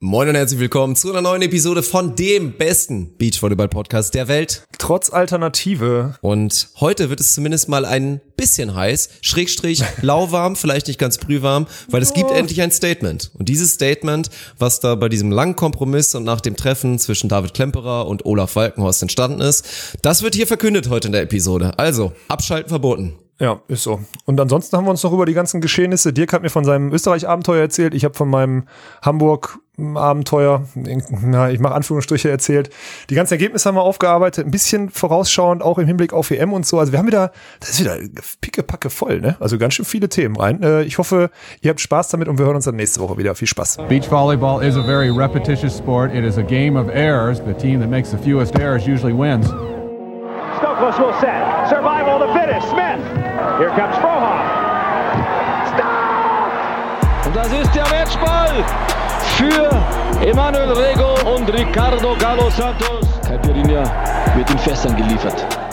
[0.00, 4.66] Moin und herzlich willkommen zu einer neuen Episode von dem besten Beachvolleyball-Podcast der Welt.
[4.76, 6.18] Trotz Alternative.
[6.20, 11.66] Und heute wird es zumindest mal ein bisschen heiß, Schrägstrich, lauwarm, vielleicht nicht ganz brühwarm,
[11.88, 13.30] weil es gibt endlich ein Statement.
[13.38, 14.28] Und dieses Statement,
[14.58, 18.54] was da bei diesem langen Kompromiss und nach dem Treffen zwischen David Klemperer und Olaf
[18.54, 19.64] Walkenhorst entstanden ist,
[20.02, 21.78] das wird hier verkündet heute in der Episode.
[21.78, 23.14] Also, abschalten verboten.
[23.38, 24.00] Ja, ist so.
[24.24, 26.14] Und ansonsten haben wir uns noch über die ganzen Geschehnisse.
[26.14, 27.94] Dirk hat mir von seinem Österreich-Abenteuer erzählt.
[27.94, 28.64] Ich habe von meinem
[29.02, 30.64] Hamburg-Abenteuer,
[31.10, 32.70] na, ich mache Anführungsstriche erzählt.
[33.10, 36.64] Die ganzen Ergebnisse haben wir aufgearbeitet, ein bisschen vorausschauend, auch im Hinblick auf EM und
[36.64, 36.78] so.
[36.78, 37.30] Also wir haben wieder,
[37.60, 37.98] das ist wieder
[38.40, 39.36] pickepacke voll, ne?
[39.38, 40.62] Also ganz schön viele Themen rein.
[40.62, 41.30] Äh, ich hoffe,
[41.60, 43.34] ihr habt Spaß damit und wir hören uns dann nächste Woche wieder.
[43.34, 43.80] Viel Spaß.
[43.86, 46.14] Beach volleyball is a very repetitious sport.
[46.14, 47.42] It is a game of errors.
[47.46, 49.46] The team that makes the fewest errors usually wins.
[50.58, 51.55] Stokos will set.
[53.58, 54.38] Here comes Frohoff.
[55.72, 57.26] Stop!
[57.26, 58.52] Und das ist der Matchball
[59.36, 59.70] für
[60.22, 63.06] Emanuel Rego und Ricardo Galo Santos.
[63.26, 63.82] Caipirinha
[64.34, 65.65] wird in Fässern geliefert.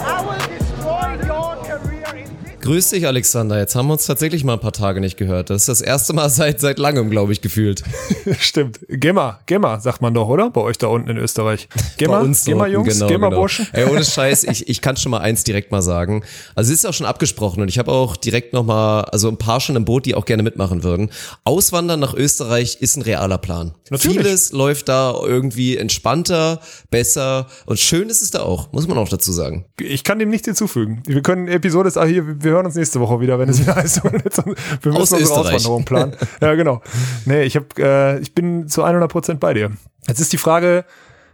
[2.63, 3.59] Grüß dich, Alexander.
[3.59, 5.49] Jetzt haben wir uns tatsächlich mal ein paar Tage nicht gehört.
[5.49, 7.83] Das ist das erste Mal seit, seit langem, glaube ich, gefühlt.
[8.39, 8.79] Stimmt.
[8.87, 10.49] Gemma, Gemma, sagt man doch, oder?
[10.49, 11.67] Bei euch da unten in Österreich.
[11.97, 13.41] Gemma, Bei uns Gemma unten, Jungs, genau, Gemma genau.
[13.41, 13.67] Burschen.
[13.73, 16.23] Ey, ohne Scheiß, ich, ich kann schon mal eins direkt mal sagen.
[16.55, 19.35] Also es ist auch schon abgesprochen und ich habe auch direkt noch mal, also ein
[19.35, 21.09] paar schon im Boot, die auch gerne mitmachen würden.
[21.43, 23.73] Auswandern nach Österreich ist ein realer Plan.
[23.89, 24.19] Natürlich.
[24.19, 29.09] Vieles läuft da irgendwie entspannter, besser und schön ist es da auch, muss man auch
[29.09, 29.65] dazu sagen.
[29.81, 31.03] Ich kann dem nichts hinzufügen.
[31.05, 33.75] Wir können Episode ist, ah, hier, wir hören uns nächste Woche wieder, wenn es wieder
[33.75, 34.03] heißt.
[34.03, 34.55] Wir müssen
[34.95, 35.55] Aus unsere Österreich.
[35.55, 36.15] Auswanderung planen.
[36.41, 36.81] Ja, genau.
[37.25, 39.71] Nee, ich hab, äh, ich bin zu 100 Prozent bei dir.
[40.07, 40.85] Jetzt ist die Frage,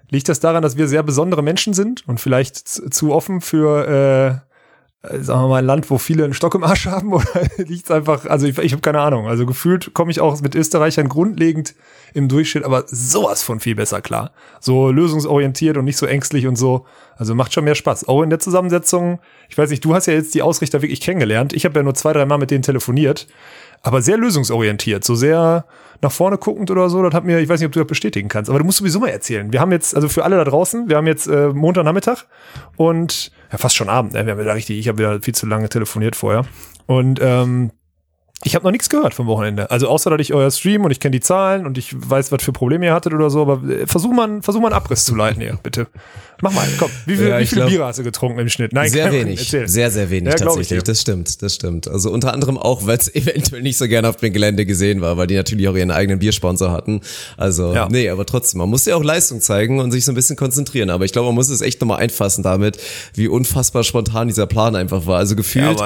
[0.10, 4.49] liegt das daran, dass wir sehr besondere Menschen sind und vielleicht zu, offen für, äh,
[5.02, 7.26] sagen wir mal, ein Land, wo viele einen Stock im Arsch haben oder
[7.58, 9.28] liegt es einfach, also ich, ich habe keine Ahnung.
[9.28, 11.76] Also gefühlt komme ich auch mit Österreichern grundlegend
[12.14, 14.32] im Durchschnitt, aber sowas von viel besser klar.
[14.60, 16.86] So lösungsorientiert und nicht so ängstlich und so.
[17.16, 18.08] Also macht schon mehr Spaß.
[18.08, 21.54] Auch in der Zusammensetzung, ich weiß nicht, du hast ja jetzt die Ausrichter wirklich kennengelernt.
[21.54, 23.28] Ich habe ja nur zwei, drei Mal mit denen telefoniert,
[23.82, 25.66] aber sehr lösungsorientiert, so sehr
[26.02, 27.02] nach vorne guckend oder so.
[27.04, 29.00] Das hat mir, ich weiß nicht, ob du das bestätigen kannst, aber du musst sowieso
[29.00, 29.52] mal erzählen.
[29.52, 32.26] Wir haben jetzt, also für alle da draußen, wir haben jetzt äh, Montagnachmittag
[32.78, 34.14] und ja fast schon Abend.
[34.14, 34.26] Ne?
[34.26, 36.46] Wir haben wieder richtig, ich habe wieder viel zu lange telefoniert vorher
[36.88, 37.72] und ähm,
[38.46, 39.70] ich habe noch nichts gehört vom Wochenende.
[39.70, 42.42] Also außer, dass ich euer Stream und ich kenne die Zahlen und ich weiß, was
[42.42, 45.14] für Probleme ihr hattet oder so, aber äh, versuch mal, versuch mal einen Abriss zu
[45.16, 45.88] leiten hier, bitte.
[46.42, 46.90] Mach mal, komm.
[47.06, 48.72] Wie, viel, Ja, wie viele glaub- Biere hast du getrunken im Schnitt?
[48.72, 49.68] Nein, Sehr wenig, erzähl.
[49.68, 50.82] sehr, sehr wenig Ja, tatsächlich.
[50.84, 51.90] Das stimmt, das stimmt.
[51.90, 55.18] Also unter anderem auch, weil es eventuell nicht so gerne auf dem Gelände gesehen war,
[55.18, 57.02] weil die natürlich auch ihren eigenen Biersponsor hatten.
[57.36, 57.90] Also, Ja.
[57.92, 60.90] nee, aber trotzdem, man muss ja auch Leistung zeigen und sich so ein bisschen konzentrieren.
[60.92, 62.80] Aber ich glaube, man muss es echt nochmal einfassen damit,
[63.16, 65.18] wie unfassbar spontan dieser Plan einfach war.
[65.18, 65.78] Also gefühlt.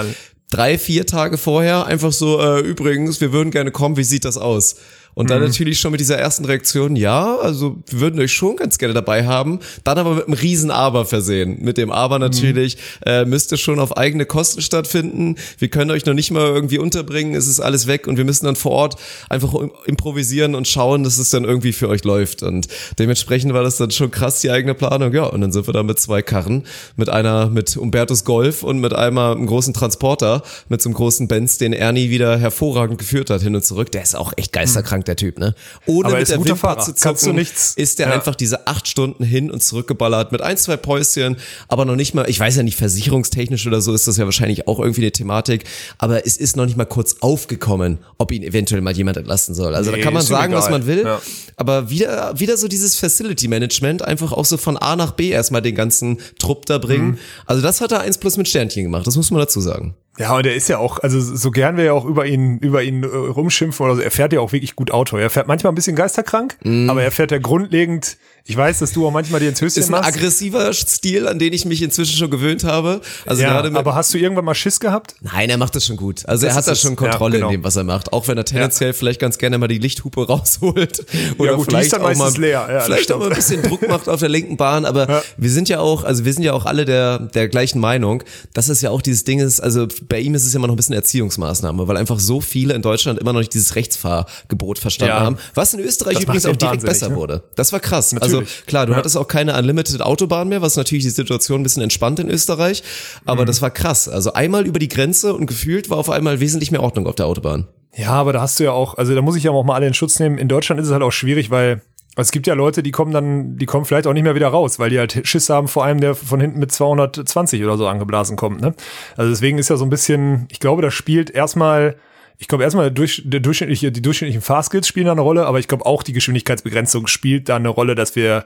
[0.54, 4.38] Drei, vier Tage vorher einfach so, äh, übrigens, wir würden gerne kommen, wie sieht das
[4.38, 4.76] aus?
[5.16, 5.30] Und Mhm.
[5.30, 8.94] dann natürlich schon mit dieser ersten Reaktion, ja, also wir würden euch schon ganz gerne
[8.94, 11.58] dabei haben, dann aber mit einem riesen Aber versehen.
[11.62, 15.36] Mit dem Aber natürlich, äh, müsste schon auf eigene Kosten stattfinden.
[15.60, 18.46] Wir können euch noch nicht mal irgendwie unterbringen, es ist alles weg und wir müssen
[18.46, 18.96] dann vor Ort
[19.30, 22.44] einfach im- improvisieren und schauen, dass es dann irgendwie für euch läuft.
[22.44, 22.68] Und
[23.00, 25.14] dementsprechend war das dann schon krass, die eigene Planung.
[25.14, 26.64] Ja, und dann sind wir da mit zwei Karren,
[26.96, 31.28] mit einer mit Umbertus Golf und mit einmal einem großen Transporter, mit so einem großen
[31.28, 33.92] Benz, den Ernie wieder hervorragend geführt hat, hin und zurück.
[33.92, 35.56] Der ist auch echt geisterkrank, der Typ, ne?
[35.86, 36.80] Ohne Aber er mit der Wimper Fahrer.
[36.82, 38.14] zu Kannst du zucken, nichts- ist der Ja.
[38.14, 41.38] einfach diese acht Stunden hin und zurückgeballert mit ein, zwei Päuschen,
[41.68, 44.68] aber noch nicht mal, ich weiß ja nicht, versicherungstechnisch oder so ist das ja wahrscheinlich
[44.68, 45.66] auch irgendwie eine Thematik,
[45.98, 49.76] aber es ist noch nicht mal kurz aufgekommen, ob ihn eventuell mal jemand entlassen soll.
[49.76, 51.22] Also Nee, da kann man sagen, was man will, Ja.
[51.58, 55.62] aber wieder, wieder so dieses Facility Management, einfach auch so von A nach B erstmal
[55.62, 57.12] den ganzen Trupp da bringen.
[57.12, 57.18] Mhm.
[57.46, 59.96] Also das hat er eins plus mit Sternchen gemacht, das muss man dazu sagen.
[60.20, 62.84] Ja, und er ist ja auch, also so gern wir ja auch über ihn, über
[62.84, 65.18] ihn äh, rumschimpfen oder so, er fährt ja auch wirklich gut Auto.
[65.18, 66.58] Er fährt manchmal ein bisschen geisterkrank,
[66.88, 69.88] aber er fährt ja grundlegend, ich weiß, dass du auch manchmal dir ins Höschen Ist
[69.88, 70.10] ein machst.
[70.10, 73.00] aggressiver Stil, an den ich mich inzwischen schon gewöhnt habe.
[73.26, 75.16] Also ja, gerade aber hast du irgendwann mal Schiss gehabt?
[75.22, 76.28] Nein, er macht das schon gut.
[76.28, 77.50] Also er Das hat ist da schon Kontrolle Ja, genau.
[77.52, 78.12] in dem, was er macht.
[78.12, 81.06] Auch wenn er tendenziell vielleicht ganz gerne mal die Lichthupe rausholt.
[81.38, 82.34] Oder gut, vielleicht auch mal.
[82.44, 84.84] Ja, vielleicht auch mal ein bisschen Druck macht auf der linken Bahn.
[84.84, 85.24] Aber Ja.
[85.38, 88.24] wir sind ja auch, also wir sind ja auch alle der, der gleichen Meinung.
[88.54, 90.74] Das ist ja auch dieses Ding ist, also bei ihm ist es ja immer noch
[90.74, 95.14] ein bisschen Erziehungsmaßnahme, weil einfach so viele in Deutschland immer noch nicht dieses Rechtsfahrgebot verstanden
[95.16, 95.20] Ja.
[95.22, 95.38] haben.
[95.56, 97.16] Was in Österreich Das übrigens auch direkt wahnsinnig, besser ne?
[97.16, 97.44] wurde.
[97.56, 98.12] Das war krass.
[98.12, 98.33] Natürlich.
[98.33, 98.33] Also
[98.68, 98.98] klar, du Ja.
[98.98, 102.84] hattest auch keine Unlimited Autobahn mehr, was natürlich die Situation ein bisschen entspannt in Österreich.
[103.26, 103.48] Aber Mhm.
[103.48, 104.08] das war krass.
[104.10, 107.28] Also einmal über die Grenze und gefühlt war auf einmal wesentlich mehr Ordnung auf der
[107.28, 107.68] Autobahn.
[107.96, 109.88] Ja, aber da hast du ja auch, also da muss ich ja auch mal alle
[109.88, 110.38] in Schutz nehmen.
[110.38, 111.82] In Deutschland ist es halt auch schwierig, weil
[112.16, 114.78] es gibt ja Leute, die kommen dann, die kommen vielleicht auch nicht mehr wieder raus,
[114.80, 118.36] weil die halt Schiss haben vor einem, der von hinten mit 220 oder so angeblasen
[118.36, 118.62] kommt.
[118.62, 118.74] Ne?
[119.18, 121.96] Also deswegen ist ja so ein bisschen, ich glaube, da spielt erstmal,
[122.44, 125.70] ich glaube erstmal durch, der durchschnittliche, die durchschnittlichen Fahrskills spielen da eine Rolle, aber ich
[125.70, 128.44] glaube auch die Geschwindigkeitsbegrenzung spielt da eine Rolle, dass wir,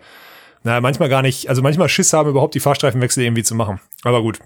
[0.62, 3.80] naja, manchmal gar nicht, also manchmal Schiss haben, überhaupt die Fahrstreifenwechsel irgendwie zu machen.
[4.04, 4.38] Aber gut.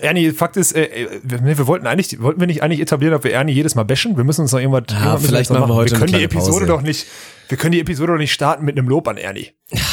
[0.00, 3.24] Ernie, Fakt ist, äh, äh, wir, wir wollten eigentlich, wollten wir nicht eigentlich etablieren, ob
[3.24, 4.16] wir Ernie jedes Mal bashen?
[4.16, 6.50] Wir müssen uns noch irgendwas, irgendwas müssen vielleicht machen wir heute Wir können die Episode
[6.50, 6.66] Pause.
[6.66, 7.06] doch nicht,
[7.48, 9.50] wir können die Episode doch nicht starten mit einem Lob an Ernie.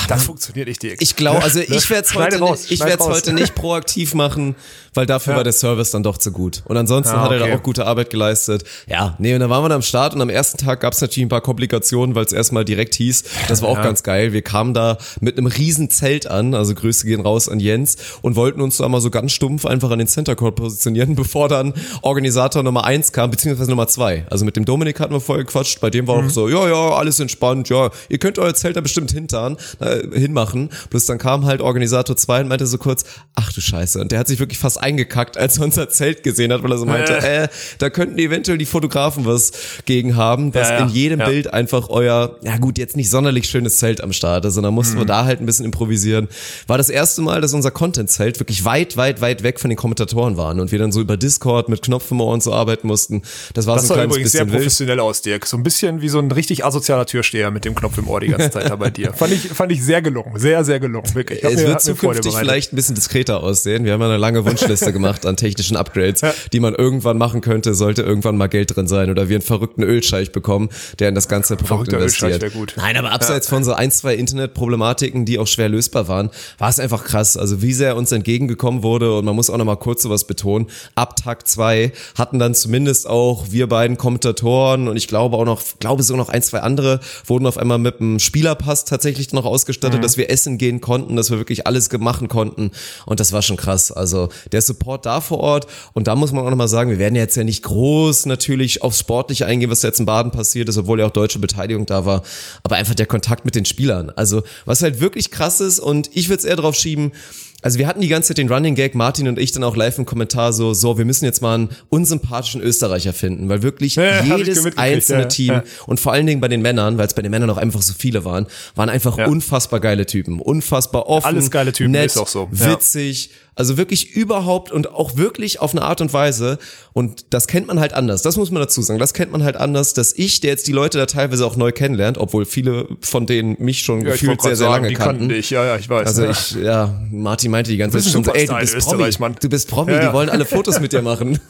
[0.09, 1.01] Das funktioniert nicht, Dirk.
[1.01, 3.15] Ich glaube, also ich werde es heute, raus, nicht- ich werd's raus.
[3.15, 4.55] heute nicht proaktiv machen,
[4.93, 5.37] weil dafür Ja.
[5.37, 6.61] war der Service dann doch zu gut.
[6.65, 7.55] Und ansonsten Ah, hat er da okay.
[7.55, 8.63] auch gute Arbeit geleistet.
[8.87, 11.01] Ja, nee, und dann waren wir dann am Start und am ersten Tag gab es
[11.01, 13.23] natürlich ein paar Komplikationen, weil es erstmal direkt hieß.
[13.47, 14.33] Das war auch ganz geil.
[14.33, 18.35] Wir kamen da mit einem riesen Zelt an, also Grüße gehen raus an Jens und
[18.35, 21.73] wollten uns da mal so ganz stumpf einfach an den Center Court positionieren, bevor dann
[22.01, 24.25] Organisator Nummer eins kam, beziehungsweise Nummer zwei.
[24.29, 26.27] Also mit dem Dominik hatten wir vorher gequatscht, bei dem war Mhm.
[26.27, 30.01] auch so, ja, ja, alles entspannt, ja, ihr könnt euer Zelt da bestimmt hintan, äh,
[30.17, 30.69] hinmachen.
[30.89, 33.03] Bloß dann kam halt Organisator 2 und meinte so kurz,
[33.35, 33.99] ach du Scheiße.
[33.99, 36.77] Und der hat sich wirklich fast eingekackt, als er unser Zelt gesehen hat, weil er
[36.77, 37.47] so meinte, äh,
[37.79, 39.51] da könnten eventuell die Fotografen was
[39.85, 41.27] gegen haben, dass Ja, ja, in jedem ja.
[41.27, 44.95] Bild einfach euer, ja gut, jetzt nicht sonderlich schönes Zelt am Start ist, sondern mussten
[44.95, 44.99] Mhm.
[45.01, 46.27] wir da halt ein bisschen improvisieren.
[46.67, 50.37] War das erste Mal, dass unser Content-Zelt wirklich weit, weit, weit weg von den Kommentatoren
[50.37, 53.21] waren und wir dann so über Discord mit Knopf und so arbeiten mussten.
[53.53, 54.63] Das war das so sah ein kleines übrigens sehr bisschen wild.
[54.63, 55.45] professionell aus, Dirk.
[55.47, 58.27] So ein bisschen wie so ein richtig asozialer Türsteher mit dem Knopf im Ohr die
[58.27, 59.13] ganze Zeit da bei dir.
[59.21, 60.37] Fand ich, fand ich sehr gelungen.
[60.37, 61.13] Sehr, sehr gelungen.
[61.13, 61.43] Wirklich.
[61.43, 63.85] Es mir- wird zukünftig vielleicht ein bisschen diskreter aussehen.
[63.85, 67.73] Wir haben ja eine lange Wunschliste gemacht an technischen Upgrades, die man irgendwann machen könnte,
[67.73, 70.69] sollte irgendwann mal Geld drin sein oder wir einen verrückten Ölscheich bekommen,
[70.99, 72.53] der in das ganze Produkt Verrückter investiert.
[72.53, 72.73] Gut.
[72.77, 76.79] Nein, aber abseits von so ein, zwei Internetproblematiken, die auch schwer lösbar waren, war es
[76.79, 77.37] einfach krass.
[77.37, 80.67] Also wie sehr uns entgegengekommen wurde und man muss auch noch mal kurz sowas betonen.
[80.95, 85.61] Ab Tag zwei hatten dann zumindest auch wir beiden Kommentatoren und ich glaube auch noch,
[85.79, 89.99] glaube sogar noch ein, zwei andere wurden auf einmal mit einem Spielerpass tatsächlich noch ausgestattet,
[89.99, 90.03] Mhm.
[90.03, 92.71] dass wir essen gehen konnten, dass wir wirklich alles machen konnten
[93.05, 93.91] und das war schon krass.
[93.91, 96.99] Also der Support da vor Ort und da muss man auch noch mal sagen, wir
[96.99, 100.77] werden jetzt ja nicht groß natürlich aufs Sportliche eingehen, was jetzt in Baden passiert ist,
[100.77, 102.23] obwohl ja auch deutsche Beteiligung da war,
[102.63, 104.09] aber einfach der Kontakt mit den Spielern.
[104.09, 107.11] Also was halt wirklich krass ist und ich würde es eher drauf schieben,
[107.61, 109.97] also wir hatten die ganze Zeit den Running Gag, Martin und ich dann auch live
[109.97, 114.23] im Kommentar so, so, wir müssen jetzt mal einen unsympathischen Österreicher finden, weil wirklich Ja,
[114.23, 115.63] jedes einzelne ja, Team ja.
[115.85, 117.93] und vor allen Dingen bei den Männern, weil es bei den Männern auch einfach so
[117.97, 122.27] viele waren, waren einfach unfassbar geile Typen, unfassbar offen, Alles geile Typen, nett, ist auch
[122.27, 126.57] so, witzig, also wirklich überhaupt und auch wirklich auf eine Art und Weise
[126.93, 129.57] und das kennt man halt anders, das muss man dazu sagen, das kennt man halt
[129.57, 133.25] anders, dass ich, der jetzt die Leute da teilweise auch neu kennenlernt, obwohl viele von
[133.25, 135.29] denen mich schon Ja, gefühlt sehr, sehr sagen, lange die kannten.
[135.29, 135.49] dich.
[135.49, 136.07] Ja, ja, ich weiß.
[136.07, 136.31] Also ja.
[136.31, 139.35] ich, ja, Martin meinte die ganze Zeit schon so, ey, du bist Promi, Mann.
[139.39, 141.39] du bist Promi, Ja, die wollen alle Fotos mit dir machen.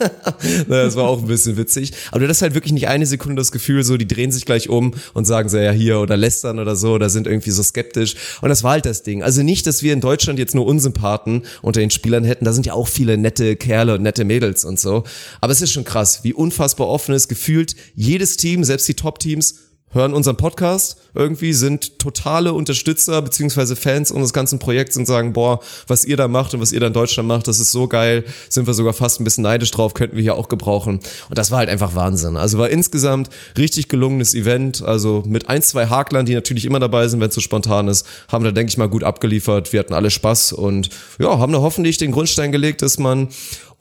[0.68, 1.92] Das war auch ein bisschen witzig.
[2.10, 4.68] Aber du hast halt wirklich nicht eine Sekunde das Gefühl, so, die drehen sich gleich
[4.68, 8.14] um und sagen so, ja, hier oder lästern oder so oder sind irgendwie so skeptisch.
[8.40, 9.22] Und das war halt das Ding.
[9.22, 12.44] Also nicht, dass wir in Deutschland jetzt nur Unsympathen unter den Spielern hätten.
[12.44, 15.04] Da sind ja auch viele nette Kerle und nette Mädels und so.
[15.40, 17.28] Aber es ist schon krass, wie unfassbar offen ist.
[17.28, 19.56] Gefühlt jedes Team, selbst die Top-Teams,
[19.92, 25.60] hören unseren Podcast irgendwie, sind totale Unterstützer beziehungsweise Fans unseres ganzen Projekts und sagen, boah,
[25.86, 28.24] was ihr da macht und was ihr da in Deutschland macht, das ist so geil,
[28.48, 31.00] sind wir sogar fast ein bisschen neidisch drauf, könnten wir hier auch gebrauchen.
[31.28, 32.36] Und das war halt einfach Wahnsinn.
[32.36, 33.28] Also war insgesamt
[33.58, 37.34] richtig gelungenes Event, also mit ein, zwei Haklern, die natürlich immer dabei sind, wenn es
[37.34, 39.72] so spontan ist, haben da, denke ich mal, gut abgeliefert.
[39.72, 40.88] Wir hatten alle Spaß und
[41.18, 43.28] ja, haben da hoffentlich den Grundstein gelegt, dass man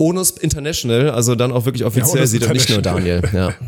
[0.02, 3.22] Onus International, also dann auch wirklich offiziell Onus sieht und nicht nur Daniel.
[3.32, 3.54] Ja.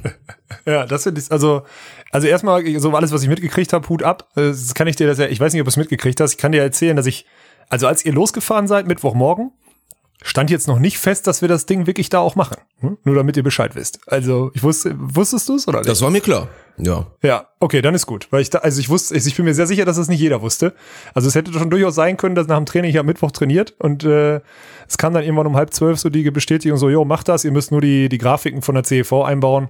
[0.66, 1.64] Ja, das finde ich, also,
[2.12, 4.30] also erstmal, so alles, was ich mitgekriegt habe, Hut ab.
[4.36, 6.32] Äh, Das kann ich dir das ja, ich weiß nicht, ob du es mitgekriegt hast,
[6.34, 7.26] ich kann dir erzählen, dass ich,
[7.70, 9.52] also als ihr losgefahren seid, Mittwochmorgen,
[10.22, 12.58] stand jetzt noch nicht fest, dass wir das Ding wirklich da auch machen.
[12.80, 12.98] Hm?
[13.04, 14.00] Nur damit ihr Bescheid wisst.
[14.08, 15.90] Also, ich wusste, wusstest du es oder nicht?
[15.90, 16.48] Das war mir klar.
[16.78, 17.08] Ja.
[17.22, 18.28] Ja, okay, dann ist gut.
[18.32, 20.42] Weil ich da, also ich wusste, ich bin mir sehr sicher, dass das nicht jeder
[20.42, 20.74] wusste.
[21.14, 23.74] Also es hätte schon durchaus sein können, dass nach dem Training ich am Mittwoch trainiert
[23.80, 24.40] und äh,
[24.88, 27.52] es kam dann irgendwann um halb zwölf so die Bestätigung so, jo, macht das, ihr
[27.52, 29.70] müsst nur die, die Grafiken von der CEV einbauen.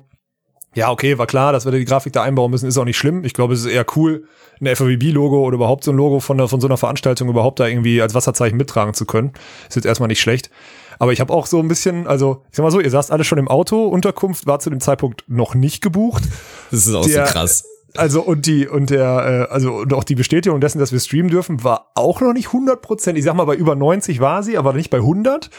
[0.75, 3.23] Ja, okay, war klar, dass wir die Grafik da einbauen müssen, ist auch nicht schlimm.
[3.23, 4.25] Ich glaube, es ist eher cool,
[4.59, 7.67] ein FAVB-Logo oder überhaupt so ein Logo von, der, von so einer Veranstaltung überhaupt da
[7.67, 9.33] irgendwie als Wasserzeichen mittragen zu können.
[9.69, 10.49] Ist jetzt erstmal nicht schlecht.
[10.97, 13.23] Aber ich habe auch so ein bisschen, also ich sag mal so, ihr saßt alle
[13.23, 16.23] schon im Auto, Unterkunft war zu dem Zeitpunkt noch nicht gebucht.
[16.71, 17.65] Das ist auch Der- so krass.
[17.95, 21.29] Also und die und der äh, also und auch die Bestätigung dessen, dass wir streamen
[21.29, 23.17] dürfen, war auch noch nicht 100 Prozent.
[23.17, 25.49] Ich sag mal bei über 90 war sie, aber nicht bei 100.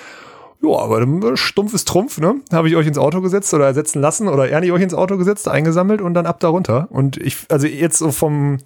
[0.62, 2.36] Ja, aber dann, stumpf ist Trumpf, ne?
[2.52, 5.46] Habe ich euch ins Auto gesetzt oder ersetzen lassen oder Ernie euch ins Auto gesetzt,
[5.46, 6.88] eingesammelt und dann ab da runter.
[6.90, 8.58] Und ich, also jetzt so vom,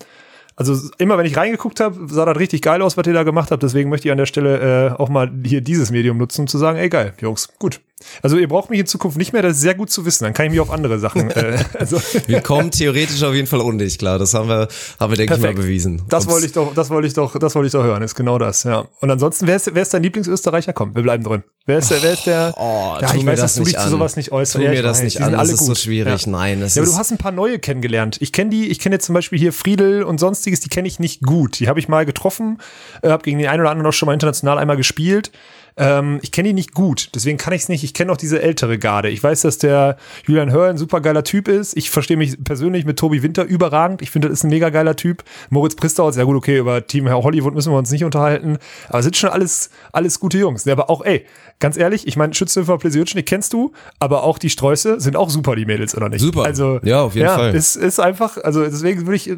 [0.54, 3.50] also immer wenn ich reingeguckt habe, sah das richtig geil aus, was ihr da gemacht
[3.50, 3.62] habt.
[3.62, 6.58] Deswegen möchte ich an der Stelle äh, auch mal hier dieses Medium nutzen, um zu
[6.58, 7.80] sagen, ey geil, Jungs, gut.
[8.22, 10.24] Also ihr braucht mich in Zukunft nicht mehr, das ist sehr gut zu wissen.
[10.24, 11.30] Dann kann ich mich auf andere Sachen.
[11.30, 14.18] äh, also, Wir kommen theoretisch auf jeden Fall undicht, klar.
[14.18, 14.68] Das haben wir,
[15.00, 15.60] haben wir denke ich mal, Perfekt.
[15.60, 16.02] bewiesen.
[16.08, 18.02] das wollte ich doch, das wollte ich doch, das wollte ich doch hören.
[18.02, 18.86] Ist genau das, ja.
[19.00, 20.72] Und ansonsten, wer ist, wer ist dein Lieblingsösterreicher?
[20.72, 21.42] Komm, wir bleiben drin.
[21.66, 22.54] Wer ist der, wer ist der?
[22.56, 23.90] Oh, ja, ich weiß, das dass du dich nicht zu an.
[23.90, 24.56] sowas nicht äußerst.
[24.56, 25.78] Tu ja, mir das weiß, nicht an, das ist so gut.
[25.78, 26.24] schwierig.
[26.24, 26.30] Ja.
[26.30, 28.16] Nein, das ja, aber du hast ein paar neue kennengelernt.
[28.20, 30.98] Ich kenne die, ich kenne jetzt zum Beispiel hier Friedel und sonstiges, die kenne ich
[30.98, 31.60] nicht gut.
[31.60, 32.58] Die habe ich mal getroffen,
[33.02, 35.30] äh, habe gegen den einen oder anderen auch schon mal international einmal gespielt.
[35.78, 37.84] Ähm, ich kenne die nicht gut, deswegen kann ich es nicht.
[37.84, 39.08] Ich kenne auch diese ältere Garde.
[39.08, 41.76] Ich weiß, dass der Julian Hör ein super geiler Typ ist.
[41.76, 44.02] Ich verstehe mich persönlich mit Tobi Winter überragend.
[44.02, 45.22] Ich finde, das ist ein mega geiler Typ.
[45.50, 48.58] Moritz Pristauz, ja gut, okay, über Team Hollywood müssen wir uns nicht unterhalten.
[48.88, 50.64] Aber es sind schon alles, alles gute Jungs.
[50.64, 51.24] Ja, aber auch, ey,
[51.60, 55.56] ganz ehrlich, ich meine, Schützenhöfer Plesiotschnik kennst du, aber auch die Sträuße sind auch super,
[55.56, 56.20] die Mädels, oder nicht?
[56.20, 56.44] Super.
[56.44, 57.54] Also, Ja, auf jeden Fall.
[57.54, 59.30] Ist, ist einfach, also deswegen würde ich,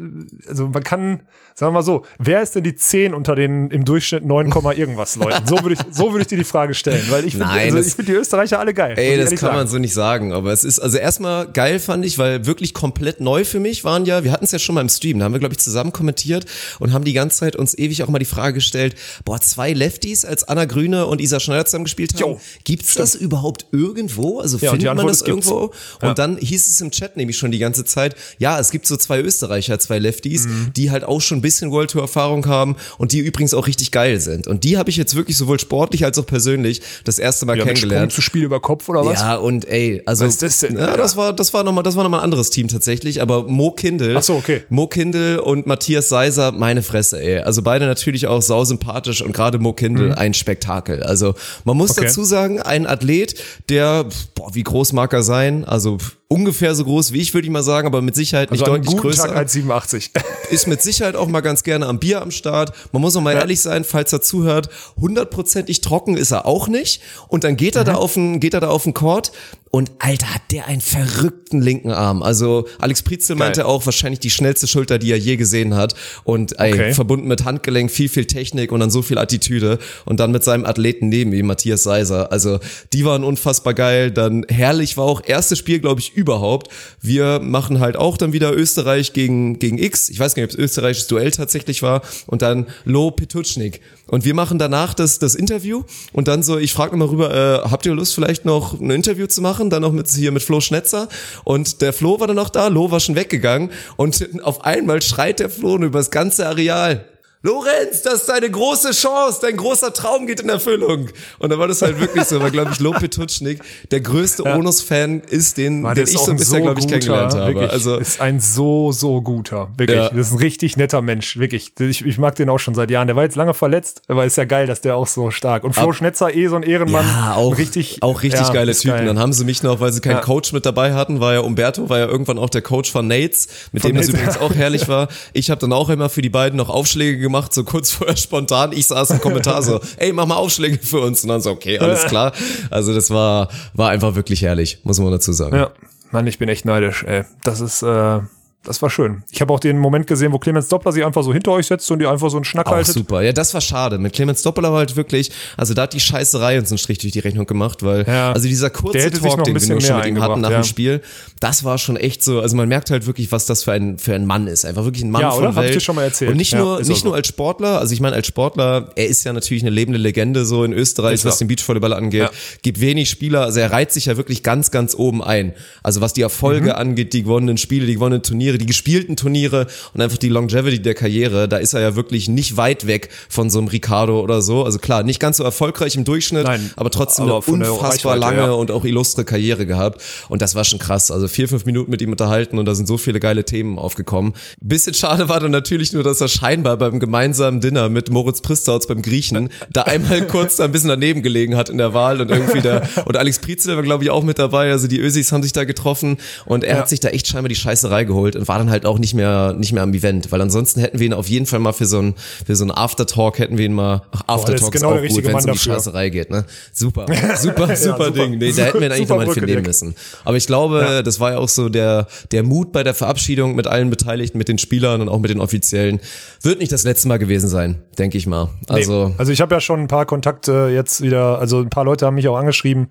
[0.47, 1.21] also man kann,
[1.55, 4.73] sagen wir mal so, wer ist denn die 10 unter den im Durchschnitt 9, Komma
[4.73, 5.47] irgendwas Leuten?
[5.47, 7.93] So würde ich, so würde ich dir die Frage stellen, weil ich finde, also ich
[7.93, 8.95] finde die Österreicher alle geil.
[8.97, 9.69] Ey, das kann man sagen.
[9.69, 13.43] so nicht sagen, aber es ist also erstmal geil fand ich, weil wirklich komplett neu
[13.45, 15.39] für mich waren ja, wir hatten es ja schon mal im Stream, da haben wir
[15.39, 16.45] glaube ich zusammen kommentiert
[16.79, 18.95] und haben die ganze Zeit uns ewig auch mal die Frage gestellt,
[19.25, 23.15] boah, zwei Lefties als Anna Grüne und Isa Schneider zusammen gespielt haben, Jo, gibt's das
[23.15, 24.39] überhaupt irgendwo?
[24.39, 25.71] Also Ja, findet man das irgendwo?
[26.01, 26.09] Ja.
[26.09, 28.97] Und dann hieß es im Chat nämlich schon die ganze Zeit, ja, es gibt so
[28.97, 30.71] zwei Österreicher, zwei Lefties, Mhm.
[30.75, 33.91] die halt auch schon ein bisschen World Tour Erfahrung haben und die übrigens auch richtig
[33.91, 37.45] geil sind und die habe ich jetzt wirklich sowohl sportlich als auch persönlich das erste
[37.45, 38.11] Mal ja, mit Sprung kennengelernt.
[38.13, 39.19] zu Spiel über Kopf oder was?
[39.19, 40.77] Ja, und ey, also Was ist das denn?
[40.77, 43.21] Ja, das war das war noch mal das war noch mal ein anderes Team tatsächlich,
[43.21, 44.15] aber Mo Kindl.
[44.17, 44.63] Ach so, okay.
[44.69, 47.39] Mo Kindl und Matthias Seiser, meine Fresse, ey.
[47.39, 51.03] Also beide natürlich auch sau sympathisch und gerade Mo Kindl ein Spektakel.
[51.03, 51.97] Also man muss Mhm.
[51.97, 52.05] Okay.
[52.07, 53.35] dazu sagen, ein Athlet,
[53.69, 55.65] der boah, wie groß mag er sein?
[55.65, 55.97] Also
[56.29, 58.95] ungefähr so groß wie ich, würde ich mal sagen, aber mit Sicherheit nicht also deutlich
[58.95, 60.11] größer Tag 1,87.
[60.49, 62.71] ist mit Sicherheit auch mal ganz gerne am Bier am Start.
[62.93, 67.01] Man muss auch mal ehrlich sein, falls er zuhört, hundertprozentig trocken ist er auch nicht.
[67.27, 67.85] Und dann geht er Mhm.
[67.87, 69.31] da auf den, geht er da auf den Court
[69.71, 72.23] und Alter, hat der einen verrückten linken Arm.
[72.23, 75.95] Also Alex Prietzel meinte auch wahrscheinlich die schnellste Schulter, die er je gesehen hat.
[76.25, 76.93] Und ey, Okay.
[76.93, 79.79] verbunden mit Handgelenk, viel, viel Technik und dann so viel Attitüde.
[80.03, 82.33] Und dann mit seinem Athleten neben ihm, Matthias Seiser.
[82.33, 82.59] Also
[82.91, 84.11] die waren unfassbar geil.
[84.11, 86.67] Dann herrlich war auch erstes Spiel, glaube ich, überhaupt.
[87.01, 90.09] Wir machen halt auch dann wieder Österreich gegen, gegen X.
[90.09, 92.01] Ich weiß gar nicht, ob es österreichisches Duell tatsächlich war.
[92.27, 93.79] Und dann Lo Petutschnik.
[94.07, 95.83] Und wir machen danach das, das Interview.
[96.11, 99.27] Und dann so, ich frage nochmal rüber, äh, habt ihr Lust vielleicht noch ein Interview
[99.27, 99.60] zu machen?
[99.69, 101.07] Dann noch mit hier mit Flo Schnetzer.
[101.43, 103.71] Und der Flo war dann noch da, Lo war schon weggegangen.
[103.97, 107.10] Und auf einmal schreit der Flo über das ganze Areal.
[107.43, 111.09] Lorenz, das ist deine große Chance, dein großer Traum geht in Erfüllung.
[111.39, 115.21] Und dann war das halt wirklich so, weil, glaube ich, Lo Petutschnik der größte Onus-Fan
[115.21, 117.53] ist, den, Mann, den der ich ist so bisher, glaube ich, guter, kennengelernt habe.
[117.55, 119.69] Wirklich, Also, ist ein so, so guter.
[119.75, 119.97] Wirklich.
[119.97, 120.09] Ja.
[120.09, 121.37] Das ist ein richtig netter Mensch.
[121.37, 121.71] Wirklich.
[121.79, 123.07] Ich, ich mag den auch schon seit Jahren.
[123.07, 125.63] Der war jetzt lange verletzt, aber ist ja geil, dass der auch so stark.
[125.63, 127.05] Und Flo Ab- Schnetzer, eh so ein Ehrenmann.
[127.07, 128.97] ja, auch richtig, auch richtig ja, geile ist Typen.
[128.97, 129.05] geil.
[129.07, 130.21] Dann haben sie mich noch, weil sie keinen Ja.
[130.21, 133.47] Coach mit dabei hatten, war ja Umberto, war ja irgendwann auch der Coach von Nates,
[133.71, 134.21] mit Von dem das Nates.
[134.21, 135.07] übrigens auch herrlich war.
[135.33, 138.71] Ich habe dann auch immer für die beiden noch Aufschläge gemacht, so kurz vorher spontan.
[138.71, 141.23] Ich saß im Kommentar so, ey, mach mal Aufschläge für uns.
[141.23, 142.33] Und dann so, okay, alles klar.
[142.69, 145.55] Also das war, war einfach wirklich herrlich, muss man dazu sagen.
[145.55, 145.71] Ja,
[146.11, 147.23] Mann, ich bin echt neidisch, ey.
[147.43, 148.19] Das ist, äh,
[148.63, 149.23] das war schön.
[149.31, 151.89] Ich habe auch den Moment gesehen, wo Clemens Doppler sich einfach so hinter euch setzt
[151.89, 152.93] und die einfach so einen Schnack Auch haltet.
[152.93, 153.21] super.
[153.21, 153.97] Ja, das war schade.
[153.97, 157.11] Mit Clemens Doppler war halt wirklich, also da hat die Scheißerei uns einen Strich durch
[157.13, 158.31] die Rechnung gemacht, weil, Ja.
[158.33, 160.51] also dieser kurze Talk, noch ein den wir nur schon mit ihm hatten nach eingebracht,
[160.51, 160.63] dem ja.
[160.63, 161.01] Spiel,
[161.39, 164.13] das war schon echt so, also man merkt halt wirklich, was das für ein, für
[164.13, 164.65] ein Mann ist.
[164.65, 165.47] Einfach wirklich ein Mann Ja, von oder?
[165.55, 165.75] Hab ich Welt.
[165.75, 166.31] dir schon mal erzählt.
[166.31, 167.05] Und nicht Ja, nur, nicht auch so.
[167.07, 170.45] nur als Sportler, also ich meine als Sportler, er ist ja natürlich eine lebende Legende
[170.45, 172.21] so in Österreich, Ist was den Beachvolleyball angeht.
[172.21, 172.29] Ja.
[172.61, 175.53] Gibt wenig Spieler, also er reiht sich ja wirklich ganz, ganz oben ein.
[175.81, 176.75] Also was die Erfolge Mhm.
[176.75, 180.93] angeht, die gewonnenen Spiele, die gewonnenen Turniere, die gespielten Turniere und einfach die Longevity der
[180.93, 184.63] Karriere, da ist er ja wirklich nicht weit weg von so einem Ricardo oder so.
[184.63, 188.37] Also klar, nicht ganz so erfolgreich im Durchschnitt, Nein, aber trotzdem aber eine unfassbar lange
[188.37, 188.51] ja.
[188.51, 190.01] und auch illustre Karriere gehabt.
[190.29, 191.11] Und das war schon krass.
[191.11, 194.33] Also vier, fünf Minuten mit ihm unterhalten und da sind so viele geile Themen aufgekommen.
[194.59, 198.87] Bisschen schade war dann natürlich nur, dass er scheinbar beim gemeinsamen Dinner mit Moritz Pristauz
[198.87, 202.31] beim Griechen da einmal kurz da ein bisschen daneben gelegen hat in der Wahl und
[202.31, 204.71] irgendwie da, und Alex Prietzel war glaube ich auch mit dabei.
[204.71, 206.81] Also die Ösis haben sich da getroffen und er Ja.
[206.81, 209.53] hat sich da echt scheinbar die Scheißerei geholt und war dann halt auch nicht mehr,
[209.53, 211.99] nicht mehr am Event, weil ansonsten hätten wir ihn auf jeden Fall mal für so
[211.99, 215.23] ein, für so ein Aftertalk hätten wir ihn mal, ach, Aftertalk genau ist auch gut,
[215.25, 215.57] wenn es um die.
[215.57, 216.45] Scheißerei geht, ne?
[216.73, 217.05] Super,
[217.37, 218.11] super, super super.
[218.11, 218.37] Ding.
[218.37, 219.67] Nee, da hätten wir ihn eigentlich nochmal für Brücke, nehmen Dirk.
[219.67, 219.95] müssen.
[220.25, 223.67] Aber ich glaube, das war ja auch so der, der Mut bei der Verabschiedung mit
[223.67, 225.99] allen Beteiligten, mit den Spielern und auch mit den Offiziellen.
[226.41, 228.49] Wird nicht das letzte Mal gewesen sein, denke ich mal.
[228.67, 229.15] Also, Nee.
[229.17, 232.15] also ich habe ja schon ein paar Kontakte jetzt wieder, also ein paar Leute haben
[232.15, 232.87] mich auch angeschrieben,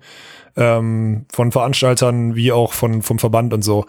[0.55, 3.85] ähm, von Veranstaltern wie auch von, vom Verband und so.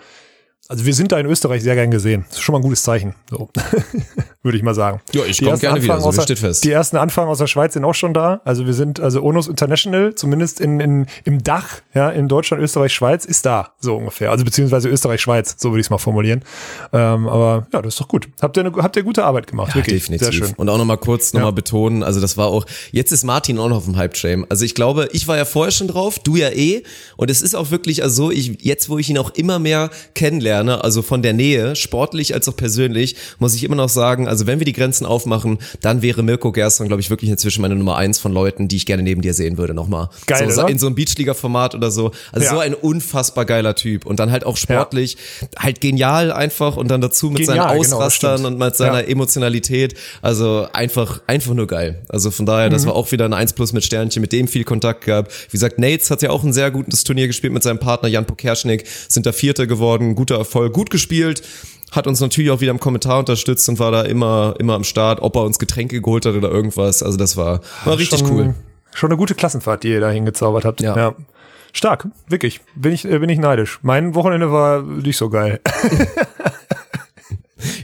[0.68, 2.24] Also wir sind da in Österreich sehr gern gesehen.
[2.28, 3.14] Das ist schon mal ein gutes Zeichen.
[3.30, 3.48] So.
[4.42, 5.00] würde ich mal sagen.
[5.12, 6.64] Ja, ich Die komm ersten gerne wieder, so der- steht fest.
[6.64, 8.40] Die ersten Anfragen aus der Schweiz sind auch schon da.
[8.44, 12.92] Also wir sind, also Onus International, zumindest in, in, im Dach, ja, in Deutschland, Österreich,
[12.92, 14.30] Schweiz, ist da, so ungefähr.
[14.30, 16.42] Also beziehungsweise Österreich, Schweiz, so würde ich es mal formulieren.
[16.92, 18.28] Ähm, aber ja, das ist doch gut.
[18.40, 20.00] Habt ihr, eine, habt ihr gute Arbeit gemacht, Ja, wirklich.
[20.02, 20.26] definitiv.
[20.26, 20.54] Sehr schön.
[20.56, 21.54] Und auch nochmal kurz nochmal Ja.
[21.54, 24.46] betonen, also das war auch, jetzt ist Martin auch noch auf dem Hype-Train.
[24.48, 26.82] Also ich glaube, ich war ja vorher schon drauf, du ja eh.
[27.16, 29.90] Und es ist auch wirklich also so, ich, jetzt wo ich ihn auch immer mehr
[30.14, 34.46] kennenlerne, also von der Nähe, sportlich als auch persönlich, muss ich immer noch sagen, also
[34.46, 37.96] wenn wir die Grenzen aufmachen, dann wäre Mirko Gerstmann, glaube ich, wirklich inzwischen meine Nummer
[37.96, 40.08] eins von Leuten, die ich gerne neben dir sehen würde nochmal.
[40.26, 40.70] Geil, so, oder?
[40.70, 42.12] In so einem Beachliga-Format oder so.
[42.32, 42.52] Also Ja.
[42.52, 44.06] so ein unfassbar geiler Typ.
[44.06, 45.18] Und dann halt auch sportlich,
[45.58, 48.54] halt genial einfach und dann dazu mit Genial, seinen genau, Ausrastern stimmt.
[48.54, 49.06] und mit seiner Ja.
[49.08, 49.94] Emotionalität.
[50.22, 52.00] Also einfach, einfach nur geil.
[52.08, 54.64] Also von daher, das war auch wieder ein 1 plus mit Sternchen, mit dem viel
[54.64, 55.30] Kontakt gehabt.
[55.48, 58.24] Wie gesagt, Nates hat ja auch ein sehr gutes Turnier gespielt mit seinem Partner Jan
[58.24, 61.42] Pokerschnik, sind da Vierter geworden, guter Erfolg, gut gespielt.
[61.92, 65.20] Hat uns natürlich auch wieder im Kommentar unterstützt und war da immer, immer am Start,
[65.20, 67.02] ob er uns Getränke geholt hat oder irgendwas.
[67.02, 68.54] Also das war, war richtig schon, cool.
[68.94, 70.80] Schon eine gute Klassenfahrt, die ihr da hingezaubert habt.
[70.80, 71.14] Ja.
[71.72, 72.60] Stark, wirklich.
[72.74, 73.78] Bin ich, äh, bin ich neidisch.
[73.82, 75.60] Mein Wochenende war nicht so geil.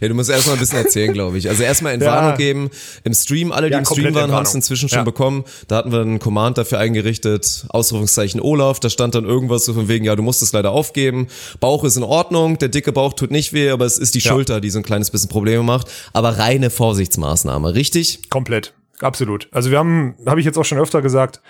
[0.00, 1.48] Ja, du musst erstmal ein bisschen erzählen, glaube ich.
[1.48, 2.36] Also erstmal Entwarnung Ja.
[2.36, 2.70] geben.
[3.04, 5.04] Im Stream, alle, die Ja, im Stream waren, haben es inzwischen schon Ja.
[5.04, 5.44] bekommen.
[5.66, 8.78] Da hatten wir einen Command dafür eingerichtet, Ausrufungszeichen Olaf.
[8.80, 11.26] Da stand dann irgendwas so von wegen, ja, du musst es leider aufgeben.
[11.60, 14.20] Bauch ist in Ordnung, der dicke Bauch tut nicht weh, aber es ist die.
[14.20, 15.88] Schulter, die so ein kleines bisschen Probleme macht.
[16.12, 18.28] Aber reine Vorsichtsmaßnahme, richtig?
[18.30, 18.74] Komplett.
[19.00, 19.48] Absolut.
[19.52, 21.40] Also wir haben, habe ich jetzt auch schon öfter gesagt,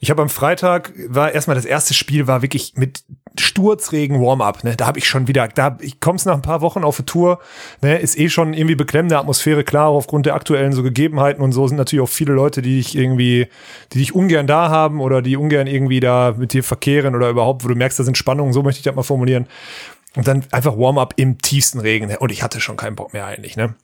[0.00, 3.02] ich habe am Freitag, war erstmal das erste Spiel, war wirklich mit
[3.38, 4.64] Sturzregen Warm-up.
[4.64, 4.76] Ne?
[4.76, 7.38] Da habe ich schon wieder, da ich komm's nach ein paar Wochen auf eine Tour,
[7.80, 11.52] ne, ist eh schon irgendwie beklemmende Atmosphäre, klar, auch aufgrund der aktuellen so Gegebenheiten und
[11.52, 13.48] so sind natürlich auch viele Leute, die dich irgendwie,
[13.92, 17.64] die dich ungern da haben oder die ungern irgendwie da mit dir verkehren oder überhaupt,
[17.64, 19.46] wo du merkst, da sind Spannungen, so möchte ich das mal formulieren.
[20.14, 22.08] Und dann einfach Warm-up im tiefsten Regen.
[22.08, 22.18] Ne?
[22.18, 23.74] Und ich hatte schon keinen Bock mehr eigentlich, ne?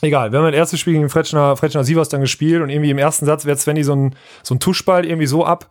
[0.00, 2.98] Egal, wir haben das erste Spiel gegen Fretschner, Fretschner Sievers dann gespielt und irgendwie im
[2.98, 4.14] ersten Satz wehrt Svenny so ein,
[4.44, 5.68] so ein Tuschball irgendwie so ab.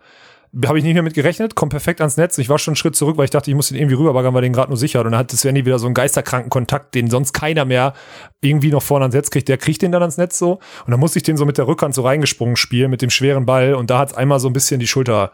[0.66, 2.38] Habe ich nicht mehr mit gerechnet, kommt perfekt ans Netz.
[2.38, 4.42] Ich war schon einen Schritt zurück, weil ich dachte, ich muss den irgendwie rüberbaggern, weil
[4.42, 5.06] den gerade nur sichert.
[5.06, 7.94] Und dann hat Svenny wieder so einen geisterkranken Kontakt, den sonst keiner mehr
[8.42, 9.50] irgendwie noch vorne ans Netz kriegt.
[9.50, 10.60] Der kriegt den dann ans Netz so.
[10.86, 13.46] Und dann musste ich den so mit der Rückhand so reingesprungen spielen mit dem schweren
[13.46, 13.74] Ball.
[13.74, 15.32] Und da hat's einmal so ein bisschen die Schulter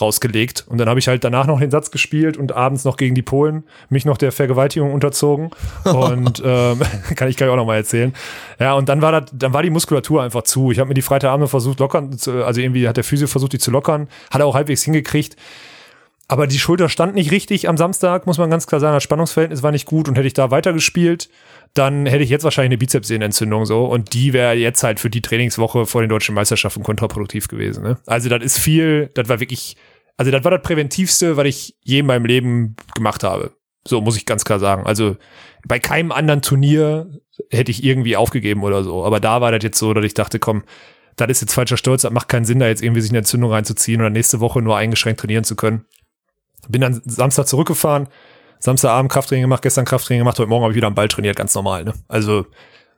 [0.00, 0.64] rausgelegt.
[0.66, 3.22] Und dann habe ich halt danach noch den Satz gespielt und abends noch gegen die
[3.22, 5.50] Polen mich noch der Vergewaltigung unterzogen.
[5.84, 6.80] Und ähm,
[7.16, 8.12] kann ich gleich auch noch mal erzählen.
[8.58, 10.70] Ja, und dann war das, dann war die Muskulatur einfach zu.
[10.70, 13.58] Ich habe mir die Freitagabend versucht lockern, zu, also irgendwie hat der Physio versucht, die
[13.58, 15.36] zu lockern, hat er auch halbwegs hingekriegt.
[16.26, 18.94] Aber die Schulter stand nicht richtig am Samstag, muss man ganz klar sagen.
[18.94, 21.28] Das Spannungsverhältnis war nicht gut und hätte ich da weitergespielt,
[21.74, 25.20] dann hätte ich jetzt wahrscheinlich eine Bizepssehnenentzündung so und die wäre jetzt halt für die
[25.20, 27.82] Trainingswoche vor den deutschen Meisterschaften kontraproduktiv gewesen.
[27.82, 27.98] Ne?
[28.06, 29.76] Also das ist viel, das war wirklich,
[30.16, 33.52] also das war das präventivste, was ich je in meinem Leben gemacht habe.
[33.86, 34.86] So muss ich ganz klar sagen.
[34.86, 35.16] Also
[35.66, 37.10] bei keinem anderen Turnier
[37.50, 39.04] hätte ich irgendwie aufgegeben oder so.
[39.04, 40.62] Aber da war das jetzt so, dass ich dachte, komm,
[41.16, 43.50] das ist jetzt falscher Stolz, das macht keinen Sinn, da jetzt irgendwie sich eine Entzündung
[43.50, 45.84] reinzuziehen oder nächste Woche nur eingeschränkt trainieren zu können.
[46.68, 48.08] Bin dann Samstag zurückgefahren,
[48.58, 51.54] Samstagabend Krafttraining gemacht, gestern Krafttraining gemacht, heute Morgen habe ich wieder am Ball trainiert, ganz
[51.54, 51.84] normal.
[51.84, 51.94] Ne?
[52.08, 52.46] Also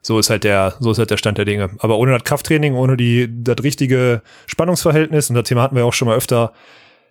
[0.01, 1.71] so ist halt der, so ist halt der Stand der Dinge.
[1.79, 5.93] Aber ohne das Krafttraining, ohne die, das richtige Spannungsverhältnis, und das Thema hatten wir auch
[5.93, 6.53] schon mal öfter,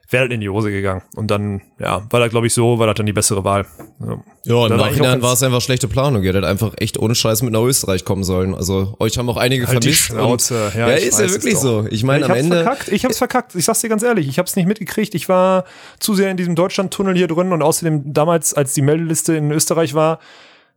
[0.09, 1.03] wäre das in die Hose gegangen.
[1.17, 3.67] Und dann, ja, war das, glaube ich, so, war das dann die bessere Wahl.
[4.01, 4.07] Ja,
[4.45, 6.23] Ja, im Dann war Nachhinein es einfach schlechte Planung.
[6.23, 8.55] Ihr hättet einfach echt ohne Scheiß mit nach Österreich kommen sollen.
[8.55, 10.03] Also euch haben auch einige Halt vermisst.
[10.03, 10.67] Schnauze.
[10.67, 11.87] Und, Ja, ja, ist ja wirklich so.
[11.91, 12.63] Ich meine, ich am hab's Ende.
[12.63, 12.89] verkackt.
[12.89, 13.55] Ich hab's verkackt.
[13.55, 14.29] Ich sag's dir ganz ehrlich.
[14.29, 15.15] Ich hab's nicht mitgekriegt.
[15.15, 15.65] Ich war
[15.99, 19.95] zu sehr in diesem Deutschland-Tunnel hier drin und außerdem damals, als die Meldeliste in Österreich
[19.95, 20.21] war,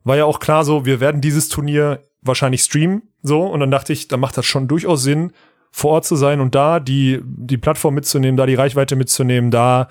[0.04, 3.04] war ja auch klar so, wir werden dieses Turnier wahrscheinlich streamen.
[3.22, 3.44] So.
[3.44, 5.34] Und dann dachte ich, da macht das schon durchaus Sinn,
[5.72, 9.88] vor Ort zu sein und da die, die Plattform mitzunehmen, da die Reichweite mitzunehmen, da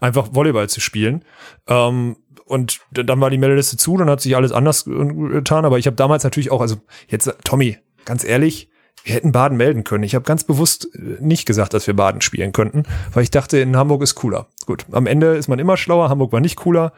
[0.00, 1.24] einfach Volleyball zu spielen.
[1.68, 5.64] Ähm, und dann war die Meldeliste zu, dann hat sich alles anders getan.
[5.64, 6.76] Aber ich habe damals natürlich auch, also
[7.08, 8.68] jetzt, Tommy, ganz ehrlich,
[9.04, 10.04] wir hätten Baden melden können.
[10.04, 13.58] Ich habe ganz bewusst äh, nicht gesagt, dass wir Baden spielen könnten, weil ich dachte,
[13.58, 14.48] in Hamburg ist cooler.
[14.66, 16.08] Gut, am Ende ist man immer schlauer.
[16.08, 16.92] Hamburg war nicht cooler.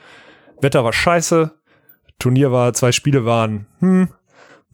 [0.61, 1.53] Wetter war scheiße.
[2.19, 4.09] Turnier war, zwei Spiele waren, hm,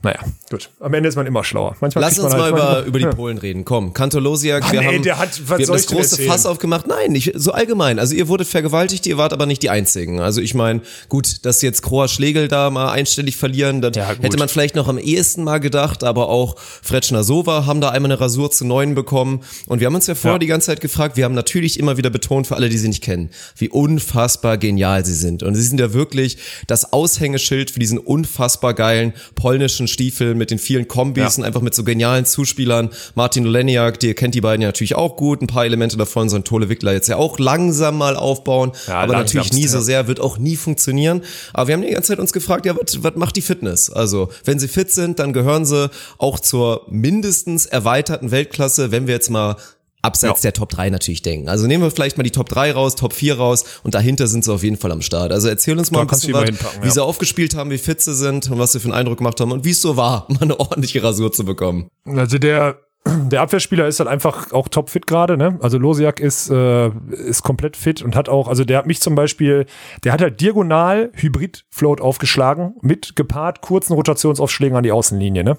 [0.03, 0.19] naja,
[0.51, 0.71] gut.
[0.81, 1.77] Am Ende ist man immer schlauer.
[1.81, 3.13] Manchmal Lass uns man mal halt über, über die Ja.
[3.13, 3.65] Polen reden.
[3.65, 6.29] Komm, Kantolosiak, wir ey, haben, der hat- was wir haben das große erzählen?
[6.31, 6.87] Fass aufgemacht.
[6.87, 7.99] Nein, nicht so allgemein.
[7.99, 10.21] Also ihr wurdet vergewaltigt, ihr wart aber nicht die Einzigen.
[10.21, 14.39] Also ich meine, gut, dass jetzt Kroa Schlegel da mal einstellig verlieren, das Ja, hätte
[14.39, 18.21] man vielleicht noch am ehesten mal gedacht, aber auch Fretschner Sova haben da einmal eine
[18.21, 19.41] Rasur zu neun bekommen.
[19.67, 20.39] Und wir haben uns ja vorher Ja.
[20.39, 23.03] die ganze Zeit gefragt, wir haben natürlich immer wieder betont, für alle, die sie nicht
[23.03, 25.43] kennen, wie unfassbar genial sie sind.
[25.43, 30.59] Und sie sind ja wirklich das Aushängeschild für diesen unfassbar geilen polnischen Stiefeln, mit den
[30.59, 32.91] vielen Kombis und einfach mit so genialen Zuspielern.
[33.15, 35.43] Martin Oleniak, ihr kennt die beiden ja natürlich auch gut.
[35.43, 38.73] Ein paar Elemente davon sollen Tole Wickler jetzt ja auch langsam mal aufbauen.
[38.87, 39.83] Ja, aber natürlich nie so ja.
[39.83, 41.23] sehr, wird auch nie funktionieren.
[41.53, 43.91] Aber wir haben die ganze Zeit uns gefragt, ja, was macht die Fitness?
[43.91, 49.15] Also, wenn sie fit sind, dann gehören sie auch zur mindestens erweiterten Weltklasse, wenn wir
[49.15, 49.57] jetzt mal
[50.03, 51.49] abseits der Top 3 natürlich denken.
[51.49, 54.45] Also nehmen wir vielleicht mal die Top 3 raus, Top 4 raus und dahinter sind
[54.45, 55.33] sie auf jeden Fall am Start.
[55.33, 56.91] Also erzähl uns mal Da ein bisschen was, wie ja.
[56.91, 59.53] sie aufgespielt haben, wie fit sie sind und was sie für einen Eindruck gemacht haben
[59.53, 61.89] und wie es so war, mal eine ordentliche Rasur zu bekommen.
[62.07, 65.59] Also der, der Abwehrspieler ist halt einfach auch topfit gerade, ne?
[65.63, 69.15] Also Losiak ist, äh, ist komplett fit und hat auch, also der hat mich zum
[69.15, 69.65] Beispiel,
[70.05, 75.57] der hat halt diagonal Hybrid-Float aufgeschlagen mit gepaart kurzen Rotationsaufschlägen an die Außenlinie, ne?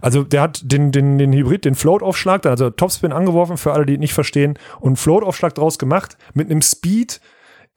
[0.00, 3.94] Also der hat den, den, den Hybrid, den Float-Aufschlag, also Topspin angeworfen, für alle, die
[3.94, 7.20] ihn nicht verstehen, und Float-Aufschlag draus gemacht mit einem Speed,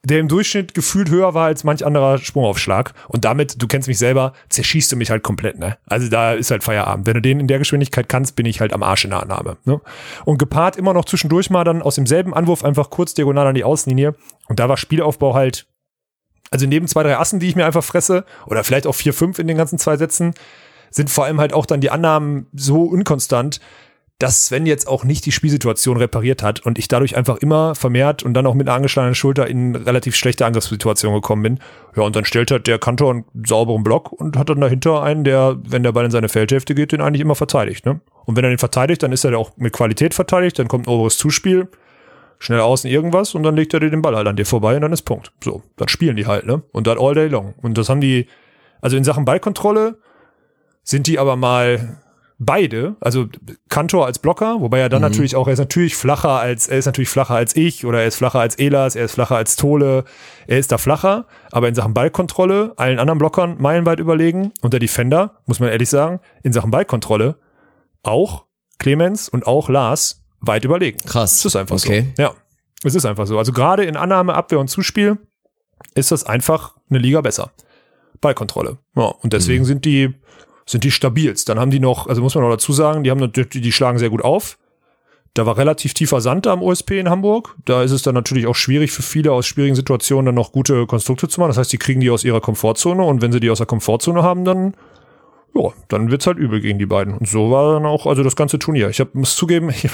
[0.04, 2.92] der im Durchschnitt gefühlt höher war als manch anderer Sprungaufschlag.
[3.08, 5.78] Und damit, du kennst mich selber, zerschießt du mich halt komplett, ne?
[5.86, 7.06] Also da ist halt Feierabend.
[7.06, 9.58] Wenn du den in der Geschwindigkeit kannst, bin ich halt am Arsch in der Annahme.
[9.64, 9.80] Ne?
[10.24, 13.64] Und gepaart immer noch zwischendurch mal dann aus demselben Anwurf einfach kurz diagonal an die
[13.64, 14.14] Außenlinie.
[14.48, 15.66] Und da war Spielaufbau halt,
[16.50, 19.38] also neben zwei, drei Assen, die ich mir einfach fresse, oder vielleicht auch vier, fünf
[19.38, 20.34] in den ganzen zwei Sätzen,
[20.90, 23.60] sind vor allem halt auch dann die Annahmen so unkonstant,
[24.22, 28.22] dass Sven jetzt auch nicht die Spielsituation repariert hat und ich dadurch einfach immer vermehrt
[28.22, 31.58] und dann auch mit einer angeschlagenen Schulter in relativ schlechte Angriffssituation gekommen bin.
[31.96, 35.24] Ja, und dann stellt halt der Kantor einen sauberen Block und hat dann dahinter einen,
[35.24, 37.84] der, wenn der Ball in seine Feldhälfte geht, den eigentlich immer verteidigt.
[37.84, 38.00] Ne?
[38.24, 40.90] Und wenn er den verteidigt, dann ist er auch mit Qualität verteidigt, dann kommt ein
[40.92, 41.66] oberes Zuspiel,
[42.38, 44.82] schnell außen irgendwas und dann legt er dir den Ball halt an dir vorbei und
[44.82, 45.32] dann ist Punkt.
[45.42, 46.62] So, dann spielen die halt, ne?
[46.70, 47.54] Und dann all day long.
[47.60, 48.28] Und das haben die,
[48.80, 49.98] also in Sachen Ballkontrolle
[50.84, 51.98] sind die aber mal
[52.44, 53.26] beide, also
[53.68, 56.86] Kantor als Blocker, wobei er dann natürlich auch, er ist natürlich flacher als, er ist
[56.86, 60.04] natürlich flacher als ich oder er ist flacher als Elas, er ist flacher als Tole,
[60.46, 64.80] er ist da flacher, aber in Sachen Ballkontrolle allen anderen Blockern meilenweit überlegen und der
[64.80, 67.36] Defender, muss man ehrlich sagen, in Sachen Ballkontrolle
[68.02, 68.46] auch
[68.78, 70.98] Clemens und auch Lars weit überlegen.
[71.06, 71.36] Krass.
[71.36, 72.12] Es ist einfach Okay.
[72.16, 72.22] so.
[72.22, 72.32] Ja,
[72.82, 73.38] es ist einfach so.
[73.38, 75.18] Also gerade in Annahme, Abwehr und Zuspiel
[75.94, 77.52] ist das einfach eine Liga besser.
[78.20, 78.78] Ballkontrolle.
[78.96, 79.30] Ja, und Mhm.
[79.30, 80.14] deswegen sind die
[80.66, 81.48] sind die stabilst.
[81.48, 83.98] Dann haben die noch, also muss man noch dazu sagen, die haben natürlich, die schlagen
[83.98, 84.58] sehr gut auf.
[85.34, 87.56] Da war relativ tiefer Sand am OSP in Hamburg.
[87.64, 90.86] Da ist es dann natürlich auch schwierig für viele aus schwierigen Situationen dann noch gute
[90.86, 91.48] Konstrukte zu machen.
[91.48, 94.22] Das heißt, die kriegen die aus ihrer Komfortzone und wenn sie die aus der Komfortzone
[94.22, 94.74] haben, dann
[95.54, 97.14] ja, dann wird's halt übel gegen die beiden.
[97.14, 98.88] Und so war dann auch also das ganze Turnier.
[98.88, 99.88] Ich hab, muss zugeben, ich,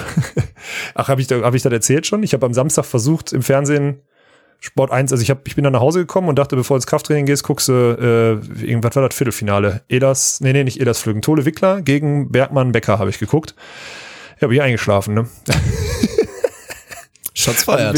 [0.94, 2.22] ach, habe ich, da, hab ich das erzählt schon?
[2.22, 4.00] Ich habe am Samstag versucht im Fernsehen
[4.60, 6.78] Sport 1, also ich, hab, ich bin dann nach Hause gekommen und dachte, bevor du
[6.78, 9.82] ins Krafttraining gehst, guckst du, äh, irgendwas war das Viertelfinale.
[9.88, 13.54] Elas, nee, nee, nicht Elas Flügen, Tole Wickler gegen Bergmann Becker habe ich geguckt.
[14.40, 15.28] Ja, bin ich eingeschlafen, ne?
[17.34, 17.96] Shots feiert.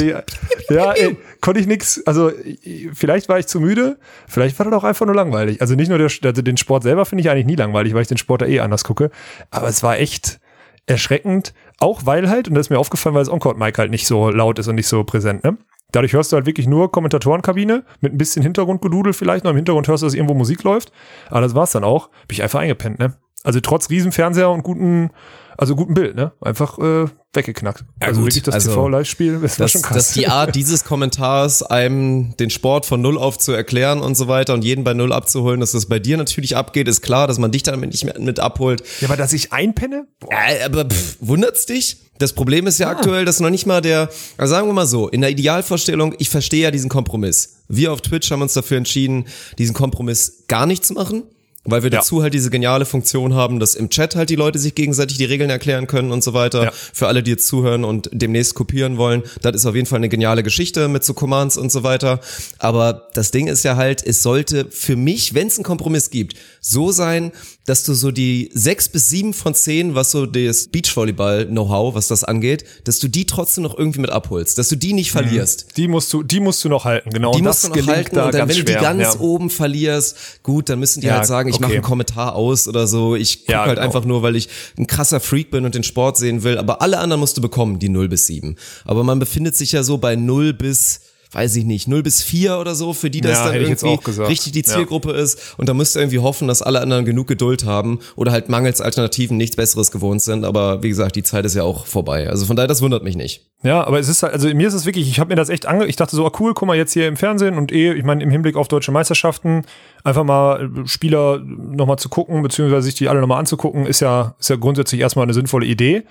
[0.68, 2.02] Ja, ey, konnte ich nix.
[2.04, 5.62] Also ich- vielleicht war ich zu müde, vielleicht war das auch einfach nur langweilig.
[5.62, 8.08] Also nicht nur der, also den Sport selber finde ich eigentlich nie langweilig, weil ich
[8.08, 9.10] den Sport da eh anders gucke.
[9.50, 10.40] Aber es war echt
[10.86, 14.28] erschreckend, auch weil halt, und das ist mir aufgefallen, weil das Encore-Mic halt nicht so
[14.28, 15.56] laut ist und nicht so präsent, ne?
[15.92, 19.50] Dadurch hörst du halt wirklich nur Kommentatorenkabine mit ein bisschen Hintergrundgedudel vielleicht noch.
[19.50, 20.92] Im Hintergrund hörst du, dass irgendwo Musik läuft.
[21.28, 22.08] Aber das war's dann auch.
[22.28, 23.14] Bin ich einfach eingepennt, ne?
[23.42, 25.10] Also trotz Riesenfernseher und guten,
[25.56, 26.32] also guten Bild, ne?
[26.40, 27.84] Einfach äh, weggeknackt.
[28.00, 29.96] Ja, also gut, wirklich das also TV-Live-Spiel, das dass, schon krass.
[29.96, 34.26] dass die Art dieses Kommentars, einem den Sport von Null auf zu erklären und so
[34.26, 37.38] weiter und jeden bei Null abzuholen, dass das bei dir natürlich abgeht, ist klar, dass
[37.38, 38.82] man dich damit nicht mehr mit abholt.
[39.00, 40.06] Ja, aber dass ich einpenne?
[40.30, 41.98] Ja, aber pff, wundert's dich?
[42.18, 42.90] Das Problem ist ja Ah.
[42.92, 46.28] aktuell, dass noch nicht mal der, also sagen wir mal so, in der Idealvorstellung, ich
[46.28, 47.60] verstehe ja diesen Kompromiss.
[47.68, 51.22] Wir auf Twitch haben uns dafür entschieden, diesen Kompromiss gar nicht zu machen.
[51.64, 51.98] Weil wir Ja.
[51.98, 55.26] dazu halt diese geniale Funktion haben, dass im Chat halt die Leute sich gegenseitig die
[55.26, 56.64] Regeln erklären können und so weiter.
[56.64, 56.72] Ja.
[56.72, 60.08] Für alle, die jetzt zuhören und demnächst kopieren wollen, das ist auf jeden Fall eine
[60.08, 62.20] geniale Geschichte mit so Commands und so weiter.
[62.58, 66.34] Aber das Ding ist ja halt, es sollte für mich, wenn es einen Kompromiss gibt,
[66.62, 67.30] so sein,
[67.66, 72.24] dass du so die sechs bis sieben von zehn, was so das Beachvolleyball-Know-how, was das
[72.24, 75.76] angeht, dass du die trotzdem noch irgendwie mit abholst, dass du die nicht verlierst.
[75.76, 77.32] Die musst du, die musst du noch halten, genau.
[77.32, 80.78] Die musst du noch halten und dann, wenn du die ganz oben verlierst, gut, dann
[80.80, 81.62] müssen die Ja, halt sagen, ich okay.
[81.64, 83.14] mache einen Kommentar aus oder so.
[83.14, 83.86] Ich gucke Ja, halt genau.
[83.86, 86.58] einfach nur, weil ich ein krasser Freak bin und den Sport sehen will.
[86.58, 88.56] Aber alle anderen musst du bekommen, die 0 bis 7.
[88.84, 91.00] Aber man befindet sich ja so bei 0 bis
[91.32, 94.52] weiß ich nicht, 0 bis 4 oder so, für die das Ja, dann irgendwie richtig
[94.52, 94.64] die Ja.
[94.64, 95.54] Zielgruppe ist.
[95.58, 98.80] Und da musst du irgendwie hoffen, dass alle anderen genug Geduld haben oder halt mangels
[98.80, 100.44] Alternativen nichts Besseres gewohnt sind.
[100.44, 102.28] Aber wie gesagt, die Zeit ist ja auch vorbei.
[102.28, 103.46] Also von daher, das wundert mich nicht.
[103.62, 105.66] Ja, aber es ist halt, also mir ist es wirklich, ich habe mir das echt
[105.66, 108.04] ange, ich dachte so, ah, cool, guck mal jetzt hier im Fernsehen und eh, ich
[108.04, 109.64] meine im Hinblick auf deutsche Meisterschaften,
[110.02, 114.34] einfach mal äh, Spieler nochmal zu gucken, beziehungsweise sich die alle nochmal anzugucken, ist ja,
[114.40, 116.04] ist ja grundsätzlich erstmal eine sinnvolle Idee.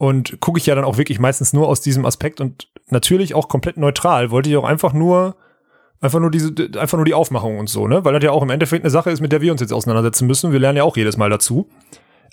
[0.00, 3.48] Und gucke ich ja dann auch wirklich meistens nur aus diesem Aspekt und natürlich auch
[3.48, 5.36] komplett neutral, wollte ich auch einfach nur
[6.02, 8.06] Einfach nur diese, einfach nur die Aufmachung und so, ne?
[8.06, 10.26] Weil das ja auch im Endeffekt eine Sache ist, mit der wir uns jetzt auseinandersetzen
[10.26, 10.50] müssen.
[10.50, 11.68] Wir lernen ja auch jedes Mal dazu.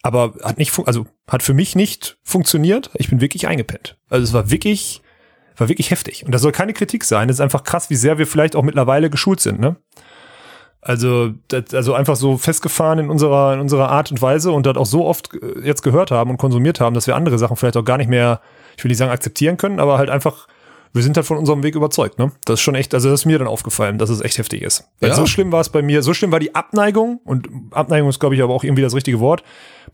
[0.03, 2.89] Aber hat nicht, also hat für mich nicht funktioniert.
[2.93, 3.97] Ich bin wirklich eingepennt.
[4.08, 5.01] Also es war wirklich,
[5.58, 6.25] war wirklich heftig.
[6.25, 7.27] Und das soll keine Kritik sein.
[7.27, 9.75] Es ist einfach krass, wie sehr wir vielleicht auch mittlerweile geschult sind, ne?
[10.88, 14.78] Also, das, also einfach so festgefahren in unserer, in unserer Art und Weise und das
[14.78, 17.76] auch so oft äh, jetzt gehört haben und konsumiert haben, dass wir andere Sachen vielleicht
[17.76, 18.39] auch gar nicht mehr,
[18.78, 20.47] ich will nicht sagen akzeptieren können, aber halt einfach,
[20.93, 22.32] wir sind halt von unserem Weg überzeugt, ne?
[22.45, 24.86] Das ist schon echt, also das ist mir dann aufgefallen, dass es echt heftig ist.
[25.00, 25.15] Weil Ja.
[25.15, 28.36] So schlimm war es bei mir, so schlimm war die Abneigung und Abneigung ist, glaube
[28.36, 29.43] ich, aber auch irgendwie das richtige Wort,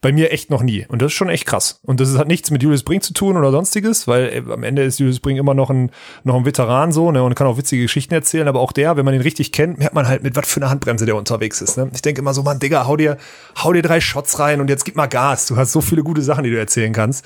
[0.02, 0.86] bei mir echt noch nie.
[0.90, 1.80] Und das ist schon echt krass.
[1.84, 4.84] Und das hat nichts mit Julius Brink zu tun oder sonstiges, weil äh, am Ende
[4.84, 5.92] ist Julius Brink immer noch ein,
[6.24, 9.06] noch ein Veteran so, ne, und kann auch witzige Geschichten erzählen, aber auch der, wenn
[9.06, 11.78] man ihn richtig kennt, merkt man halt, mit was für einer Handbremse der unterwegs ist,
[11.78, 11.90] ne.
[11.94, 13.18] Ich denke immer so, Mann, Digga, hau dir,
[13.64, 15.48] hau dir drei Shots rein und jetzt gib mal Gas.
[15.48, 17.26] Du hast so viele gute Sachen, die du erzählen kannst.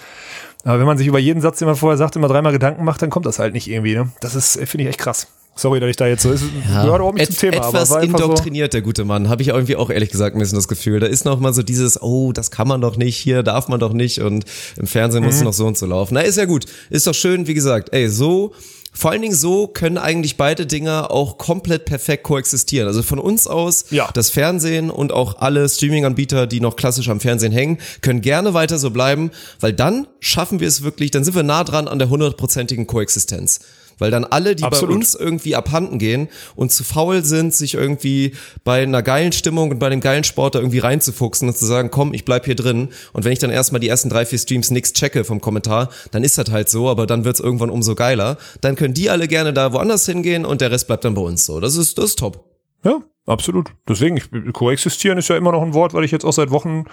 [0.68, 3.02] Aber wenn man sich über jeden Satz, den man vorher sagt, immer dreimal Gedanken macht,
[3.02, 4.10] dann kommt das halt nicht irgendwie, ne.
[4.20, 5.28] Das ist, äh, finde ich echt krass.
[5.56, 7.90] Sorry, dass ich da jetzt so, ist, gehört auch nicht Et, zum Thema, aber etwas
[7.90, 9.30] war einfach so, indoktriniert, der gute Mann.
[9.30, 11.00] Habe ich irgendwie auch ehrlich gesagt ein bisschen das Gefühl.
[11.00, 13.80] Da ist noch mal so dieses, oh, das kann man doch nicht, hier darf man
[13.80, 14.44] doch nicht und
[14.76, 15.28] im Fernsehen Mhm.
[15.28, 16.14] muss es noch so und so laufen.
[16.16, 16.66] Na, ist ja gut.
[16.90, 18.52] Ist doch schön, wie gesagt, ey, so,
[18.98, 22.88] vor allen Dingen so können eigentlich beide Dinger auch komplett perfekt koexistieren.
[22.88, 24.10] Also von uns aus, Ja.
[24.14, 28.80] das Fernsehen und auch alle Streaming-Anbieter, die noch klassisch am Fernsehen hängen, können gerne weiter
[28.80, 29.30] so bleiben,
[29.60, 33.60] weil dann schaffen wir es wirklich, dann sind wir nah dran an der hundertprozentigen Koexistenz.
[34.00, 34.90] Weil dann alle, die Absolut.
[34.90, 38.34] bei uns irgendwie abhanden gehen und zu faul sind, sich irgendwie
[38.64, 41.90] bei einer geilen Stimmung und bei dem geilen Sport da irgendwie reinzufuchsen und zu sagen,
[41.92, 42.90] komm, ich bleib hier drin.
[43.14, 46.24] Und wenn ich dann erstmal die ersten drei, vier Streams nichts checke vom Kommentar, dann
[46.24, 48.38] ist das halt so, aber dann wird's irgendwann umso geiler.
[48.62, 51.46] Dann können die alle gerne da woanders hingehen und der Rest bleibt dann bei uns
[51.46, 51.60] so.
[51.60, 52.44] Das ist, das ist top.
[52.84, 53.72] Ja, absolut.
[53.88, 56.86] Deswegen, ich, koexistieren ist ja immer noch ein Wort, weil ich jetzt auch seit Wochen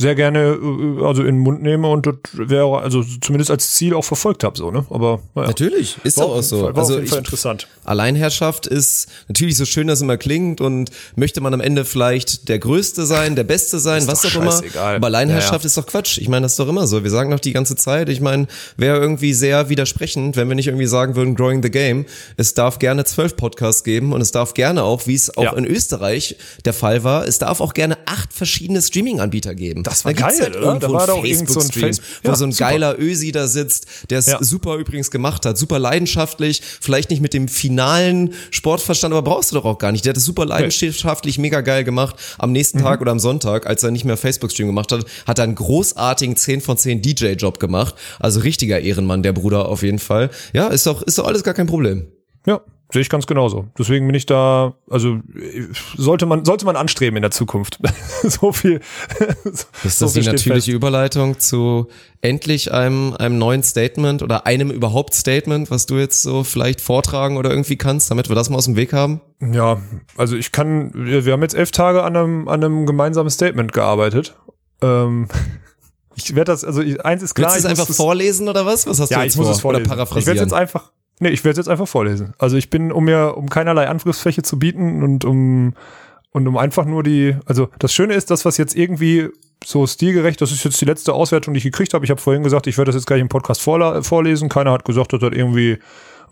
[0.00, 3.94] sehr gerne äh, also in den Mund nehme und das wäre also zumindest als Ziel
[3.94, 5.48] auch verfolgt habe so ne aber naja.
[5.48, 6.60] Natürlich, ist war auch so.
[6.62, 10.60] Fall, war also auf jeden ich, interessant Alleinherrschaft ist natürlich so schön, das immer klingt
[10.60, 14.62] und möchte man am Ende vielleicht der Größte sein, der Beste sein, was auch immer.
[14.76, 15.66] Aber Alleinherrschaft Ja, ja.
[15.66, 16.18] ist doch Quatsch.
[16.18, 17.02] Ich meine, das ist doch immer so.
[17.02, 20.68] Wir sagen doch die ganze Zeit, ich meine, wäre irgendwie sehr widersprechend, wenn wir nicht
[20.68, 22.06] irgendwie sagen würden, growing the game.
[22.36, 25.52] Es darf gerne zwölf Podcasts geben und es darf gerne auch, wie es auch Ja.
[25.54, 29.82] in Österreich der Fall war, es darf auch gerne acht verschiedene Streaming-Anbieter geben.
[29.90, 30.78] Das war Da geil, halt oder?
[30.78, 32.70] Da war doch irgend so ein Facebook-Stream, Face- wo Ja, so ein super.
[32.70, 34.38] geiler Ösi da sitzt, der es Ja.
[34.42, 39.56] super übrigens gemacht hat, super leidenschaftlich, vielleicht nicht mit dem finalen Sportverstand, aber brauchst du
[39.56, 40.04] doch auch gar nicht.
[40.04, 42.16] Der hat es super leidenschaftlich, mega geil gemacht.
[42.38, 42.82] Am nächsten Mhm.
[42.82, 46.36] Tag oder am Sonntag, als er nicht mehr Facebook-Stream gemacht hat, hat er einen großartigen
[46.36, 47.94] 10 von 10 DJ-Job gemacht.
[48.18, 50.30] Also richtiger Ehrenmann, der Bruder auf jeden Fall.
[50.52, 52.06] Ja, ist doch, ist doch alles gar kein Problem.
[52.46, 52.60] ja
[52.92, 55.18] sehe ich ganz genauso deswegen bin ich da also
[55.96, 57.78] sollte man sollte man anstreben in der Zukunft
[58.22, 58.80] so viel
[59.84, 60.76] Ist so das viel die natürliche fest.
[60.76, 61.88] Überleitung zu
[62.20, 67.36] endlich einem, einem neuen Statement oder einem überhaupt Statement, was du jetzt so vielleicht vortragen
[67.38, 69.20] oder irgendwie kannst, damit wir das mal aus dem Weg haben?
[69.40, 69.80] ja
[70.16, 73.72] also ich kann wir, wir haben jetzt elf Tage an einem an einem gemeinsamen Statement
[73.72, 74.36] gearbeitet
[74.82, 75.28] ähm,
[76.16, 78.86] ich werde das also eins ist klar Willst du es einfach vorlesen oder was?
[78.86, 79.54] Was hast Ja, du jetzt ich muss vor?
[79.54, 79.86] es vorlesen.
[79.86, 80.38] Oder Ich werde paraphrasieren?
[80.38, 82.34] jetzt einfach, nee, ich werde jetzt einfach vorlesen.
[82.38, 85.74] Also ich bin, um mir, um keinerlei Angriffsfläche zu bieten und um,
[86.32, 89.28] und um einfach nur die, also das Schöne ist, das, was jetzt irgendwie
[89.64, 92.04] so stilgerecht, das ist jetzt die letzte Auswertung, die ich gekriegt habe.
[92.04, 94.48] Ich habe vorhin gesagt, ich werde das jetzt gleich im Podcast vorlesen.
[94.48, 95.78] Keiner hat gesagt, dass das irgendwie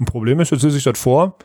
[0.01, 0.51] ein Problem ist.
[0.51, 1.37] Jetzt lese ich das vor.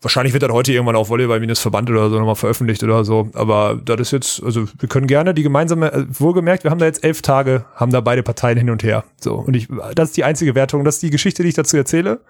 [0.00, 3.28] Wahrscheinlich wird das heute irgendwann auf Volleyball-Verband oder so nochmal veröffentlicht oder so.
[3.34, 6.86] Aber das ist jetzt, also wir können gerne die gemeinsame, äh, wohlgemerkt, wir haben da
[6.86, 9.04] jetzt elf Tage, haben da beide Parteien hin und her.
[9.20, 9.34] So.
[9.34, 12.20] Und ich, das ist die einzige Wertung, das ist die Geschichte, die ich dazu erzähle.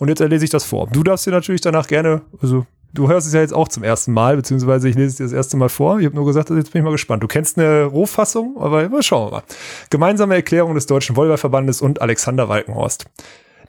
[0.00, 0.88] Und jetzt lese ich das vor.
[0.90, 4.14] Du darfst dir natürlich danach gerne, also du hörst es ja jetzt auch zum ersten
[4.14, 6.00] Mal, beziehungsweise ich lese es dir das erste Mal vor.
[6.00, 7.22] Ich habe nur gesagt, jetzt bin ich mal gespannt.
[7.22, 9.42] Du kennst eine Rohfassung, aber mal schauen wir mal.
[9.90, 13.04] Gemeinsame Erklärung des Deutschen Volleyballverbandes und Alexander Walkenhorst.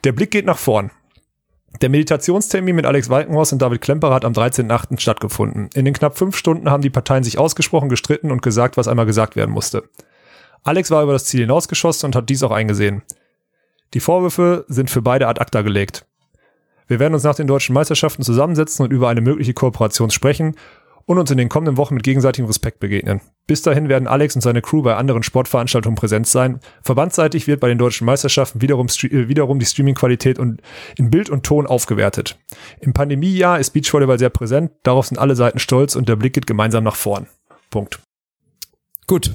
[0.04, 0.90] Der Blick geht nach vorn.
[1.82, 5.00] Der Meditationstermin mit Alex Walkenhorst und David Klemperer hat am 13.8.
[5.00, 5.68] stattgefunden.
[5.74, 9.06] In den knapp fünf Stunden haben die Parteien sich ausgesprochen, gestritten und gesagt, was einmal
[9.06, 9.84] gesagt werden musste.
[10.62, 13.02] Alex war über das Ziel hinausgeschossen und hat dies auch eingesehen.
[13.92, 16.06] Die Vorwürfe sind für beide ad acta gelegt.
[16.88, 20.56] Wir werden uns nach den deutschen Meisterschaften zusammensetzen und über eine mögliche Kooperation sprechen
[21.06, 23.20] und uns in den kommenden Wochen mit gegenseitigem Respekt begegnen.
[23.46, 26.60] Bis dahin werden Alex und seine Crew bei anderen Sportveranstaltungen präsent sein.
[26.82, 31.66] Verbandsseitig wird bei den deutschen Meisterschaften wiederum, äh, wiederum die Streamingqualität in Bild und Ton
[31.66, 32.38] aufgewertet.
[32.80, 36.46] Im Pandemiejahr ist Beachvolleyball sehr präsent, darauf sind alle Seiten stolz und der Blick geht
[36.46, 37.26] gemeinsam nach vorn.
[37.70, 38.00] Punkt.
[39.06, 39.34] Gut.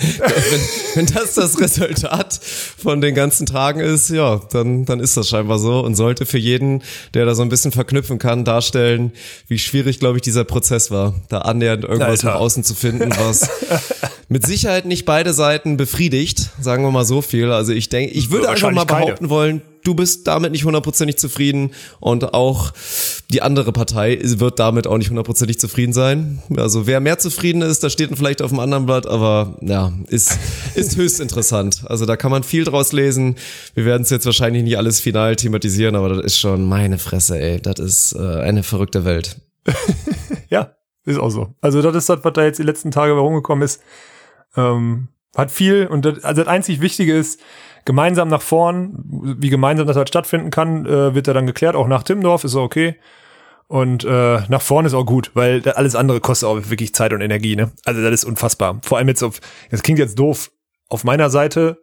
[0.00, 0.60] Wenn,
[0.94, 2.40] wenn das das Resultat
[2.78, 6.38] von den ganzen Tagen ist, ja, dann, dann ist das scheinbar so und sollte für
[6.38, 6.82] jeden,
[7.14, 9.12] der da so ein bisschen verknüpfen kann, darstellen,
[9.48, 12.26] wie schwierig, glaube ich, dieser Prozess war, da annähernd irgendwas Alter.
[12.28, 13.48] nach außen zu finden, was
[14.28, 17.50] mit Sicherheit nicht beide Seiten befriedigt, sagen wir mal so viel.
[17.52, 19.04] Also ich denke, ich würde einfach mal Wahrscheinlich keine.
[19.06, 22.72] behaupten wollen, du bist damit nicht hundertprozentig zufrieden und auch
[23.30, 26.42] die andere Partei wird damit auch nicht hundertprozentig zufrieden sein.
[26.56, 29.92] Also wer mehr zufrieden ist, das steht dann vielleicht auf dem anderen Blatt, aber ja,
[30.08, 30.38] ist,
[30.74, 31.82] ist höchst interessant.
[31.86, 33.36] Also da kann man viel draus lesen.
[33.74, 37.38] Wir werden es jetzt wahrscheinlich nicht alles final thematisieren, aber das ist schon meine Fresse,
[37.38, 37.60] ey.
[37.60, 39.40] Das ist äh, eine verrückte Welt.
[40.50, 41.54] Ja, ist auch so.
[41.60, 43.80] Also das ist das, was da jetzt die letzten Tage rumgekommen ist.
[44.56, 47.40] Ähm, hat viel und das, also das einzig Wichtige ist,
[47.84, 49.02] gemeinsam nach vorn,
[49.38, 52.54] wie gemeinsam das halt stattfinden kann, äh, wird ja dann geklärt, auch nach Timmendorf ist
[52.54, 52.96] okay.
[53.68, 57.20] Und äh, nach vorne ist auch gut, weil alles andere kostet auch wirklich Zeit und
[57.20, 57.70] Energie, ne?
[57.84, 58.80] Also das ist unfassbar.
[58.82, 59.40] Vor allem jetzt auf,
[59.70, 60.50] das klingt jetzt doof,
[60.88, 61.78] auf meiner Seite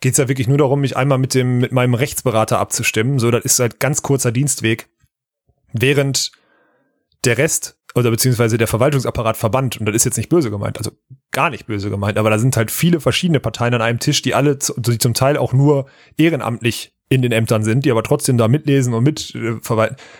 [0.00, 3.18] geht's ja wirklich nur darum, mich einmal mit dem, mit meinem Rechtsberater abzustimmen.
[3.18, 4.88] So, das ist halt ganz kurzer Dienstweg.
[5.72, 6.32] Während
[7.24, 10.90] der Rest oder beziehungsweise der Verwaltungsapparat verbannt, und das ist jetzt nicht böse gemeint, also
[11.32, 14.34] gar nicht böse gemeint, aber da sind halt viele verschiedene Parteien an einem Tisch, die
[14.34, 15.86] alle, die zum Teil auch nur
[16.18, 19.56] ehrenamtlich in den Ämtern sind, die aber trotzdem da mitlesen und mit äh.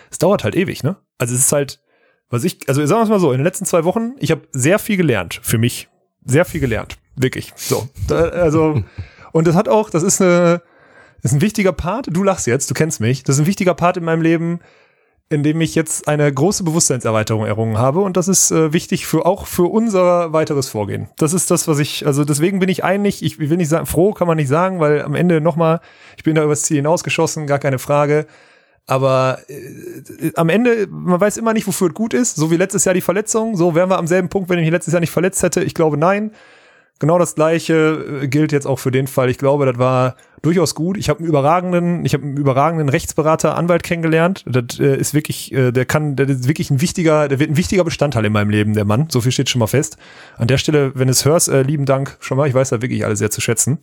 [0.09, 0.97] Es dauert halt ewig, ne?
[1.19, 1.79] Also es ist halt,
[2.29, 4.41] was ich, also sagen wir es mal so, in den letzten zwei Wochen, ich habe
[4.51, 5.87] sehr viel gelernt, für mich.
[6.25, 6.97] Sehr viel gelernt.
[7.15, 7.53] Wirklich.
[7.55, 7.87] So.
[8.07, 8.83] Da, also,
[9.33, 10.63] und das hat auch, das ist eine,
[11.21, 13.75] das ist ein wichtiger Part, du lachst jetzt, du kennst mich, das ist ein wichtiger
[13.75, 14.61] Part in meinem Leben,
[15.29, 19.25] in dem ich jetzt eine große Bewusstseinserweiterung errungen habe und das ist äh, wichtig für
[19.25, 21.09] auch für unser weiteres Vorgehen.
[21.17, 24.13] Das ist das, was ich, also deswegen bin ich eigentlich, ich will nicht sagen, froh
[24.13, 25.81] kann man nicht sagen, weil am Ende nochmal,
[26.15, 28.25] ich bin da übers Ziel hinausgeschossen, gar keine Frage.
[28.89, 32.37] Aber äh, am Ende, man weiß immer nicht, wofür es gut ist.
[32.37, 33.57] So wie letztes Jahr die Verletzung.
[33.57, 35.61] So wären wir am selben Punkt, wenn ich mich letztes Jahr nicht verletzt hätte.
[35.61, 36.31] Ich glaube, nein.
[36.99, 39.29] Genau das gleiche äh, gilt jetzt auch für den Fall.
[39.29, 40.97] Ich glaube, das war durchaus gut.
[40.97, 44.43] Ich habe einen überragenden, ich habe einen überragenden Rechtsberater, Anwalt kennengelernt.
[44.47, 47.57] Das äh, ist wirklich, äh, der kann, der ist wirklich ein wichtiger, der wird ein
[47.57, 49.07] wichtiger Bestandteil in meinem Leben, der Mann.
[49.09, 49.97] So viel steht schon mal fest.
[50.37, 52.47] An der Stelle, wenn du es hörst, äh, lieben Dank schon mal.
[52.47, 53.77] Ich weiß da wirklich alle sehr zu schätzen.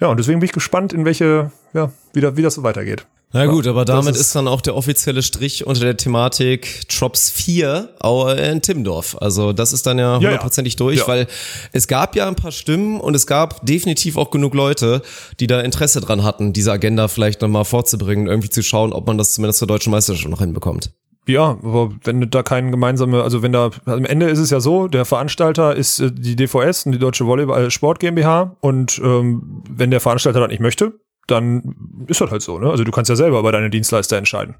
[0.00, 3.06] Ja, und deswegen bin ich gespannt, in welche, ja, wie, da, wie das so weitergeht.
[3.34, 7.30] Na gut, aber damit ist- ist, dann auch der offizielle Strich unter der Thematik Trops
[7.30, 9.16] 4 auch in Timmendorf.
[9.20, 10.18] Also das ist dann ja Ja, ja.
[10.28, 11.08] hundertprozentig durch, Ja.
[11.08, 11.26] weil
[11.72, 15.02] es gab ja ein paar Stimmen und es gab definitiv auch genug Leute,
[15.40, 19.16] die da Interesse dran hatten, diese Agenda vielleicht nochmal vorzubringen, irgendwie zu schauen, ob man
[19.18, 20.90] das zumindest zur deutschen Meisterschaft noch hinbekommt.
[21.28, 24.88] Ja, aber wenn da kein gemeinsame, also wenn da, am Ende ist es ja so,
[24.88, 29.90] der Veranstalter ist äh, die DVS und die Deutsche Volleyball Sport GmbH und ähm, wenn
[29.92, 30.94] der Veranstalter das nicht möchte,
[31.26, 32.70] dann ist das halt so, ne?
[32.70, 34.56] Also du kannst ja selber über deine Dienstleister entscheiden.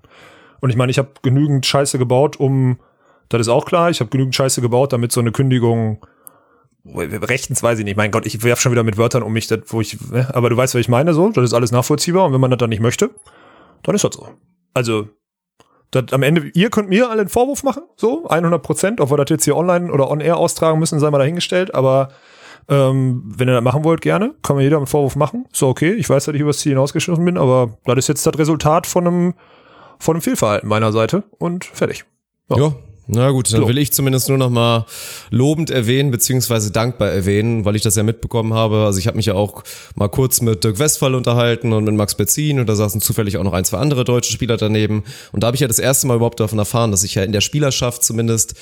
[0.60, 2.78] Und ich meine, ich habe genügend Scheiße gebaut, um,
[3.28, 6.04] das ist auch klar, ich habe genügend Scheiße gebaut, damit so eine Kündigung
[6.84, 7.96] rechtens weiß ich nicht.
[7.96, 10.28] Mein Gott, ich werf schon wieder mit Wörtern um mich, das, wo ich, ne?
[10.34, 12.58] aber du weißt, was ich meine, so, das ist alles nachvollziehbar und wenn man das
[12.58, 13.10] dann nicht möchte,
[13.82, 14.28] dann ist das so.
[14.74, 15.08] Also
[15.92, 19.16] das, am Ende, ihr könnt mir alle einen Vorwurf machen, so 100 Prozent, ob wir
[19.16, 21.74] das jetzt hier online oder on air austragen müssen, sei mal dahingestellt.
[21.74, 22.08] Aber
[22.68, 25.46] ähm, wenn ihr das machen wollt, gerne, kann mir jeder einen Vorwurf machen.
[25.52, 28.38] So okay, ich weiß, dass ich übers Ziel hinausgeschossen bin, aber das ist jetzt das
[28.38, 29.34] Resultat von einem
[29.98, 32.04] von einem Fehlverhalten meiner Seite und fertig.
[32.50, 32.56] Ja.
[32.56, 32.74] Ja.
[33.08, 34.86] Na gut, dann will ich zumindest nur noch mal
[35.30, 38.84] lobend erwähnen, beziehungsweise dankbar erwähnen, weil ich das ja mitbekommen habe.
[38.86, 39.64] Also ich habe mich ja auch
[39.96, 43.42] mal kurz mit Dirk Westphal unterhalten und mit Max Betzin und da saßen zufällig auch
[43.42, 45.02] noch ein, zwei andere deutsche Spieler daneben.
[45.32, 47.32] Und da habe ich ja das erste Mal überhaupt davon erfahren, dass ich ja in
[47.32, 48.54] der Spielerschaft zumindest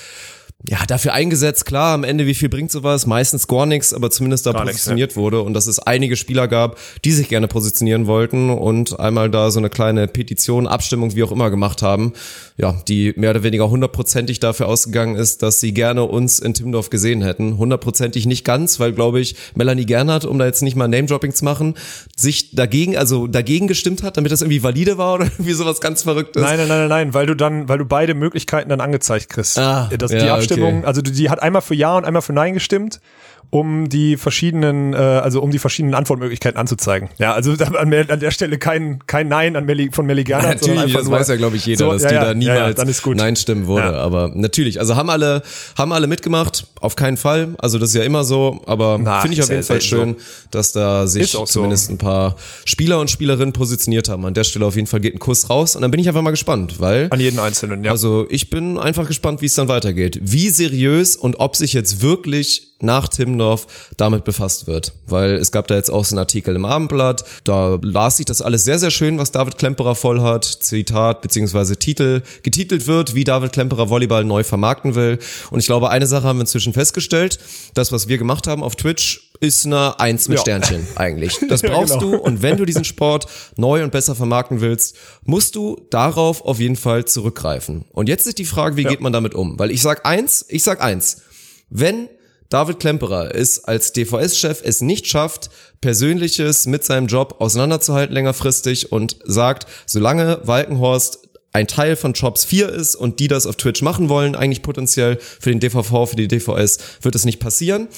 [0.62, 3.07] ja, dafür eingesetzt, klar, am Ende, wie viel bringt sowas?
[3.07, 6.79] Meistens gar nichts, aber zumindest da Gar positioniert wurde und dass es einige Spieler gab,
[7.05, 11.33] die sich gerne positionieren wollten und einmal da so eine kleine Petition, Abstimmung, wie auch
[11.33, 12.12] immer gemacht haben,
[12.61, 16.90] ja, die mehr oder weniger hundertprozentig dafür ausgegangen ist, dass sie gerne uns in Timmendorf
[16.90, 17.57] gesehen hätten.
[17.57, 21.44] Hundertprozentig nicht ganz, weil, glaube ich, Melanie Gernhardt, um da jetzt nicht mal Name-Dropping zu
[21.44, 21.75] machen,
[22.14, 26.03] sich dagegen, also dagegen gestimmt hat, damit das irgendwie valide war oder irgendwie sowas ganz
[26.03, 26.42] Verrücktes.
[26.42, 29.59] Nein, nein, nein, nein, nein, weil du dann, weil du beide Möglichkeiten dann angezeigt kriegst.
[29.59, 30.87] Ah, das, ja, die Abstimmung, okay.
[30.87, 33.01] also die hat einmal für Ja und einmal für Nein gestimmt,
[33.50, 37.08] um die verschiedenen, äh, also um die verschiedenen Antwortmöglichkeiten anzuzeigen.
[37.18, 40.76] Ja, also an, der- an der Stelle kein, kein Nein an Melli, von Gernhardt, sondern
[40.78, 42.76] Natürlich, das nur- weiß ja, glaube ich, jeder, So, dass ja, die ja, da niemals
[42.78, 42.84] ja.
[43.16, 43.96] Nein stimmen wurde.
[43.98, 45.42] Aber natürlich, also haben alle,
[45.76, 47.54] haben alle mitgemacht, auf keinen Fall.
[47.58, 50.16] Also das ist ja immer so, aber finde ich auf jeden Fall schön,
[50.50, 51.60] dass da sich auch so.
[51.60, 54.24] zumindest ein paar Spieler und Spielerinnen positioniert haben.
[54.24, 56.22] An der Stelle auf jeden Fall geht ein Kuss raus und dann bin ich einfach
[56.22, 57.90] mal gespannt, weil An jeden Einzelnen, ja.
[57.90, 60.18] also ich bin einfach gespannt, wie es dann weitergeht.
[60.22, 63.66] Wie seriös und ob sich jetzt wirklich nach Timmendorf
[63.96, 64.92] damit befasst wird.
[65.06, 68.42] Weil es gab da jetzt auch so einen Artikel im Abendblatt, da las sich das
[68.42, 73.24] alles sehr, sehr schön, was David Klemperer voll hat, Zitat beziehungsweise Titel, getitelt wird, wie
[73.24, 75.18] David Klemperer Volleyball neu vermarkten will.
[75.50, 77.38] Und ich glaube, eine Sache haben wir inzwischen festgestellt,
[77.74, 80.42] das, was wir gemacht haben auf Twitch, ist eine Eins mit Ja.
[80.42, 81.38] Sternchen eigentlich.
[81.48, 82.12] Das Ja, brauchst genau.
[82.12, 86.59] du und wenn du diesen Sport neu und besser vermarkten willst, musst du darauf auf
[86.59, 87.85] jeden Fall zurückgreifen.
[87.92, 89.59] Und jetzt ist die Frage, wie geht man damit um?
[89.59, 91.22] Weil ich sag eins, ich sag eins.
[91.70, 92.09] Wenn
[92.50, 99.16] David Klemperer ist als DVS-Chef es nicht schafft, Persönliches mit seinem Job auseinanderzuhalten längerfristig und
[99.24, 101.19] sagt, solange Walkenhorst
[101.52, 105.18] ein Teil von Jobs 4 ist und die das auf Twitch machen wollen, eigentlich potenziell
[105.20, 107.88] für den DVV, für die DVS, wird es nicht passieren,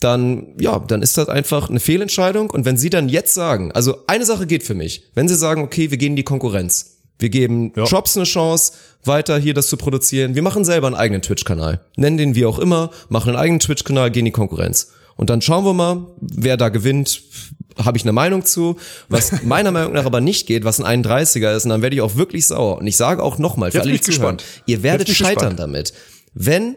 [0.00, 2.50] dann, ja, dann ist das einfach eine Fehlentscheidung.
[2.50, 5.62] Und wenn sie dann jetzt sagen, also eine Sache geht für mich, wenn sie sagen,
[5.62, 7.84] okay, wir gehen in die Konkurrenz, wir geben Ja.
[7.84, 8.72] Jobs eine Chance,
[9.04, 12.58] weiter hier das zu produzieren, wir machen selber einen eigenen Twitch-Kanal, nennen den wie auch
[12.58, 14.92] immer, machen einen eigenen Twitch-Kanal, gehen in die Konkurrenz.
[15.20, 17.20] Und dann schauen wir mal, wer da gewinnt,
[17.76, 18.78] habe ich eine Meinung zu.
[19.10, 22.00] Was meiner Meinung nach aber nicht geht, was ein 31er ist, und dann werde ich
[22.00, 22.78] auch wirklich sauer.
[22.78, 24.44] Und ich sage auch nochmal, für alle, die zuhören, gespannt.
[24.64, 25.60] ihr werdet scheitern gespannt.
[25.60, 25.92] damit.
[26.32, 26.74] Wenn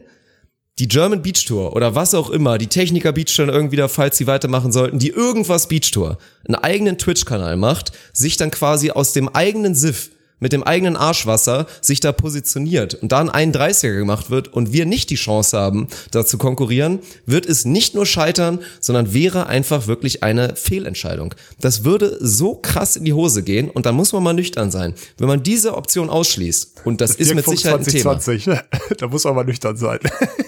[0.77, 4.17] die German Beach Tour oder was auch immer, die Techniker Beach Tour irgendwie da, falls
[4.17, 9.13] sie weitermachen sollten, die irgendwas Beach Tour, einen eigenen Twitch-Kanal macht, sich dann quasi aus
[9.13, 10.09] dem eigenen Siff
[10.43, 14.85] mit dem eigenen Arschwasser sich da positioniert und dann ein 30er gemacht wird und wir
[14.85, 19.87] nicht die Chance haben, da zu konkurrieren, wird es nicht nur scheitern, sondern wäre einfach
[19.87, 21.33] wirklich eine Fehlentscheidung.
[21.61, 24.95] Das würde so krass in die Hose gehen und dann muss man mal nüchtern sein.
[25.17, 28.19] Wenn man diese Option ausschließt, und das ist mit Sicherheit ein Thema.
[28.19, 28.97] 2020.
[28.97, 29.99] da muss man mal nüchtern sein.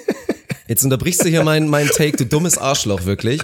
[0.68, 3.40] Jetzt unterbrichst du hier meinen mein Take, du dummes Arschloch, wirklich.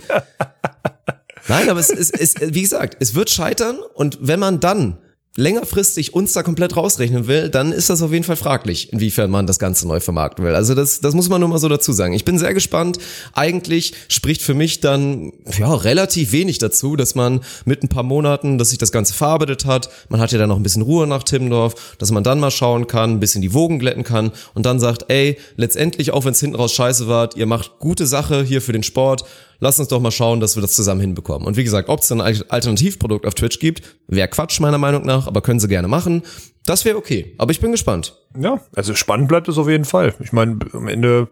[1.47, 4.97] Nein, aber es ist, wie gesagt, es wird scheitern und wenn man dann
[5.38, 9.47] längerfristig uns da komplett rausrechnen will, dann ist das auf jeden Fall fraglich, inwiefern man
[9.47, 10.55] das Ganze neu vermarkten will.
[10.55, 12.13] Also das, das muss man nur mal so dazu sagen.
[12.13, 12.97] Ich bin sehr gespannt.
[13.34, 18.57] Eigentlich spricht für mich dann ja relativ wenig dazu, dass man mit ein paar Monaten,
[18.57, 21.23] dass sich das Ganze verarbeitet hat, man hat ja dann noch ein bisschen Ruhe nach
[21.23, 24.82] Timmendorf, dass man dann mal schauen kann, ein bisschen die Wogen glätten kann und dann
[24.82, 28.61] sagt, ey, letztendlich, auch wenn es hinten raus scheiße war, ihr macht gute Sache hier
[28.61, 29.23] für den Sport,
[29.62, 31.47] lass uns doch mal schauen, dass wir das zusammen hinbekommen.
[31.47, 35.28] Und wie gesagt, ob es ein Alternativprodukt auf Twitch gibt, wäre Quatsch meiner Meinung nach,
[35.28, 36.24] aber können sie gerne machen.
[36.66, 37.34] Das wäre okay.
[37.38, 38.18] Aber ich bin gespannt.
[38.38, 40.14] Ja, also spannend bleibt es auf jeden Fall.
[40.20, 41.30] Ich meine, am Ende,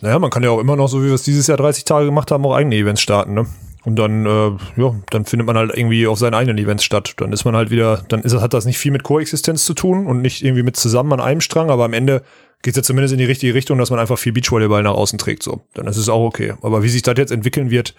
[0.00, 2.06] naja, man kann ja auch immer noch, so wie wir es dieses Jahr 30 Tage
[2.06, 3.46] gemacht haben, auch eigene Events starten, ne?
[3.84, 7.14] Und dann, äh, ja, dann findet man halt irgendwie auf seinen eigenen Events statt.
[7.18, 10.06] Dann ist man halt wieder, dann ist, hat das nicht viel mit Koexistenz zu tun
[10.06, 12.22] und nicht irgendwie mit zusammen an einem Strang, aber am Ende
[12.62, 15.18] geht es ja zumindest in die richtige Richtung, dass man einfach viel Beachvolleyball nach außen
[15.18, 15.42] trägt.
[15.42, 16.54] So, dann ist es auch okay.
[16.62, 17.94] Aber wie sich das jetzt entwickeln wird,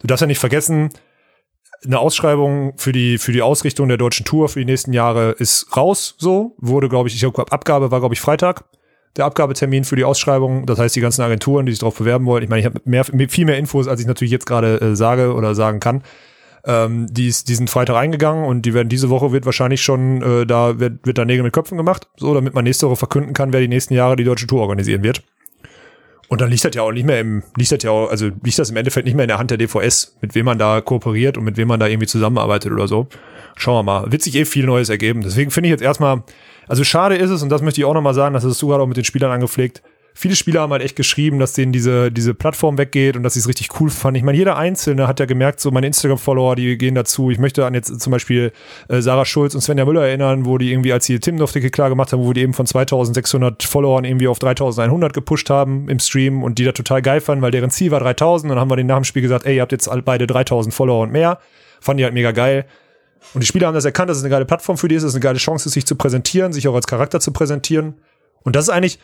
[0.00, 0.90] du darfst ja nicht vergessen,
[1.84, 5.76] eine Ausschreibung für die für die Ausrichtung der deutschen Tour für die nächsten Jahre ist
[5.76, 6.14] raus.
[6.18, 8.64] So wurde, glaube ich, ich glaube Abgabe war glaube ich Freitag
[9.16, 10.66] der Abgabetermin für die Ausschreibung.
[10.66, 12.42] Das heißt, die ganzen Agenturen, die sich darauf bewerben wollen.
[12.42, 15.34] Ich meine, ich habe mehr viel mehr Infos, als ich natürlich jetzt gerade äh, sage
[15.34, 16.02] oder sagen kann.
[16.64, 20.22] Ähm, die, ist, die sind Freitag eingegangen und die werden diese Woche wird wahrscheinlich schon
[20.22, 23.34] äh, da wird, wird da Nägel mit Köpfen gemacht, so damit man nächste Woche verkünden
[23.34, 25.22] kann, wer die nächsten Jahre die deutsche Tour organisieren wird.
[26.28, 28.58] Und dann liegt das ja auch nicht mehr im, liegt das ja auch, also liegt
[28.58, 31.36] das im Endeffekt nicht mehr in der Hand der DVS, mit wem man da kooperiert
[31.36, 33.08] und mit wem man da irgendwie zusammenarbeitet oder so.
[33.56, 34.12] Schauen wir mal.
[34.12, 35.20] Wird sich eh viel Neues ergeben.
[35.20, 36.22] Deswegen finde ich jetzt erstmal,
[36.68, 38.86] also schade ist es, und das möchte ich auch nochmal sagen, das du gerade auch
[38.86, 39.82] mit den Spielern angepflegt.
[40.14, 43.40] Viele Spieler haben halt echt geschrieben, dass denen diese, diese Plattform weggeht und dass sie
[43.40, 44.16] es richtig cool fanden.
[44.16, 47.30] Ich meine, jeder Einzelne hat ja gemerkt, so meine Instagram-Follower, die gehen dazu.
[47.30, 48.52] Ich möchte an jetzt zum Beispiel
[48.88, 52.12] äh, Sarah Schulz und Svenja Müller erinnern, wo die irgendwie, als sie Timdorf-Dicke klar gemacht
[52.12, 56.58] haben, wo die eben von 2600 Followern irgendwie auf 3100 gepusht haben im Stream und
[56.58, 58.88] die da total geil fanden, weil deren Ziel war 3000 und dann haben wir denen
[58.88, 61.38] nach dem Spiel gesagt, ey, ihr habt jetzt beide 3000 Follower und mehr.
[61.80, 62.66] Fanden die halt mega geil.
[63.34, 65.10] Und die Spieler haben das erkannt, dass es eine geile Plattform für die ist, dass
[65.10, 67.94] es eine geile Chance ist, sich zu präsentieren, sich auch als Charakter zu präsentieren.
[68.42, 68.98] Und das ist eigentlich,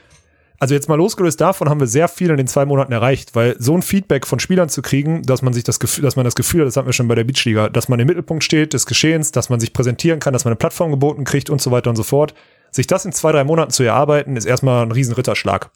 [0.59, 3.57] also jetzt mal losgelöst davon haben wir sehr viel in den zwei Monaten erreicht, weil
[3.59, 6.35] so ein Feedback von Spielern zu kriegen, dass man sich das Gefühl, dass man das
[6.35, 8.85] Gefühl hat, das hatten wir schon bei der Beachliga, dass man im Mittelpunkt steht des
[8.85, 11.91] Geschehens, dass man sich präsentieren kann, dass man eine Plattform geboten kriegt und so weiter
[11.91, 12.35] und so fort.
[12.71, 15.71] Sich das in zwei, drei Monaten zu erarbeiten, ist erstmal ein riesen Ritterschlag.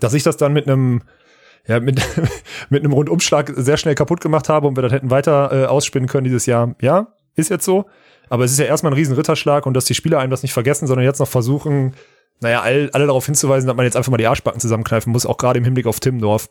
[0.00, 1.02] Dass ich das dann mit einem
[1.68, 2.00] ja, mit,
[2.70, 6.08] mit einem Rundumschlag sehr schnell kaputt gemacht habe und wir das hätten weiter äh, ausspinnen
[6.08, 6.74] können dieses Jahr.
[6.80, 7.86] Ja, ist jetzt so.
[8.28, 10.52] Aber es ist ja erstmal ein riesen Ritterschlag und dass die Spieler einem das nicht
[10.52, 11.94] vergessen, sondern jetzt noch versuchen,
[12.40, 15.38] naja, all, alle darauf hinzuweisen, dass man jetzt einfach mal die Arschbacken zusammenkneifen muss, auch
[15.38, 16.48] gerade im Hinblick auf Timmendorf.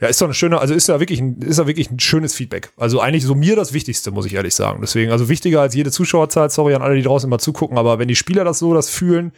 [0.00, 2.34] Ja, ist doch eine schöne, also ist ja wirklich ein, ist ja wirklich ein schönes
[2.34, 2.72] Feedback.
[2.76, 4.80] Also eigentlich so mir das Wichtigste, muss ich ehrlich sagen.
[4.80, 8.08] Deswegen, also wichtiger als jede Zuschauerzahl, sorry an alle, die draußen mal zugucken, aber wenn
[8.08, 9.32] die Spieler das so, das fühlen,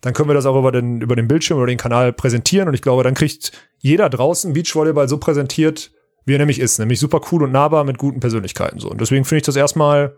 [0.00, 2.74] dann können wir das auch über den, über den Bildschirm oder den Kanal präsentieren und
[2.74, 5.92] ich glaube, dann kriegt jeder draußen Beachvolleyball so präsentiert,
[6.24, 8.90] wie er nämlich ist, nämlich super cool und nahbar mit guten Persönlichkeiten so.
[8.90, 10.14] Und deswegen finde ich das erstmal,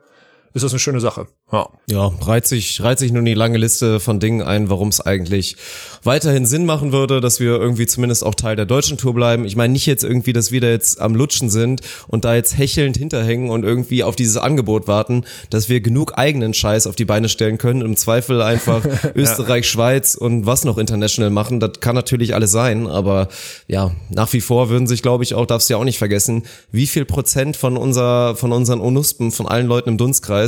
[0.54, 1.26] ist das eine schöne Sache.
[1.52, 1.68] Ja.
[1.90, 5.56] Ja, reiht sich, reiht sich nun die lange Liste von Dingen ein, warum es eigentlich
[6.04, 9.44] weiterhin Sinn machen würde, dass wir irgendwie zumindest auch Teil der deutschen Tour bleiben.
[9.44, 12.56] Ich meine nicht jetzt irgendwie, dass wir da jetzt am Lutschen sind und da jetzt
[12.56, 17.04] hechelnd hinterhängen und irgendwie auf dieses Angebot warten, dass wir genug eigenen Scheiß auf die
[17.04, 17.82] Beine stellen können.
[17.82, 18.84] Im Zweifel einfach
[19.14, 21.58] Österreich, Schweiz und was noch international machen.
[21.58, 23.28] Das kann natürlich alles sein, aber
[23.66, 26.44] ja, nach wie vor würden sich, glaube ich, auch, darfst du ja auch nicht vergessen,
[26.70, 30.43] wie viel Prozent von unser, von unseren Onuspen, von allen Leuten im Dunstkreis,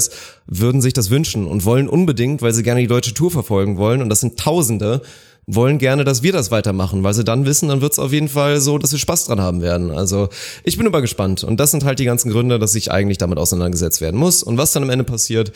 [0.47, 4.03] würden sich das wünschen und wollen unbedingt, weil sie gerne die deutsche Tour verfolgen wollen,
[4.03, 5.03] und das sind Tausende,
[5.47, 8.61] wollen gerne, dass wir das weitermachen, weil sie dann wissen, dann wird's auf jeden Fall
[8.61, 9.93] so, dass sie Spaß dran haben werden.
[9.93, 10.29] Also
[10.65, 11.45] ich bin immer gespannt.
[11.45, 14.43] Und das sind halt die ganzen Gründe, dass ich eigentlich damit auseinandergesetzt werden muss.
[14.43, 15.53] Und was dann am Ende passiert,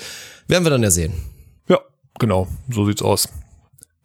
[0.46, 1.12] werden wir dann ja sehen.
[1.68, 1.80] Ja,
[2.18, 3.28] genau, so sieht's aus.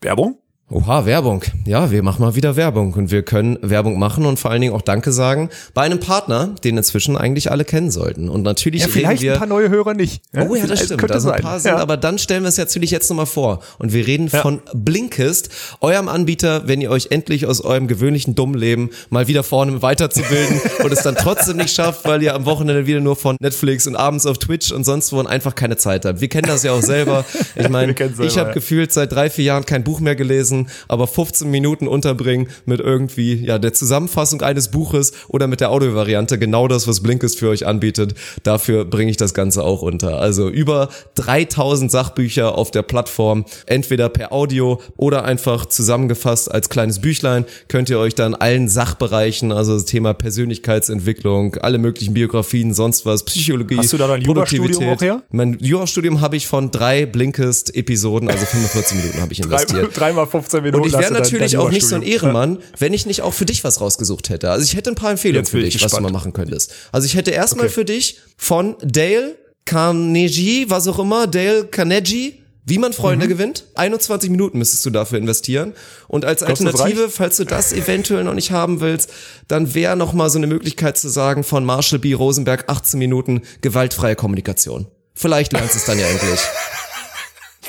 [0.01, 0.39] Werbung?
[0.71, 1.43] Oha, Werbung.
[1.67, 4.73] Ja, wir machen mal wieder Werbung und wir können Werbung machen und vor allen Dingen
[4.73, 8.29] auch Danke sagen bei einem Partner, den inzwischen eigentlich alle kennen sollten.
[8.29, 10.23] Und natürlich Ja, vielleicht wir ein paar neue Hörer nicht.
[10.35, 11.01] Oh ja, das stimmt.
[11.01, 11.43] Könnte also ein sein.
[11.43, 11.77] paar sind, ja.
[11.77, 13.59] aber dann stellen wir es natürlich jetzt nochmal vor.
[13.77, 14.41] Und wir reden Ja.
[14.41, 15.49] von Blinkist,
[15.81, 20.61] eurem Anbieter, wenn ihr euch endlich aus eurem gewöhnlichen dummen Leben mal wieder vorne weiterzubilden
[20.83, 23.95] und es dann trotzdem nicht schafft, weil ihr am Wochenende wieder nur von Netflix und
[23.95, 26.21] abends auf Twitch und sonst wo und einfach keine Zeit habt.
[26.21, 27.23] Wir kennen das ja auch selber.
[27.55, 28.53] Ich meine, ich habe ja.
[28.53, 30.54] gefühlt seit drei, vier Jahren kein Buch mehr gelesen,
[30.87, 36.37] aber 15 Minuten unterbringen mit irgendwie, ja, der Zusammenfassung eines Buches oder mit der Audiovariante,
[36.39, 40.19] genau das, was Blinkist für euch anbietet, dafür bringe ich das Ganze auch unter.
[40.19, 46.99] Also über 3000 Sachbücher auf der Plattform, entweder per Audio oder einfach zusammengefasst als kleines
[46.99, 53.05] Büchlein, könnt ihr euch dann allen Sachbereichen, also das Thema Persönlichkeitsentwicklung, alle möglichen Biografien, sonst
[53.05, 54.87] was, Psychologie, Hast du da dein Produktivität.
[54.87, 55.23] Auch her?
[55.31, 59.89] Mein Jurastudium habe ich von drei Blinkist-Episoden, also 45 Minuten habe ich Drei, investiert.
[59.97, 60.83] dreimal 15 Minuten.
[60.83, 62.01] Und ich wäre natürlich auch nicht so ein.
[62.01, 64.49] Ehrenmann, wenn ich nicht auch für dich was rausgesucht hätte.
[64.51, 66.03] Also ich hätte ein paar Empfehlungen für dich, was du gespannt.
[66.03, 66.73] mal machen könntest.
[66.91, 67.73] Also ich hätte erstmal Okay.
[67.73, 69.35] für dich von Dale
[69.65, 72.95] Carnegie, was auch immer, Dale Carnegie, wie man Mhm.
[72.95, 73.65] Freunde gewinnt.
[73.75, 75.73] 21 Minuten müsstest du dafür investieren.
[76.07, 79.11] Und als Alternative, falls du das eventuell noch nicht haben willst,
[79.47, 82.13] dann wäre noch mal so eine Möglichkeit zu sagen von Marshall B.
[82.13, 84.87] Rosenberg 18 Minuten gewaltfreie Kommunikation.
[85.13, 86.39] Vielleicht lernst du es dann ja endlich.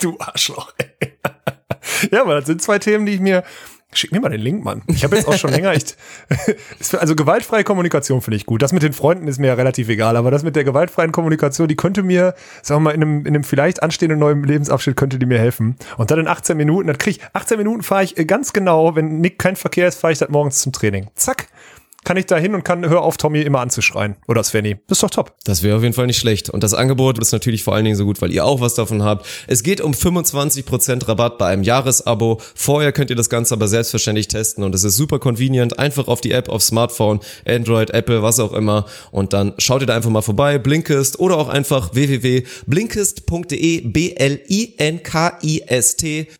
[0.00, 0.74] Du Arschloch.
[0.76, 1.12] ey.
[2.10, 3.44] ja, aber das sind zwei Themen, die ich mir.
[3.92, 4.82] Schick mir mal den Link, Mann.
[4.88, 5.96] Ich habe jetzt auch schon länger echt.
[6.98, 8.60] also gewaltfreie Kommunikation finde ich gut.
[8.60, 11.68] Das mit den Freunden ist mir ja relativ egal, aber das mit der gewaltfreien Kommunikation,
[11.68, 15.18] die könnte mir, sagen wir mal, in einem, in einem vielleicht anstehenden neuen Lebensabschnitt könnte
[15.18, 15.76] die mir helfen.
[15.96, 18.96] Und dann in 18 Minuten, dann krieg ich 18 Minuten fahre ich äh, ganz genau,
[18.96, 21.06] wenn Nick kein Verkehr ist, fahre ich das morgens zum Training.
[21.14, 21.46] Zack.
[22.06, 24.14] Kann ich da hin und kann, hör auf, Tommy immer anzuschreien.
[24.28, 24.76] Oder Svenny.
[24.88, 25.34] Ist doch top.
[25.42, 26.48] Das wäre auf jeden Fall nicht schlecht.
[26.48, 29.02] Und das Angebot ist natürlich vor allen Dingen so gut, weil ihr auch was davon
[29.02, 29.26] habt.
[29.48, 32.40] Es geht um 25% Rabatt bei einem Jahresabo.
[32.54, 35.80] Vorher könnt ihr das Ganze aber selbstverständlich testen und es ist super convenient.
[35.80, 38.86] Einfach auf die App auf Smartphone, Android, Apple, was auch immer.
[39.10, 45.08] Und dann schaut ihr da einfach mal vorbei, Blinkist oder auch einfach www.blinkist.de, B-L-I-N-K-I-S-T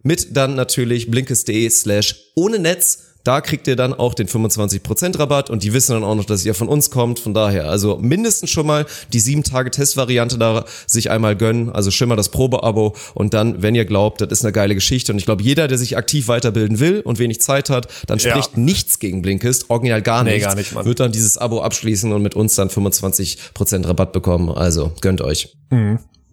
[0.04, 3.05] mit dann natürlich blinkist.de slash ohne Netz.
[3.26, 6.44] Da kriegt ihr dann auch den 25% Rabatt und die wissen dann auch noch, dass
[6.44, 7.18] ihr von uns kommt.
[7.18, 11.70] Von daher, also mindestens schon mal die 7 Tage Testvariante da sich einmal gönnen.
[11.70, 15.10] Also schon mal das Probeabo und dann, wenn ihr glaubt, das ist eine geile Geschichte.
[15.12, 18.30] Und ich glaube, jeder, der sich aktiv weiterbilden will und wenig Zeit hat, dann Ja.
[18.30, 22.12] spricht nichts gegen Blinkist, original gar Nee, nichts, gar nicht, wird dann dieses Abo abschließen
[22.12, 24.50] und mit uns dann 25% Rabatt bekommen.
[24.50, 25.56] Also gönnt euch.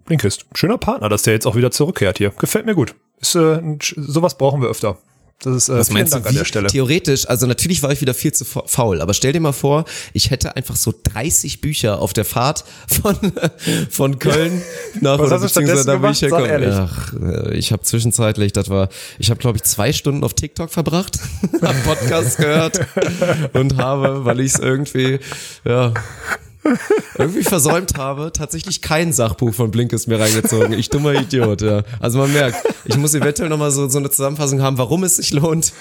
[0.06, 0.46] Blinkist.
[0.54, 2.30] Schöner Partner, dass der jetzt auch wieder zurückkehrt hier.
[2.38, 2.94] Gefällt mir gut.
[3.20, 3.60] Ist, äh,
[3.96, 4.98] sowas brauchen wir öfter.
[5.40, 6.68] Das ist äh, Was meinst Dank du, an der Stelle.
[6.68, 9.84] theoretisch, also natürlich war ich wieder viel zu fa- faul, aber stell dir mal vor,
[10.14, 13.18] ich hätte einfach so 30 Bücher auf der Fahrt von,
[13.90, 14.62] von Köln
[15.02, 16.22] nach Was oder beziehungsweise da, gemacht?
[16.22, 16.70] ich ehrlich.
[16.74, 18.88] Ach, äh, ich habe zwischenzeitlich, das war,
[19.20, 21.20] ich habe glaube ich zwei Stunden auf TikTok verbracht,
[21.62, 22.80] hab Podcast gehört
[23.52, 25.20] und habe, weil ich es irgendwie,
[25.66, 25.94] ja,
[27.18, 30.74] irgendwie versäumt habe, tatsächlich kein Sachbuch von Blinkist mir reingezogen.
[30.74, 31.84] Ich dummer Idiot, ja.
[32.00, 35.32] Also man merkt, ich muss eventuell nochmal so, so eine Zusammenfassung haben, warum es sich
[35.34, 35.74] lohnt,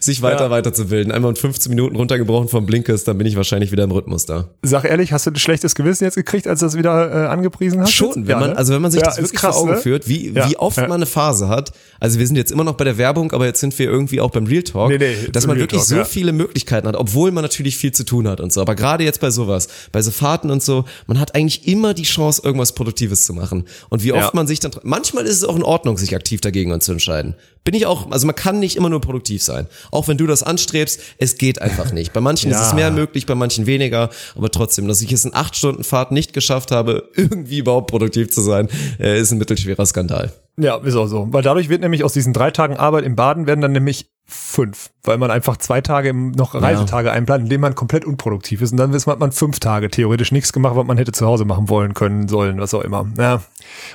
[0.00, 0.50] sich weiter Ja.
[0.50, 1.12] weiterzubilden.
[1.12, 4.48] Einmal in 15 Minuten runtergebrochen von Blinkist, dann bin ich wahrscheinlich wieder im Rhythmus da.
[4.62, 7.80] Sag ehrlich, hast du ein schlechtes Gewissen jetzt gekriegt, als du das wieder äh, angepriesen
[7.80, 7.92] hast?
[7.92, 8.26] Schon, jetzt?
[8.28, 8.56] wenn man, ne?
[8.56, 9.78] also wenn man sich Ja, das wirklich krass, vor Augen ne?
[9.78, 11.72] führt, wie, Ja, wie oft man eine Phase hat.
[12.00, 14.30] Also wir sind jetzt immer noch bei der Werbung, aber jetzt sind wir irgendwie auch
[14.30, 17.30] beim Real Talk, Nee, nee, dass man Real wirklich Talk, so viele Möglichkeiten hat, obwohl
[17.30, 18.60] man natürlich viel zu tun hat und so.
[18.60, 22.04] Aber gerade jetzt bei sowas, bei so Fahrten und so, man hat eigentlich immer die
[22.04, 23.64] Chance, irgendwas Produktives zu machen.
[23.90, 24.30] Und wie oft Ja.
[24.34, 27.34] man sich dann, manchmal ist es auch in Ordnung, sich aktiv dagegen zu entscheiden.
[27.64, 29.66] Bin ich auch, also man kann nicht immer nur produktiv sein.
[29.90, 32.12] Auch wenn du das anstrebst, es geht einfach nicht.
[32.12, 32.74] Bei manchen ist es Ja.
[32.74, 34.10] mehr möglich, bei manchen weniger.
[34.36, 38.30] Aber trotzdem, dass ich es in acht Stunden Fahrt nicht geschafft habe, irgendwie überhaupt produktiv
[38.30, 38.68] zu sein,
[39.00, 40.32] äh, ist ein mittelschwerer Skandal.
[40.58, 41.28] Ja, ist auch so.
[41.30, 44.90] Weil dadurch wird nämlich aus diesen drei Tagen Arbeit im Baden werden dann nämlich fünf.
[45.02, 48.72] Weil man einfach zwei Tage noch Reisetage einplant, in denen man komplett unproduktiv ist.
[48.72, 51.26] Und dann ist man, hat man fünf Tage theoretisch nichts gemacht, was man hätte zu
[51.26, 53.06] Hause machen wollen, können, sollen, was auch immer.
[53.16, 53.42] Ja.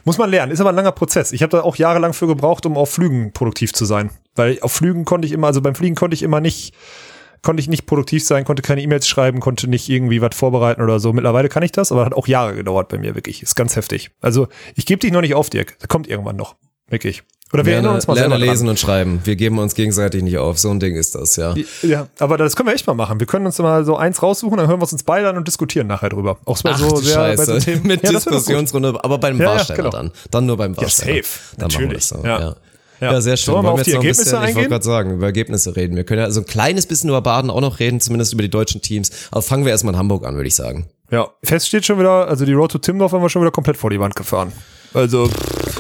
[0.04, 0.52] Muss man lernen.
[0.52, 1.32] Ist aber ein langer Prozess.
[1.32, 4.10] Ich habe da auch jahrelang für gebraucht, um auf Flügen produktiv zu sein.
[4.36, 6.74] Weil auf Flügen konnte ich immer, also beim Fliegen konnte ich immer nicht,
[7.42, 11.00] konnte ich nicht produktiv sein, konnte keine E-Mails schreiben, konnte nicht irgendwie was vorbereiten oder
[11.00, 11.14] so.
[11.14, 13.42] Mittlerweile kann ich das, aber hat auch Jahre gedauert bei mir, wirklich.
[13.44, 14.12] Ist ganz heftig.
[14.22, 15.78] Also ich gebe dich noch nicht auf, Dirk.
[15.80, 16.56] Das kommt irgendwann noch.
[16.90, 17.24] Wirklich.
[17.54, 18.54] Oder wir erinnern Lerne, uns mal lerne selber dran.
[18.54, 19.22] lesen und schreiben.
[19.24, 20.58] Wir geben uns gegenseitig nicht auf.
[20.60, 21.56] So ein Ding ist das, ja.
[21.82, 23.22] Ja, aber das können wir echt mal machen.
[23.22, 25.48] Wir können uns mal so eins raussuchen, dann hören wir uns uns beide an und
[25.48, 26.40] diskutieren nachher drüber.
[26.44, 27.46] Auch bei Ach so sehr bei Scheiße.
[27.46, 27.82] so Themen.
[27.88, 28.12] Mit Ja.
[28.12, 29.90] Diskussionsrunde, aber beim Ja, ja, Warsteller genau.
[29.92, 30.12] dann.
[30.30, 31.24] Dann nur beim Warsteller.
[31.24, 31.40] safe.
[31.58, 32.10] Dann machen wir Natürlich.
[32.10, 32.26] das so.
[32.26, 32.56] Ja.
[33.00, 33.14] Ja.
[33.14, 33.54] Ja, sehr schön.
[33.54, 35.26] Sollen wir mal auf die jetzt noch ein Ergebnisse bisschen, ich wollte gerade sagen, über
[35.28, 35.96] Ergebnisse reden.
[35.96, 38.50] Wir können ja so ein kleines bisschen über Baden auch noch reden, zumindest über die
[38.50, 39.12] deutschen Teams.
[39.32, 40.88] Aber fangen wir erstmal in Hamburg an, würde ich sagen.
[41.12, 43.78] Ja, fest steht schon wieder, also die Road to Timdorf haben wir schon wieder komplett
[43.78, 44.52] vor die Wand gefahren.
[44.94, 45.30] Also,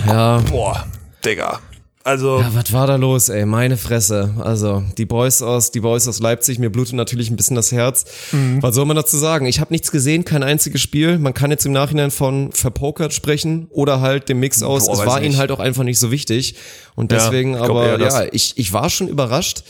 [0.05, 0.85] Ja, boah,
[1.25, 1.59] Digga.
[2.07, 3.45] Also, Ja, was war da los, ey?
[3.45, 4.33] Meine Fresse.
[4.39, 8.05] Also, die Boys aus, die Boys aus Leipzig, mir blutet natürlich ein bisschen das Herz.
[8.31, 8.63] Mhm.
[8.63, 9.45] Was soll man dazu sagen?
[9.45, 11.19] Ich habe nichts gesehen, kein einziges Spiel.
[11.19, 15.05] Man kann jetzt im Nachhinein von verpokert sprechen oder halt dem Mix aus, Boah, es
[15.05, 15.31] war nicht.
[15.31, 16.55] ihnen halt auch einfach nicht so wichtig.
[16.95, 19.63] Und Ja, deswegen, glaub aber ja, ich, ich war schon überrascht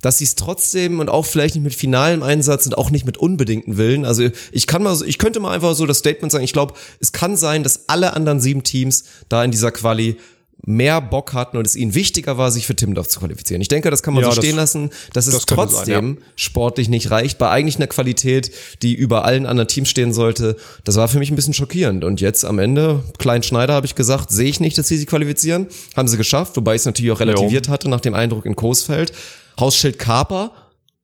[0.00, 3.18] dass sie es trotzdem und auch vielleicht nicht mit finalem Einsatz und auch nicht mit
[3.18, 4.04] unbedingten Willen.
[4.04, 6.44] Also ich kann mal, so- ich könnte mal einfach so das Statement sagen.
[6.44, 10.16] Ich glaube, es kann sein, dass alle anderen sieben Teams da in dieser Quali
[10.64, 13.60] mehr Bock hatten und es ihnen wichtiger war, sich für Timmendorf zu qualifizieren.
[13.60, 15.74] Ich denke, das kann man Ja, so das- stehen lassen, dass es das könnte sein,
[15.76, 18.52] trotzdem sportlich nicht reicht, bei eigentlich einer Qualität,
[18.82, 20.56] die über allen anderen Teams stehen sollte.
[20.84, 22.04] Das war für mich ein bisschen schockierend.
[22.04, 25.06] Und jetzt am Ende, Klein Schneider habe ich gesagt, sehe ich nicht, dass sie sich
[25.06, 25.66] qualifizieren.
[25.96, 29.12] Haben sie geschafft, wobei ich es natürlich auch relativiert hatte nach dem Eindruck in Coesfeld.
[29.58, 30.50] Hausschild Kaper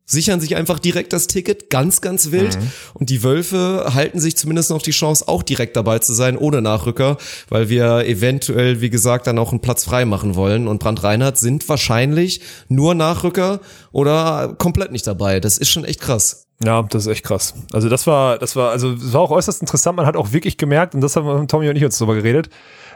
[0.08, 2.58] sichern sich einfach direkt das Ticket, ganz, ganz wild.
[2.58, 2.70] Mhm.
[2.94, 6.62] Und die Wölfe halten sich zumindest noch die Chance, auch direkt dabei zu sein, ohne
[6.62, 7.18] Nachrücker,
[7.50, 10.66] weil wir eventuell, wie gesagt, dann auch einen Platz frei machen wollen.
[10.66, 13.60] Und Brand Reinhardt sind wahrscheinlich nur Nachrücker
[13.92, 15.38] oder komplett nicht dabei.
[15.40, 16.46] Das ist schon echt krass.
[16.64, 17.54] Ja, das ist echt krass.
[17.72, 19.96] Also das war, das war, also es war auch äußerst interessant.
[19.96, 22.48] Man hat auch wirklich gemerkt, und das haben Tommy und ich uns drüber geredet,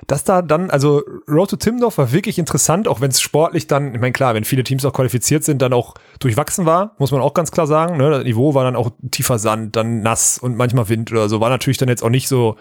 [0.07, 3.95] dass da dann, also Road to Timdorf war wirklich interessant, auch wenn es sportlich dann,
[3.95, 7.21] ich meine klar, wenn viele Teams auch qualifiziert sind, dann auch durchwachsen war, muss man
[7.21, 7.97] auch ganz klar sagen.
[7.97, 8.11] Ne?
[8.11, 11.41] Das Niveau war dann auch tiefer Sand, dann nass und manchmal Wind oder so.
[11.41, 12.57] War natürlich dann jetzt auch nicht so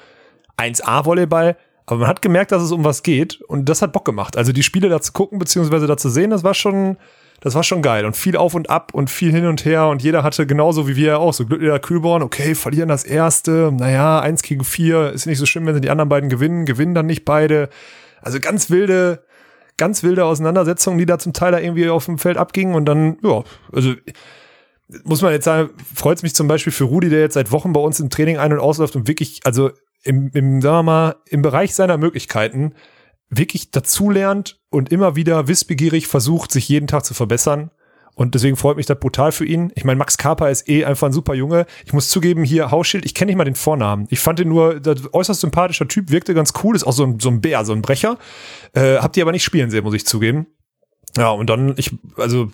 [0.58, 4.38] 1A-Volleyball, aber man hat gemerkt, dass es um was geht und das hat Bock gemacht.
[4.38, 6.98] Also die Spiele da zu gucken, beziehungsweise da zu sehen, das war schon,
[7.42, 8.06] das war schon geil.
[8.06, 9.88] Und viel auf und ab und viel hin und her.
[9.88, 14.20] Und jeder hatte genauso wie wir auch so Glücklicher Kühlborn, okay, verlieren das erste, naja,
[14.20, 17.08] eins gegen vier, ist nicht so schlimm, wenn sie die anderen beiden gewinnen, gewinnen dann
[17.08, 17.70] nicht beide.
[18.22, 19.24] Also ganz wilde,
[19.78, 22.76] ganz wilde Auseinandersetzungen, die da zum Teil da irgendwie auf dem Feld abgingen.
[22.76, 23.96] Und dann, ja, also
[25.04, 27.74] muss man jetzt sagen, freut es mich zum Beispiel für Rudi, der jetzt seit Wochen
[27.74, 29.72] bei uns im Training ein- und ausläuft und wirklich, also
[30.04, 32.74] im, im, sagen wir mal, im Bereich seiner Möglichkeiten
[33.32, 37.72] wirklich dazulernt und immer wieder wissbegierig versucht, sich jeden Tag zu verbessern.
[38.14, 39.72] Und deswegen freut mich das brutal für ihn.
[39.74, 41.66] Ich meine, Max Karper ist eh einfach ein super Junge.
[41.86, 44.06] Ich muss zugeben, hier Hausschild, ich kenne nicht mal den Vornamen.
[44.10, 44.82] Ich fand ihn nur,
[45.14, 47.82] äußerst sympathischer Typ, wirkte ganz cool, ist auch so ein, so ein Bär, so ein
[47.82, 48.18] Brecher.
[48.74, 50.48] Äh, habt ihr aber nicht spielen sehen, muss ich zugeben.
[51.18, 52.52] Ja, und dann, ich, also,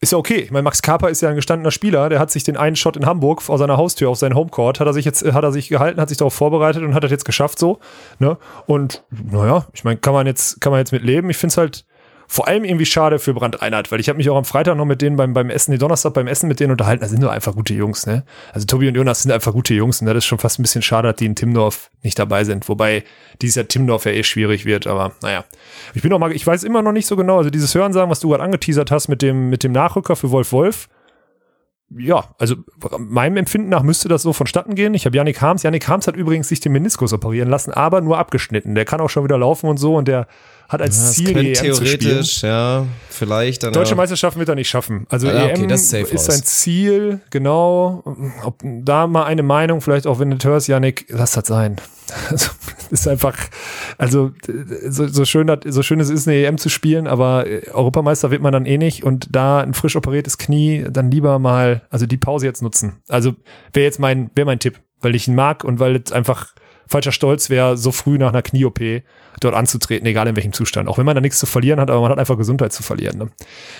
[0.00, 0.36] ist ja okay.
[0.36, 2.08] Ich meine, Max Kaper ist ja ein gestandener Spieler.
[2.08, 4.86] Der hat sich den einen Shot in Hamburg vor seiner Haustür auf seinen Homecourt, hat
[4.86, 7.24] er sich jetzt, hat er sich gehalten, hat sich darauf vorbereitet und hat das jetzt
[7.24, 7.80] geschafft so.
[8.18, 8.36] Ne?
[8.66, 11.30] Und naja, ich meine, kann man jetzt, kann man jetzt mit leben.
[11.30, 11.84] Ich finde es halt
[12.30, 14.84] vor allem irgendwie schade für Brand Einheit, weil ich habe mich auch am Freitag noch
[14.84, 17.00] mit denen beim, beim Essen, die Donnerstag beim Essen mit denen unterhalten.
[17.00, 18.22] Das sind nur einfach gute Jungs, ne?
[18.52, 20.82] Also Tobi und Jonas sind einfach gute Jungs und das ist schon fast ein bisschen
[20.82, 22.68] schade, dass die in Timdorf nicht dabei sind.
[22.68, 23.02] Wobei
[23.40, 25.46] dieses Jahr Timdorf ja eh schwierig wird, aber naja.
[25.94, 28.20] Ich bin auch mal, ich weiß immer noch nicht so genau, also dieses Hörensagen, was
[28.20, 30.88] du gerade angeteasert hast mit dem, mit dem Nachrücker für Wolf Wolf,
[31.96, 32.56] ja, also
[32.98, 34.92] meinem Empfinden nach müsste das so vonstatten gehen.
[34.94, 35.62] Ich habe Yannick Harms.
[35.62, 38.74] Yannick Harms hat übrigens sich den Meniskus operieren lassen, aber nur abgeschnitten.
[38.74, 40.26] Der kann auch schon wieder laufen und so und der
[40.68, 41.98] hat als Das Ziel, EM zu spielen.
[42.00, 43.72] theoretisch, ja, vielleicht dann.
[43.72, 43.96] Deutsche ja.
[43.96, 45.06] Meisterschaften wird er nicht schaffen.
[45.08, 46.36] Also Ah, okay, EM das ist safe ist raus.
[46.36, 48.02] sein Ziel, genau.
[48.44, 51.76] Ob da mal eine Meinung, vielleicht auch wenn du hörst, Yannick, lass das sein.
[52.30, 52.50] Also,
[52.90, 53.36] ist einfach,
[53.98, 54.32] also
[54.88, 58.42] so, so schön so schön es ist, eine EM zu spielen, aber äh, Europameister wird
[58.42, 62.16] man dann eh nicht und da ein frisch operiertes Knie, dann lieber mal, also die
[62.16, 63.02] Pause jetzt nutzen.
[63.08, 63.34] Also
[63.72, 66.54] wäre jetzt mein, wäre mein Tipp, weil ich ihn mag und weil es einfach
[66.88, 68.80] falscher Stolz wäre, so früh nach einer Knie-OP
[69.40, 70.88] dort anzutreten, egal in welchem Zustand.
[70.88, 73.18] Auch wenn man da nichts zu verlieren hat, aber man hat einfach Gesundheit zu verlieren.
[73.18, 73.28] Ne?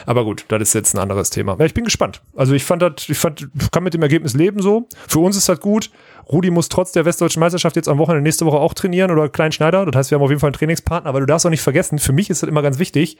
[0.06, 1.56] Aber gut, das ist jetzt ein anderes Thema.
[1.58, 2.22] Ja, ich bin gespannt.
[2.36, 4.88] Also ich fand das, ich fand, kann mit dem Ergebnis leben so.
[5.08, 5.90] Für uns ist das gut.
[6.30, 9.50] Rudi muss trotz der Westdeutschen Meisterschaft jetzt am Wochenende nächste Woche auch trainieren oder Klein
[9.52, 9.84] Schneider.
[9.86, 11.98] Das heißt, wir haben auf jeden Fall einen Trainingspartner, aber du darfst auch nicht vergessen,
[11.98, 13.16] für mich ist das immer ganz wichtig.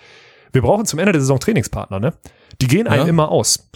[0.53, 2.14] Wir brauchen zum Ende der Saison Trainingspartner, ne?
[2.61, 3.09] Die gehen einem Ja.
[3.09, 3.68] immer aus.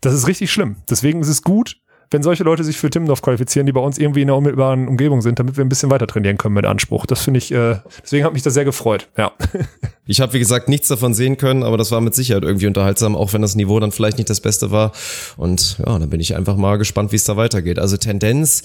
[0.00, 0.76] Das ist richtig schlimm.
[0.90, 1.76] Deswegen ist es gut,
[2.10, 5.22] wenn solche Leute sich für Timmendorf qualifizieren, die bei uns irgendwie in der unmittelbaren Umgebung
[5.22, 7.06] sind, damit wir ein bisschen weiter trainieren können mit Anspruch.
[7.06, 9.08] Das finde ich, äh, deswegen hat mich das sehr gefreut.
[9.16, 9.32] Ja.
[10.08, 13.16] Ich habe, wie gesagt, nichts davon sehen können, aber das war mit Sicherheit irgendwie unterhaltsam,
[13.16, 14.92] auch wenn das Niveau dann vielleicht nicht das Beste war.
[15.36, 17.80] Und ja, dann bin ich einfach mal gespannt, wie es da weitergeht.
[17.80, 18.62] Also Tendenz,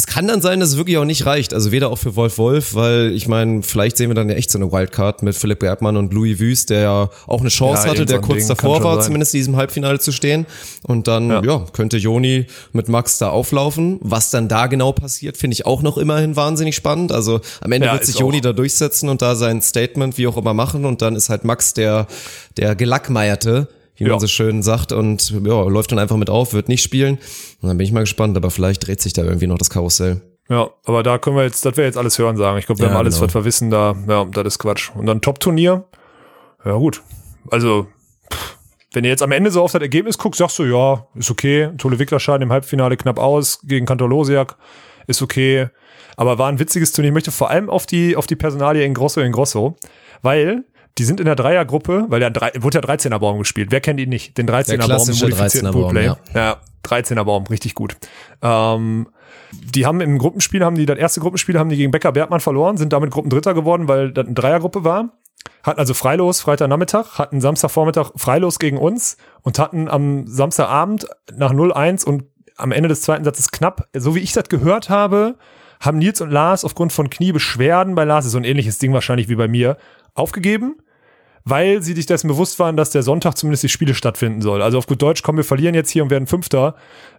[0.00, 1.52] es kann dann sein, dass es wirklich auch nicht reicht.
[1.52, 4.50] Also weder auch für Wolf Wolf, weil ich meine, vielleicht sehen wir dann ja echt
[4.50, 7.90] so eine Wildcard mit Philipp Bergmann und Louis Wüst, der ja auch eine Chance Ja,
[7.90, 9.04] hatte, der kurz Ding davor war, sein.
[9.04, 10.46] zumindest in diesem Halbfinale zu stehen.
[10.84, 11.42] Und dann, Ja.
[11.44, 11.66] ja.
[11.74, 13.98] könnte Joni mit Max da auflaufen.
[14.00, 17.12] Was dann da genau passiert, finde ich auch noch immerhin wahnsinnig spannend.
[17.12, 20.38] Also am Ende Ja, wird sich Joni da durchsetzen und da sein Statement wie auch
[20.38, 22.06] immer machen und dann ist halt Max der,
[22.56, 23.68] der Gelackmeierte,
[24.00, 24.10] wie Ja.
[24.12, 27.18] man so schön sagt und ja, läuft dann einfach mit auf, wird nicht spielen.
[27.60, 30.20] Und dann bin ich mal gespannt, aber vielleicht dreht sich da irgendwie noch das Karussell.
[30.48, 32.58] Ja, aber da können wir jetzt, das wäre jetzt alles hören sagen.
[32.58, 33.26] Ich glaube, wir Ja, haben alles, genau.
[33.28, 34.90] was wir wissen, da, ja, das ist Quatsch.
[34.96, 35.84] Und dann Top-Turnier.
[36.64, 37.02] Ja, gut.
[37.50, 37.86] Also,
[38.32, 38.56] pff,
[38.92, 41.70] wenn ihr jetzt am Ende so auf das Ergebnis guckt, sagst du, ja, ist okay.
[41.78, 44.56] Tole Wickler scheiden im Halbfinale knapp aus gegen Kantor Losiak.
[45.06, 45.68] Ist okay.
[46.16, 47.10] Aber war ein witziges Turnier.
[47.10, 49.76] Ich möchte vor allem auf die, auf die Personalie in Grosso in Grosso,
[50.22, 50.64] weil
[51.00, 53.70] die sind in der Dreiergruppe, weil der drei, wurde ja 13er Baum gespielt.
[53.70, 54.36] Wer kennt ihn nicht?
[54.36, 56.18] Den 13er Baum im modifizierten 13er Baum, ja.
[56.34, 57.96] Ja, 13er Baum, richtig gut.
[58.42, 59.08] Ähm,
[59.50, 62.76] die haben im Gruppenspiel, haben die, das erste Gruppenspiel haben die gegen Becker Bergmann verloren,
[62.76, 65.16] sind damit Gruppendritter geworden, weil das eine Dreiergruppe war.
[65.62, 72.04] Hatten also Freilos Freitagnachmittag, hatten Samstagvormittag Freilos gegen uns und hatten am Samstagabend nach 0-1
[72.04, 72.24] und
[72.58, 75.36] am Ende des zweiten Satzes knapp, so wie ich das gehört habe,
[75.80, 79.30] haben Nils und Lars aufgrund von Kniebeschwerden, bei Lars ist so ein ähnliches Ding wahrscheinlich
[79.30, 79.78] wie bei mir,
[80.12, 80.76] aufgegeben
[81.44, 84.62] weil sie sich dessen bewusst waren, dass der Sonntag zumindest die Spiele stattfinden soll.
[84.62, 86.74] Also auf gut Deutsch, komm, wir verlieren jetzt hier und werden Fünfter.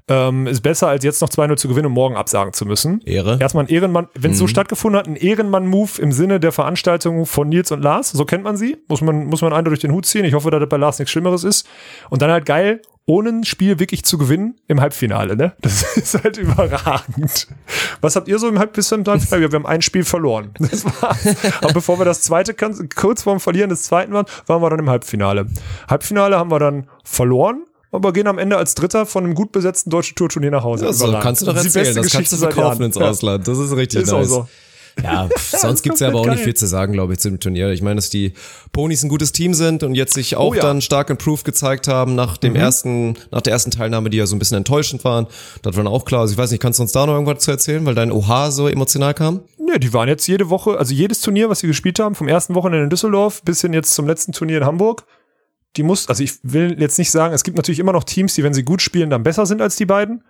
[0.07, 3.01] Ähm, ist besser, als jetzt noch 2-0 zu gewinnen und morgen absagen zu müssen.
[3.05, 3.37] Ehre.
[3.39, 7.49] Erstmal ein Ehrenmann, wenn es so stattgefunden hat, ein Ehrenmann-Move im Sinne der Veranstaltung von
[7.49, 8.11] Nils und Lars.
[8.11, 8.77] So kennt man sie.
[8.87, 10.25] Muss man, muss man eindeutig den Hut ziehen.
[10.25, 11.67] Ich hoffe, dass das bei Lars nichts Schlimmeres ist.
[12.09, 15.53] Und dann halt geil, ohne ein Spiel wirklich zu gewinnen im Halbfinale, ne?
[15.61, 17.47] Das ist halt überragend.
[17.99, 19.51] Was habt ihr so im Halb bis zum Halbfinale?
[19.51, 20.51] Wir haben ein Spiel verloren.
[20.59, 21.27] Das war's.
[21.61, 24.89] Aber bevor wir das zweite, kurz vorm Verlieren des zweiten waren, waren wir dann im
[24.89, 25.47] Halbfinale.
[25.89, 29.89] Halbfinale haben wir dann verloren, aber gehen am Ende als Dritter von einem gut besetzten
[29.89, 30.85] deutschen Tourturnier nach Hause.
[30.85, 31.95] Ja, so, kannst du doch Das ist die erzählen.
[31.95, 32.97] beste Das kannst du verkaufen ins.
[32.97, 33.47] Ausland.
[33.47, 34.29] Das ist richtig Ist auch nice.
[34.29, 34.47] so.
[35.03, 36.53] Ja, pff, sonst gibt's ja aber auch komplett nicht geil.
[36.53, 37.69] viel zu sagen, glaube ich, zu dem Turnier.
[37.69, 38.33] Ich meine, dass die
[38.71, 40.63] Ponys ein gutes Team sind und jetzt sich auch Oh ja.
[40.63, 40.67] Mhm.
[40.67, 44.25] dann stark in Proof gezeigt haben nach dem ersten, nach der ersten Teilnahme, die ja
[44.25, 45.27] so ein bisschen enttäuschend waren.
[45.61, 46.21] Das war dann auch klar.
[46.21, 48.51] Also ich weiß nicht, kannst du uns da noch irgendwas zu erzählen, weil dein Oha
[48.51, 49.41] so emotional kam?
[49.67, 52.55] Ja, die waren jetzt jede Woche, also jedes Turnier, was sie gespielt haben, vom ersten
[52.55, 55.05] Wochenende in Düsseldorf bis hin jetzt zum letzten Turnier in Hamburg,
[55.77, 58.43] die muss, also ich will jetzt nicht sagen, es gibt natürlich immer noch Teams, die,
[58.43, 60.23] wenn sie gut spielen, dann besser sind als die beiden.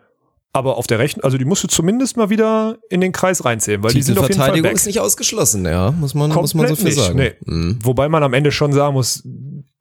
[0.54, 3.82] Aber auf der Rechnung, also die musst du zumindest mal wieder in den Kreis reinzählen,
[3.84, 4.74] weil die sind auf jeden Fall back.
[4.74, 7.18] ist nicht ausgeschlossen, ja, muss man, muss man so viel nicht, sagen.
[7.18, 7.34] Nee.
[7.46, 7.80] Mhm.
[7.84, 9.24] Wobei man am Ende schon sagen muss,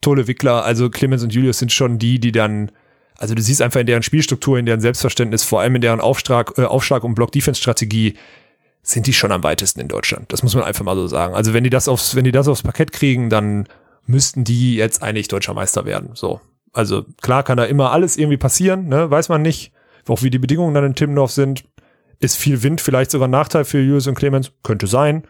[0.00, 2.70] Tole Wickler, also Clemens und Julius sind schon die, die dann,
[3.18, 6.56] also du siehst einfach in deren Spielstruktur, in deren Selbstverständnis, vor allem in deren Aufschlag,
[6.56, 8.14] äh, Aufschlag und Block-Defense-Strategie,
[8.82, 10.32] sind die schon am weitesten in Deutschland.
[10.32, 11.34] Das muss man einfach mal so sagen.
[11.34, 13.66] Also wenn die das aufs, wenn die das aufs Parkett kriegen, dann
[14.06, 16.10] müssten die jetzt eigentlich deutscher Meister werden.
[16.14, 16.40] So.
[16.72, 19.10] Also klar kann da immer alles irgendwie passieren, ne?
[19.10, 19.72] Weiß man nicht.
[20.08, 21.64] Auch wie die Bedingungen dann in Timmendorf sind.
[22.18, 24.52] Ist viel Wind vielleicht sogar ein Nachteil für Julius und Clemens?
[24.62, 25.24] Könnte sein.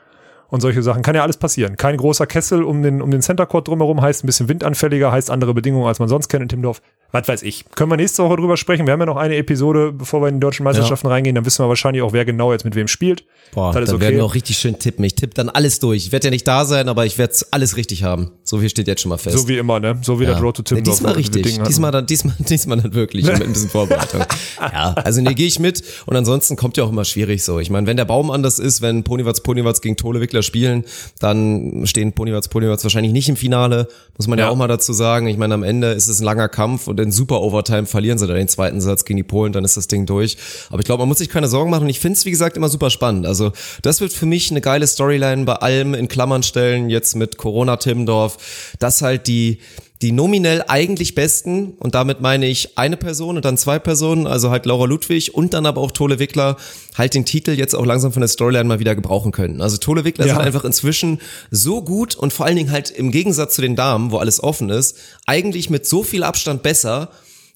[0.48, 1.02] Und solche Sachen.
[1.02, 1.76] Kann ja alles passieren.
[1.76, 5.30] Kein großer Kessel um den, um den Center Court drumherum heißt ein bisschen windanfälliger, heißt
[5.30, 6.82] andere Bedingungen, als man sonst kennt in Timmendorf.
[7.12, 7.64] Was weiß ich.
[7.74, 8.86] Können wir nächste Woche drüber sprechen.
[8.86, 11.34] Wir haben ja noch eine Episode, bevor wir in die deutschen Meisterschaften reingehen.
[11.34, 13.24] Dann wissen wir wahrscheinlich auch, wer genau jetzt mit wem spielt.
[13.52, 14.00] Boah, dann okay.
[14.00, 15.04] werden wir auch richtig schön tippen.
[15.04, 16.06] Ich tippe dann alles durch.
[16.06, 18.30] Ich werde ja nicht da sein, aber ich werde alles richtig haben.
[18.44, 19.36] So viel steht jetzt schon mal fest.
[19.36, 19.98] So wie immer, ne?
[20.02, 20.34] So wie Ja.
[20.34, 20.96] der Road to Nee, Timmendorf.
[20.98, 21.58] diesmal richtig.
[21.66, 24.22] Diesmal dann, diesmal, diesmal dann wirklich mit ein bisschen Vorbereitung.
[24.60, 25.82] ja, also nee, gehe ich mit.
[26.06, 27.58] Und ansonsten kommt ja auch immer schwierig so.
[27.58, 30.84] Ich meine, wenn der Baum anders ist, wenn Ponywatz Ponywatz gegen Tole Wickler spielen,
[31.18, 33.88] dann stehen Ponywatz Ponywatz wahrscheinlich nicht im Finale.
[34.16, 34.44] Muss man ja.
[34.44, 34.50] Ja.
[34.50, 35.26] auch mal dazu sagen.
[35.26, 38.26] Ich meine, am Ende ist es ein langer Kampf und in super Overtime verlieren sie
[38.26, 40.36] dann den zweiten Satz gegen die Polen, dann ist das Ding durch.
[40.70, 41.84] Aber ich glaube, man muss sich keine Sorgen machen.
[41.84, 43.26] Und ich finde es, wie gesagt, immer super spannend.
[43.26, 47.36] Also das wird für mich eine geile Storyline bei allem in Klammern stellen, jetzt mit
[47.36, 49.58] Corona Timmendorf, dass halt die
[50.02, 54.50] die nominell eigentlich besten, und damit meine ich eine Person und dann zwei Personen, also
[54.50, 56.56] halt Laura Ludwig und dann aber auch Tole Wickler,
[56.96, 59.60] halt den Titel jetzt auch langsam von der Storyline mal wieder gebrauchen können.
[59.60, 60.34] Also Tole Wickler Ja.
[60.34, 61.20] sind einfach inzwischen
[61.50, 64.70] so gut und vor allen Dingen halt im Gegensatz zu den Damen, wo alles offen
[64.70, 64.96] ist,
[65.26, 67.10] eigentlich mit so viel Abstand besser,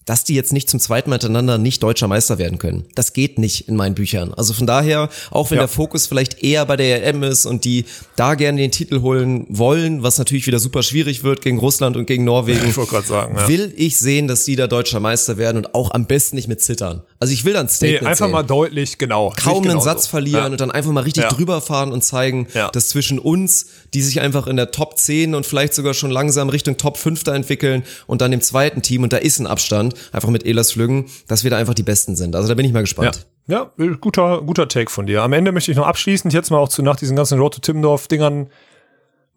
[0.05, 2.85] dass die jetzt nicht zum zweiten Mal hintereinander nicht deutscher Meister werden können.
[2.95, 4.33] Das geht nicht in meinen Büchern.
[4.33, 5.63] Also von daher, auch wenn Ja.
[5.63, 7.85] der Fokus vielleicht eher bei der EM ist und die
[8.15, 12.05] da gerne den Titel holen wollen, was natürlich wieder super schwierig wird gegen Russland und
[12.05, 12.75] gegen Norwegen, Ich
[13.07, 13.47] sagen, ja.
[13.47, 16.61] will ich sehen, dass die da deutscher Meister werden und auch am besten nicht mit
[16.61, 17.01] Zittern.
[17.25, 18.31] Also ich will dann Nee, Statement einfach sehen.
[18.31, 19.33] mal deutlich, genau.
[19.35, 20.09] kaum einen genau Satz so.
[20.11, 20.47] verlieren Ja.
[20.51, 21.29] und dann einfach mal richtig Ja.
[21.29, 22.69] drüber fahren und zeigen, Ja.
[22.69, 23.65] dass zwischen uns,
[23.95, 27.23] die sich einfach in der Top 10 und vielleicht sogar schon langsam Richtung Top 5
[27.23, 30.73] da entwickeln und dann dem zweiten Team, und da ist ein Abstand, einfach mit Elas
[30.73, 32.35] Flüggen, dass wir da einfach die Besten sind.
[32.35, 33.25] Also da bin ich mal gespannt.
[33.47, 33.71] Ja,
[34.01, 35.21] guter, guter Take von dir.
[35.23, 37.59] Am Ende möchte ich noch abschließend jetzt mal auch zu nach diesen ganzen Road to
[37.61, 38.47] Timmendorf-Dingern,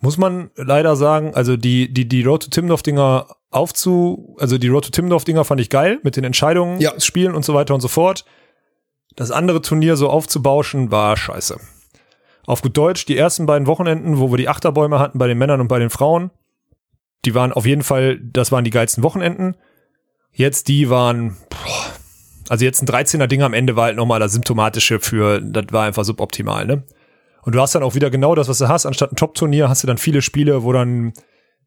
[0.01, 4.85] muss man leider sagen, also die, die, die Road to Timmendorf-Dinger aufzu, also die Road
[4.85, 6.99] to Timmendorf-Dinger fand ich geil mit den Entscheidungen, Ja.
[7.01, 8.25] Spielen und so weiter und so fort.
[9.17, 11.59] Das andere Turnier so aufzubauschen war scheiße.
[12.47, 15.61] Auf gut Deutsch, die ersten beiden Wochenenden, wo wir die Achterbäume hatten bei den Männern
[15.61, 16.31] und bei den Frauen,
[17.25, 19.57] die waren auf jeden Fall, das waren die geilsten Wochenenden.
[20.33, 21.93] Jetzt die waren, boah,
[22.49, 25.85] also jetzt ein 13er Ding am Ende war halt nochmal das Symptomatische für, das war
[25.87, 26.85] einfach suboptimal, ne?
[27.49, 28.85] Und du hast dann auch wieder genau das, was du hast.
[28.85, 31.15] Anstatt ein Top-Turnier hast du dann viele Spiele, wo dann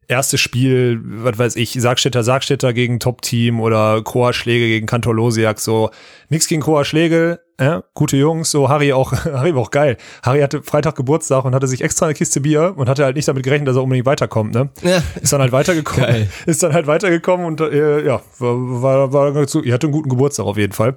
[0.06, 5.58] erstes Spiel, was weiß ich, Sargstädter, Sargstädter gegen Top-Team oder Kroa Schläge gegen Kantor Losiak,
[5.58, 5.90] so
[6.28, 9.96] nix gegen Kroa Schläge, äh, gute Jungs, so Harry auch, Harry war auch geil.
[10.22, 13.26] Harry hatte Freitag Geburtstag und hatte sich extra eine Kiste Bier und hatte halt nicht
[13.26, 14.70] damit gerechnet, dass er unbedingt weiterkommt, ne?
[14.82, 15.02] Ja.
[15.20, 16.28] Ist dann halt weitergekommen, Geil.
[16.46, 19.64] ist dann halt weitergekommen und äh, ja, war, war, war ganz gut.
[19.64, 20.94] Ihr hatte einen guten Geburtstag auf jeden Fall.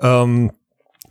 [0.00, 0.52] Ähm,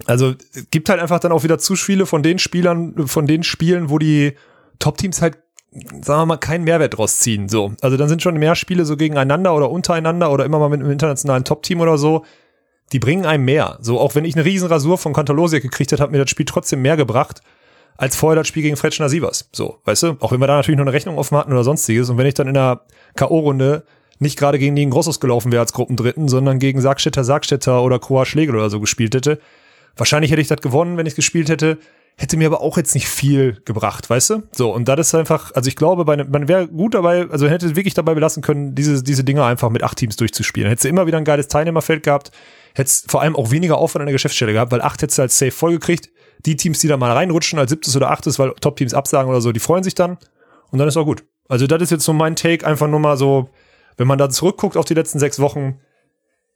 [0.05, 0.33] also
[0.71, 3.97] gibt halt einfach dann auch wieder zu viele von den Spielern, von den Spielen, wo
[3.97, 4.33] die
[4.79, 5.37] Top-Teams halt,
[5.71, 7.49] sagen wir mal, keinen Mehrwert draus ziehen.
[7.49, 7.73] So.
[7.81, 10.91] Also dann sind schon mehr Spiele so gegeneinander oder untereinander oder immer mal mit einem
[10.91, 12.25] internationalen Top-Team oder so.
[12.91, 13.77] Die bringen einem mehr.
[13.81, 16.45] So, auch wenn ich eine riesen Rasur von Kantalosiak gekriegt hätte, hat mir das Spiel
[16.45, 17.41] trotzdem mehr gebracht,
[17.95, 19.49] als vorher das Spiel gegen Fretschner Sievers.
[19.53, 20.17] So, weißt du?
[20.19, 22.09] Auch wenn wir da natürlich noch eine Rechnung offen hatten oder sonstiges.
[22.09, 22.81] Und wenn ich dann in der
[23.15, 23.83] K.O.-Runde
[24.19, 28.25] nicht gerade gegen den Grossos gelaufen wäre als Gruppendritten, sondern gegen Sargstädter, Sargstädter oder Kroa
[28.25, 29.39] Schlegel oder so gespielt hätte,
[29.95, 31.77] wahrscheinlich hätte ich das gewonnen, wenn ich gespielt hätte.
[32.17, 34.43] Hätte mir aber auch jetzt nicht viel gebracht, weißt du?
[34.51, 37.47] So, und das ist einfach, also ich glaube, bei, ne- man wäre gut dabei, also
[37.47, 40.67] hätte wirklich dabei belassen können, diese, diese Dinge einfach mit acht Teams durchzuspielen.
[40.69, 42.31] Hättest du immer wieder ein geiles Teilnehmerfeld gehabt,
[42.75, 45.39] hättest vor allem auch weniger Aufwand an der Geschäftsstelle gehabt, weil acht hättest du als
[45.39, 46.09] Safe vollgekriegt.
[46.45, 49.53] Die Teams, die da mal reinrutschen als siebtes oder achtes, weil Top-Teams absagen oder so,
[49.53, 50.17] die freuen sich dann
[50.69, 51.23] und dann ist auch gut.
[51.47, 53.49] Also das ist jetzt so mein Take, einfach nur mal so,
[53.97, 55.79] wenn man da zurückguckt auf die letzten sechs Wochen,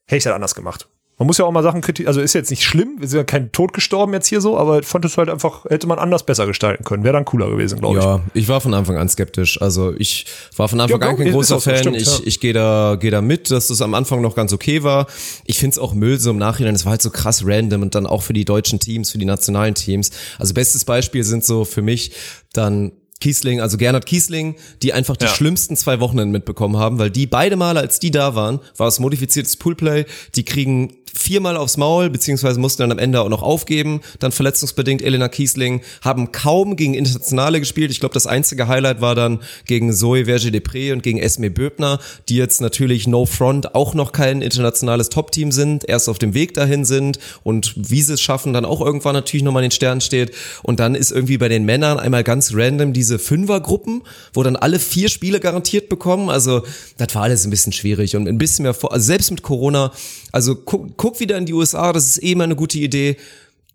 [0.06, 0.90] hätte ich das anders gemacht.
[1.18, 3.51] Man muss ja auch mal Sachen kritisieren, also ist jetzt nicht schlimm, ist ja kein
[3.53, 6.45] Tod gestorben jetzt hier so, aber ich fand es halt einfach, hätte man anders besser
[6.45, 7.05] gestalten können.
[7.05, 8.03] Wäre dann cooler gewesen, glaube ich.
[8.03, 9.61] Ja, ich war von Anfang an skeptisch.
[9.61, 10.26] Also ich
[10.57, 11.78] war von Anfang Ja, an kein großer Fan.
[11.78, 12.20] stimmt, ich ja.
[12.26, 15.07] ich gehe da, geh da mit, dass das am Anfang noch ganz okay war.
[15.45, 16.76] Ich find's auch Müll so im Nachhinein.
[16.76, 19.26] Es war halt so krass random und dann auch für die deutschen Teams, für die
[19.26, 20.11] nationalen Teams.
[20.38, 22.11] Also bestes Beispiel sind so für mich
[22.51, 22.91] dann
[23.22, 25.32] Kiesling, also Gernot Kiesling, die einfach die Ja.
[25.32, 28.99] schlimmsten zwei Wochenenden mitbekommen haben, weil die beide Male, als die da waren, war es
[28.99, 30.03] modifiziertes Poolplay.
[30.36, 34.01] Die kriegen viermal aufs Maul, beziehungsweise mussten dann am Ende auch noch aufgeben.
[34.20, 37.91] Dann verletzungsbedingt Elena Kiesling, haben kaum gegen Internationale gespielt.
[37.91, 41.99] Ich glaube, das einzige Highlight war dann gegen Zoe Verge-Depré und gegen Esme Böbner,
[42.30, 46.53] die jetzt natürlich No Front auch noch kein internationales Top-Team sind, erst auf dem Weg
[46.53, 50.01] dahin sind und wie sie es schaffen, dann auch irgendwann natürlich nochmal in den Sternen
[50.01, 50.34] steht.
[50.63, 54.03] Und dann ist irgendwie bei den Männern einmal ganz random diese Fünfergruppen,
[54.34, 56.30] wo dann alle vier Spiele garantiert bekommen.
[56.30, 56.63] Also
[56.97, 59.91] das war alles ein bisschen schwierig und ein bisschen mehr vor, also selbst mit Corona,
[60.36, 63.16] also guck, guck wieder in die USA, das ist eh mal eine gute Idee.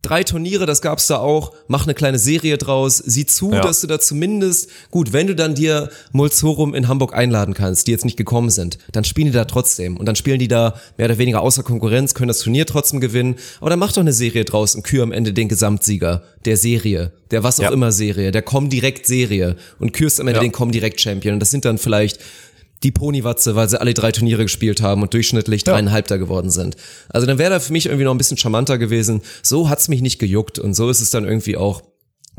[0.02, 1.52] Drei Turniere, das gab's da auch.
[1.68, 2.96] Mach eine kleine Serie draus.
[2.98, 3.60] Sieh zu, Ja.
[3.60, 7.90] dass du da zumindest, gut, wenn du dann dir Mulzorum in Hamburg einladen kannst, die
[7.92, 9.98] jetzt nicht gekommen sind, dann spielen die da trotzdem.
[9.98, 13.36] Und dann spielen die da mehr oder weniger außer Konkurrenz, können das Turnier trotzdem gewinnen.
[13.60, 17.12] Aber dann mach doch eine Serie draus und kür am Ende den Gesamtsieger der Serie,
[17.30, 17.70] der was auch Ja.
[17.72, 20.44] immer Serie, der Comdirect Serie und kürst am Ende Ja.
[20.44, 21.34] den Comdirect Champion.
[21.34, 22.20] Und das sind dann vielleicht
[22.82, 26.76] die Ponywatze, weil sie alle drei Turniere gespielt haben und durchschnittlich dreieinhalbter geworden sind.
[27.10, 29.20] Also dann wäre da für mich irgendwie noch ein bisschen charmanter gewesen.
[29.42, 31.82] So hat's mich nicht gejuckt und so ist es dann irgendwie auch,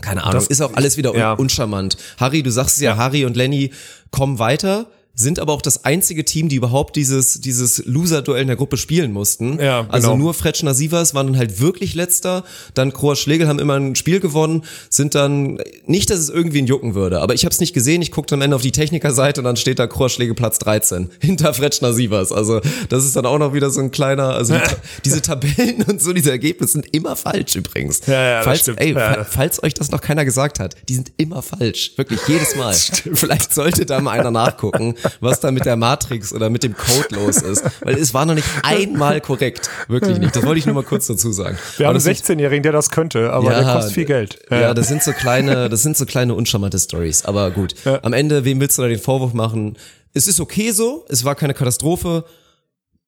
[0.02, 1.34] keine Ahnung, Das- ist auch alles wieder un ja.
[1.34, 1.96] uncharmant.
[2.18, 3.72] Harry, du sagst es ja, Harry und Lenny
[4.10, 4.88] kommen weiter,
[5.22, 9.12] sind aber auch das einzige Team, die überhaupt dieses, dieses Loser-Duell in der Gruppe spielen
[9.12, 9.60] mussten.
[9.60, 10.18] Ja, Also genau.
[10.24, 12.44] nur Fretschner Sievers waren dann halt wirklich letzter,
[12.74, 16.96] dann Kroa Schlegel haben immer ein Spiel gewonnen, sind dann, nicht, dass es irgendwen jucken
[16.96, 19.46] würde, aber ich habe es nicht gesehen, ich guckte am Ende auf die Technikerseite und
[19.46, 22.32] dann steht da Kroa Schlegel Platz 13, hinter Fretschner Sievers.
[22.32, 24.62] Also das ist dann auch noch wieder so ein kleiner, also die,
[25.06, 28.02] diese Tabellen und so, diese Ergebnisse sind immer falsch übrigens.
[28.08, 31.42] Ja, ja, falls, ey, Ja, falls euch das noch keiner gesagt hat, die sind immer
[31.42, 31.94] falsch.
[31.98, 32.74] Wirklich, jedes Mal.
[33.14, 37.16] Vielleicht sollte da mal einer nachgucken, was da mit der Matrix oder mit dem Code
[37.16, 37.64] los ist.
[37.82, 39.70] Weil es war noch nicht einmal korrekt.
[39.88, 40.36] Wirklich nicht.
[40.36, 41.58] Das wollte ich nur mal kurz dazu sagen.
[41.78, 44.40] Wir Aber haben einen das sind- 16-Jährigen, der das könnte, aber der kostet viel Geld.
[44.50, 47.26] Ja, das sind so kleine, das sind so kleine uncharmante Stories.
[47.26, 47.76] Aber gut.
[48.04, 49.78] Am Ende, wem willst du da den Vorwurf machen?
[50.14, 51.06] Es ist okay so.
[51.10, 52.26] Es war keine Katastrophe.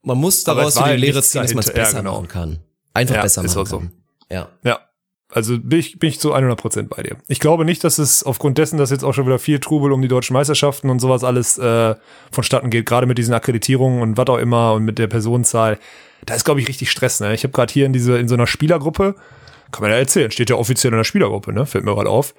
[0.01, 1.81] Man muss daraus die halt Lehre ziehen, dass man es dahinter.
[1.81, 2.13] Ja, besser genau.
[2.15, 2.59] machen kann.
[2.93, 3.77] Einfach Ja, besser ist machen so.
[3.79, 3.91] kann.
[4.29, 4.49] Ja.
[4.63, 4.79] Ja.
[5.33, 7.17] Also bin ich, bin ich zu 100% bei dir.
[7.27, 10.01] Ich glaube nicht, dass es aufgrund dessen, dass jetzt auch schon wieder viel Trubel um
[10.01, 11.95] die deutschen Meisterschaften und sowas alles äh,
[12.31, 15.79] vonstatten geht, gerade mit diesen Akkreditierungen und was auch immer und mit der Personenzahl,
[16.25, 17.19] da ist, glaube ich, richtig Stress.
[17.19, 17.33] Ne?
[17.33, 19.15] Ich habe gerade hier in diese in so einer Spielergruppe,
[19.73, 21.65] kann man ja erzählen, steht ja offiziell in der Spielergruppe, ne?
[21.65, 22.35] fällt mir gerade auf,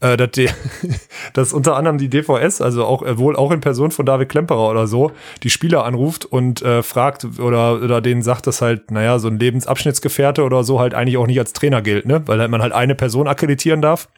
[0.00, 0.48] äh, dass, die,
[1.34, 4.70] dass unter anderem die DVS, also auch äh, wohl auch in Person von David Klemperer
[4.70, 5.12] oder so,
[5.42, 9.38] die Spieler anruft und äh, fragt oder, oder denen sagt, dass halt, naja, so ein
[9.38, 12.22] Lebensabschnittsgefährte oder so halt eigentlich auch nicht als Trainer gilt, ne?
[12.26, 14.08] Weil halt man halt eine Person akkreditieren darf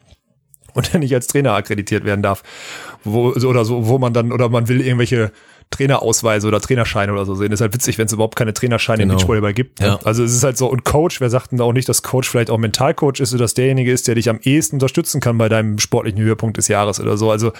[0.73, 2.41] und der nicht als Trainer akkreditiert werden darf.
[3.03, 5.31] Wo, oder so, wo man dann, oder man will irgendwelche
[5.71, 7.51] Trainerausweise oder Trainerscheine oder so sehen.
[7.51, 9.13] ist halt witzig, wenn es überhaupt keine Trainerscheine Genau.
[9.13, 9.79] im Beachvolleyball gibt.
[9.79, 9.87] Ne?
[9.87, 9.99] Ja.
[10.03, 12.29] Also es ist halt so, und Coach, wer sagt denn da auch nicht, dass Coach
[12.29, 15.49] vielleicht auch Mentalcoach ist, so dass derjenige ist, der dich am ehesten unterstützen kann bei
[15.49, 17.31] deinem sportlichen Höhepunkt des Jahres oder so.
[17.31, 17.53] Also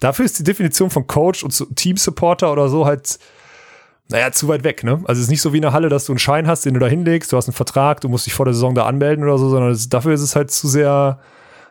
[0.00, 3.18] dafür ist die Definition von Coach und Teamsupporter oder so halt
[4.08, 5.00] naja, zu weit weg, ne?
[5.06, 6.74] Also es ist nicht so wie in der Halle, dass du einen Schein hast, den
[6.74, 9.24] du da hinlegst, du hast einen Vertrag, du musst dich vor der Saison da anmelden
[9.24, 11.18] oder so, sondern es, dafür ist es halt zu sehr,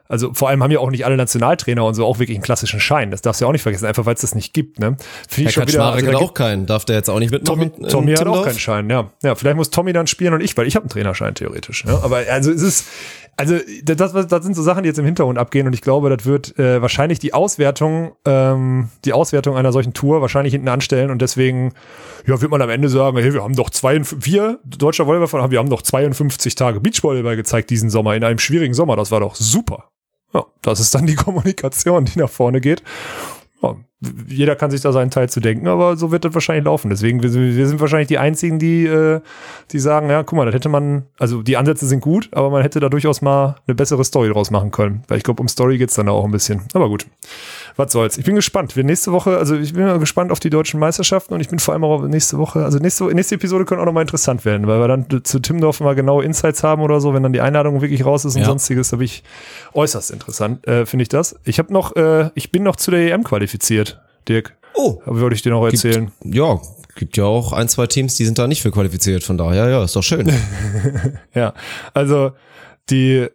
[0.08, 2.80] Also vor allem haben ja auch nicht alle Nationaltrainer und so auch wirklich einen klassischen
[2.80, 3.10] Schein.
[3.10, 4.80] Das darfst du ja auch nicht vergessen, einfach weil es das nicht gibt.
[4.80, 4.98] Ne?
[5.28, 5.84] Finde Herr ich schon wieder.
[5.86, 6.66] Also hat auch keinen.
[6.68, 7.72] Darf der jetzt auch nicht mitmachen?
[7.72, 9.10] Tommy, Tommy in hat auch keinen Schein, ja.
[9.24, 11.86] Ja, vielleicht muss Tommy dann spielen und ich, weil ich habe einen Trainerschein theoretisch.
[11.86, 12.04] Ja?
[12.04, 12.86] Aber also es ist,
[13.38, 16.26] also das, das, sind so Sachen, die jetzt im Hintergrund abgehen und ich glaube, das
[16.26, 21.22] wird äh, wahrscheinlich die Auswertung, ähm, die Auswertung einer solchen Tour wahrscheinlich hinten anstellen und
[21.22, 21.74] deswegen,
[22.26, 25.60] ja, wird man am Ende sagen, hey, wir haben doch zwei, wir, deutscher Volleyballverein, wir
[25.60, 29.36] haben doch 52 Tage Beachvolleyball gezeigt diesen Sommer, in einem schwierigen Sommer, das war doch
[29.36, 29.90] super.
[30.34, 32.84] Ja, das ist dann die Kommunikation, die nach vorne geht.
[33.62, 33.76] Ja,
[34.28, 36.90] jeder kann sich da seinen Teil zu denken, aber so wird das wahrscheinlich laufen.
[36.90, 39.22] Deswegen, wir, sind- wir sind wahrscheinlich die Einzigen, die, äh,
[39.72, 42.62] die sagen, ja, guck mal, das hätte man, also die Ansätze sind gut, aber man
[42.62, 45.04] hätte da durchaus mal eine bessere Story draus machen können.
[45.08, 46.62] Weil ich glaube, um Story geht's dann auch ein bisschen.
[46.74, 47.06] Aber gut,
[47.76, 48.18] was soll's.
[48.18, 48.76] Ich bin gespannt.
[48.76, 51.60] Wir nächste Woche, also ich bin mal gespannt auf die deutschen Meisterschaften und ich bin
[51.60, 54.46] vor allem auch auf nächste Woche, also nächste, nächste Episode können auch noch mal interessant
[54.46, 57.42] werden, weil wir dann zu Timdorf mal genaue Insights haben oder so, wenn dann die
[57.42, 58.48] Einladung wirklich raus ist und Ja.
[58.48, 59.24] sonstiges, da bin ich
[59.74, 61.36] äußerst interessant, äh, finde ich das.
[61.44, 63.95] Ich habe noch, äh, ich bin noch zu der EM qualifiziert,
[64.28, 64.56] Dirk.
[64.74, 66.12] Oh, wollte ich dir noch erzählen.
[66.24, 66.60] ja,
[66.96, 69.24] gibt ja auch ein, zwei Teams, die sind da nicht für qualifiziert.
[69.24, 70.32] Von daher, ja, ist doch schön.
[71.34, 71.54] Ja,
[71.94, 72.32] also
[72.90, 73.28] die,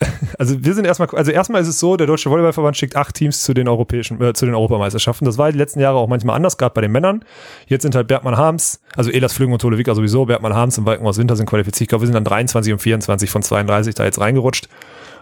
[0.38, 3.42] also wir sind erstmal, also erstmal ist es so, der Deutsche Volleyballverband schickt acht Teams
[3.42, 5.24] zu den europäischen, äh, zu den Europameisterschaften.
[5.24, 7.24] Das war die letzten Jahre auch manchmal anders, gerade bei den Männern.
[7.66, 10.86] Jetzt sind halt Bergmann Harms, also Elas Flügen und Tole Wicker sowieso, Bergmann Harms und
[10.86, 11.82] Walkenhaus Winter sind qualifiziert.
[11.82, 14.68] Ich glaube, wir sind dann 23 und 24 von 32 da jetzt reingerutscht.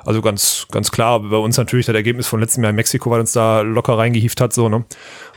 [0.05, 3.21] Also ganz, ganz klar, bei uns natürlich das Ergebnis von letztem Jahr in Mexiko, weil
[3.21, 4.85] uns da locker reingehieft hat, so, ne?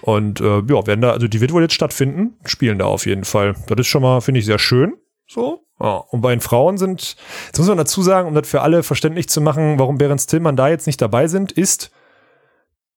[0.01, 3.25] Und äh, ja, werden da, also die wird wohl jetzt stattfinden, spielen da auf jeden
[3.25, 3.55] Fall.
[3.67, 4.93] Das ist schon mal, finde ich, sehr schön.
[5.27, 5.61] So.
[5.79, 7.15] Ja, und bei den Frauen sind,
[7.47, 10.55] jetzt muss man dazu sagen, um das für alle verständlich zu machen, warum Behrens Tillmann
[10.55, 11.91] da jetzt nicht dabei sind, ist,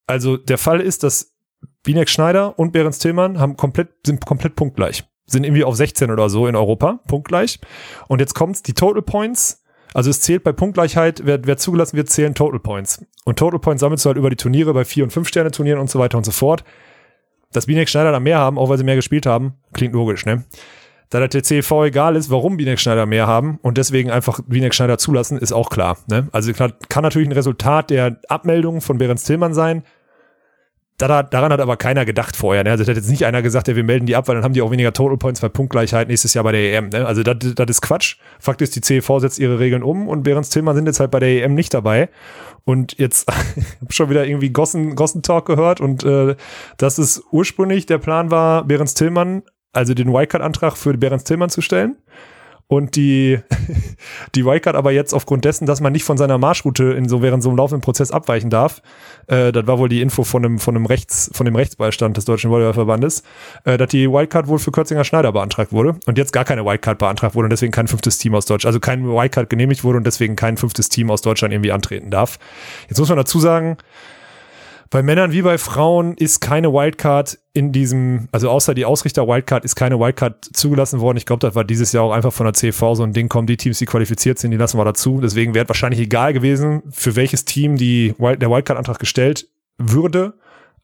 [0.07, 1.35] also der Fall ist, dass
[1.83, 5.05] Binek Schneider und Behrens Tillmann haben komplett, sind komplett punktgleich.
[5.27, 7.59] Sind irgendwie auf 16 oder so in Europa, punktgleich.
[8.07, 9.65] Und jetzt kommt's, die Total Points,
[9.95, 13.05] also es zählt bei Punktgleichheit, wer, wer zugelassen wird, zählen Total Points.
[13.25, 15.99] Und Total Points sammelst du halt über die Turniere bei 4- und 5-Sterne-Turnieren und so
[15.99, 16.65] weiter und so fort.
[17.53, 20.45] Dass Binek Schneider da mehr haben, auch weil sie mehr gespielt haben, klingt logisch, ne?
[21.11, 24.99] Da der CV egal ist, warum Binek Schneider mehr haben und deswegen einfach Binek Schneider
[24.99, 25.97] zulassen, ist auch klar.
[26.07, 26.29] Ne?
[26.33, 29.85] Also kann natürlich ein Resultat der Abmeldung von Behrens Tillmann sein.
[30.99, 32.65] Da, daran hat aber keiner gedacht vorher.
[32.65, 32.73] Ne?
[32.73, 34.53] Also da hat jetzt nicht einer gesagt, ja, wir melden die ab, weil dann haben
[34.53, 36.89] die auch weniger Total Points bei Punktgleichheit nächstes Jahr bei der EM.
[36.89, 37.07] Ne?
[37.07, 38.17] Also das, das ist Quatsch.
[38.41, 41.21] Fakt ist, die CV setzt ihre Regeln um und Behrens Tillmann sind jetzt halt bei
[41.21, 42.09] der EM nicht dabei.
[42.65, 46.35] Und jetzt ich habe schon wieder irgendwie Gossen, Gossen Talk gehört und äh,
[46.79, 51.61] das ist ursprünglich der Plan war, Behrens Tillmann, also den Wildcard-Antrag für Behrens Tillmann zu
[51.61, 51.97] stellen.
[52.71, 53.39] Und die,
[54.35, 57.43] die Wildcard aber jetzt aufgrund dessen, dass man nicht von seiner Marschroute in so während
[57.43, 58.83] so einem laufenden Prozess abweichen darf,
[59.27, 62.27] äh, das war wohl die Info von einem, von einem Rechts, von dem Rechtsbeistand des
[62.27, 63.23] Deutschen Volleyballverbandes,
[63.65, 66.99] äh, dass die Wildcard wohl für Kürzinger Schneider beantragt wurde und jetzt gar keine Wildcard
[66.99, 70.07] beantragt wurde und deswegen kein fünftes Team aus Deutschland, also kein Wildcard genehmigt wurde und
[70.07, 72.39] deswegen kein fünftes Team aus Deutschland irgendwie antreten darf.
[72.91, 73.79] Jetzt muss man dazu sagen,
[74.91, 79.65] bei Männern wie bei Frauen ist keine Wildcard in diesem, also außer die Ausrichter Wildcard
[79.65, 81.19] ist keine Wildcard zugelassen worden.
[81.19, 83.47] Ich glaube, das war dieses Jahr auch einfach von der CV so ein Ding, kommen
[83.47, 85.21] die Teams, die qualifiziert sind, die lassen wir dazu.
[85.21, 90.35] Deswegen wäre wahrscheinlich egal gewesen, für welches Team die Wild, der Wildcard-Antrag gestellt würde.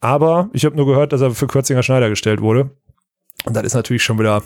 [0.01, 2.71] Aber ich habe nur gehört, dass er für Kürzinger Schneider gestellt wurde.
[3.45, 4.43] Und das ist natürlich schon wieder,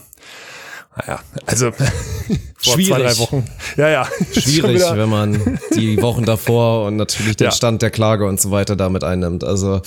[0.99, 1.71] naja, also
[2.61, 2.89] vor Schwierig.
[2.89, 3.45] zwei, drei Wochen.
[3.77, 4.09] Ja, ja.
[4.33, 7.51] Schwierig, wenn man die Wochen davor und natürlich den Ja.
[7.53, 9.45] Stand der Klage und so weiter damit einnimmt.
[9.45, 9.81] Also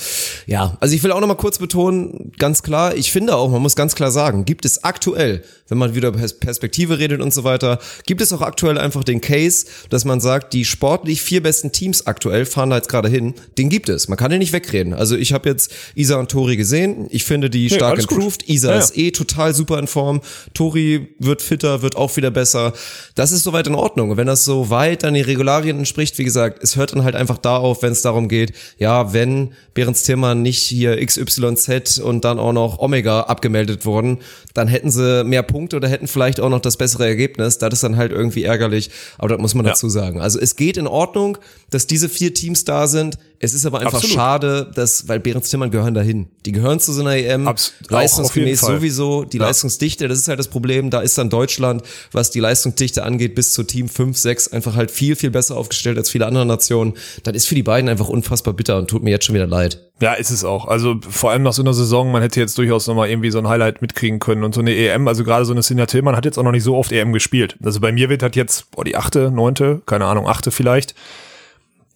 [0.46, 3.60] ja, also ich will auch noch mal kurz betonen, ganz klar, ich finde auch, man
[3.62, 7.32] muss ganz klar sagen, gibt es aktuell, wenn man wieder über Pers- Perspektive redet und
[7.34, 11.42] so weiter, gibt es auch aktuell einfach den Case, dass man sagt, die sportlich vier
[11.42, 14.08] besten Teams aktuell fahren da jetzt gerade hin, den gibt es.
[14.08, 14.94] Man kann den nicht wegreden.
[14.94, 18.10] Also ich habe jetzt Isa und Tori gesehen, ich finde die stark gut.
[18.12, 18.48] improved.
[18.48, 18.80] Isa Ja, ja.
[18.80, 20.20] ist eh total super in Form.
[20.54, 22.72] Tori wird fitter, wird auch wieder besser.
[23.14, 24.10] Das ist soweit in Ordnung.
[24.10, 27.14] Und wenn das so weit an die Regularien entspricht, wie gesagt, es hört dann halt
[27.14, 32.24] einfach da auf, wenn es darum geht, ja, wenn Behrens Tillmann nicht hier XYZ und
[32.24, 34.18] dann auch noch Omega abgemeldet wurden,
[34.54, 37.58] dann hätten sie mehr Punkte oder hätten vielleicht auch noch das bessere Ergebnis.
[37.58, 40.20] Das ist dann halt irgendwie ärgerlich, aber das muss man dazu sagen.
[40.20, 41.38] Also es geht in Ordnung,
[41.70, 43.18] dass diese vier Teams da sind.
[43.44, 44.14] Es ist aber einfach Absolut.
[44.14, 46.28] schade, dass, weil Behrens Tillmann gehören dahin.
[46.46, 49.24] Die gehören zu so einer EM, Abs- leistungsgemäß sowieso.
[49.24, 49.46] Die Ja.
[49.46, 50.90] Leistungsdichte, das ist halt das Problem.
[50.90, 51.82] Da ist dann Deutschland,
[52.12, 55.98] was die Leistungsdichte angeht, bis zu Team 5, 6 einfach halt viel, viel besser aufgestellt
[55.98, 56.94] als viele andere Nationen.
[57.24, 59.80] Das ist für die beiden einfach unfassbar bitter und tut mir jetzt schon wieder leid.
[60.00, 60.68] Ja, ist es auch.
[60.68, 63.48] Also vor allem nach so einer Saison, man hätte jetzt durchaus nochmal irgendwie so ein
[63.48, 64.44] Highlight mitkriegen können.
[64.44, 66.64] Und so eine EM, also gerade so eine Sinja Tillmann hat jetzt auch noch nicht
[66.64, 67.56] so oft EM gespielt.
[67.64, 70.94] Also bei mir wird halt jetzt, boah, die achte, neunte, keine Ahnung, achte vielleicht.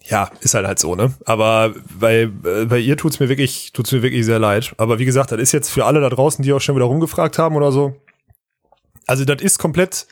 [0.08, 1.12] Ja, ist halt halt so, ne?
[1.24, 4.74] Aber bei, äh, bei ihr tut's mir wirklich, tut's mir wirklich sehr leid.
[4.78, 7.38] Aber wie gesagt, das ist jetzt für alle da draußen, die auch schon wieder rumgefragt
[7.38, 7.96] haben oder so.
[9.06, 10.06] Also das ist komplett,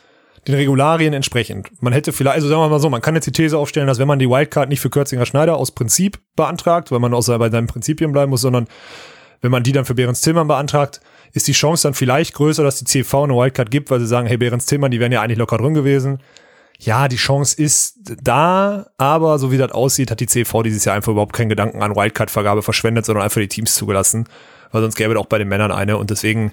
[0.46, 1.70] den Regularien entsprechend.
[1.82, 3.98] Man hätte vielleicht, also sagen wir mal so, man kann jetzt die These aufstellen, dass
[3.98, 7.50] wenn man die Wildcard nicht für Kürzinger Schneider aus Prinzip beantragt, weil man auch bei
[7.50, 8.66] seinen Prinzipien bleiben muss, sondern
[9.40, 11.00] wenn man die dann für Behrens Tillmann beantragt,
[11.32, 14.26] ist die Chance dann vielleicht größer, dass die CV eine Wildcard gibt, weil sie sagen,
[14.26, 16.20] hey, Behrens Tillmann, die wären ja eigentlich locker drin gewesen.
[16.78, 20.96] Ja, die Chance ist da, aber so wie das aussieht, hat die CV dieses Jahr
[20.96, 24.28] einfach überhaupt keinen Gedanken an Wildcard-Vergabe verschwendet, sondern einfach die Teams zugelassen,
[24.72, 26.52] weil sonst gäbe es auch bei den Männern eine und deswegen,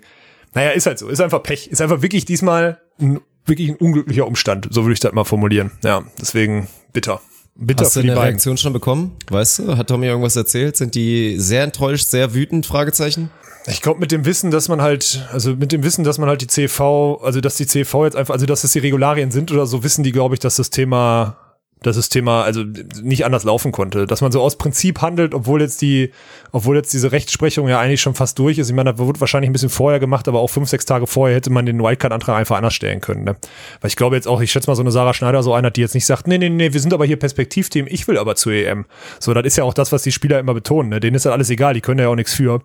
[0.53, 4.28] naja, ist halt so, ist einfach Pech, ist einfach wirklich diesmal ein, wirklich ein unglücklicher
[4.28, 5.72] Umstand, so würde ich das mal formulieren.
[5.84, 7.19] Ja, deswegen bitter.
[7.55, 8.15] Bitter Hast du eine.
[8.15, 9.11] Reaktion schon bekommen?
[9.29, 10.77] Weißt du, hat Tommy irgendwas erzählt?
[10.77, 12.65] Sind die sehr enttäuscht, sehr wütend?
[12.65, 13.29] Fragezeichen?
[13.67, 16.41] Ich glaube, mit dem Wissen, dass man halt, also mit dem Wissen, dass man halt
[16.41, 19.67] die CV, also dass die CV jetzt einfach, also dass es die Regularien sind oder
[19.67, 21.37] so, wissen die, glaube ich, dass das Thema,
[21.84, 22.63] das Thema also
[23.01, 24.05] nicht anders laufen konnte.
[24.05, 26.11] Dass man so aus Prinzip handelt, obwohl jetzt die,
[26.51, 28.69] obwohl jetzt diese Rechtsprechung ja eigentlich schon fast durch ist.
[28.69, 31.36] Ich meine, das wurde wahrscheinlich ein bisschen vorher gemacht, aber auch fünf, sechs Tage vorher
[31.36, 33.23] hätte man den Wildcard-Antrag einfach anders stellen können.
[33.23, 33.36] Ne?
[33.82, 35.82] Weil ich glaube jetzt auch, ich schätze mal so eine Sarah Schneider so einer, die
[35.82, 38.53] jetzt nicht sagt, nee, nee, nee, wir sind aber hier Perspektivteam, ich will aber zur
[38.53, 38.86] EM.
[39.19, 40.89] So, das ist ja auch das, was die Spieler immer betonen.
[40.89, 40.99] Ne?
[40.99, 42.61] Denen ist halt alles egal, die können ja auch nichts für.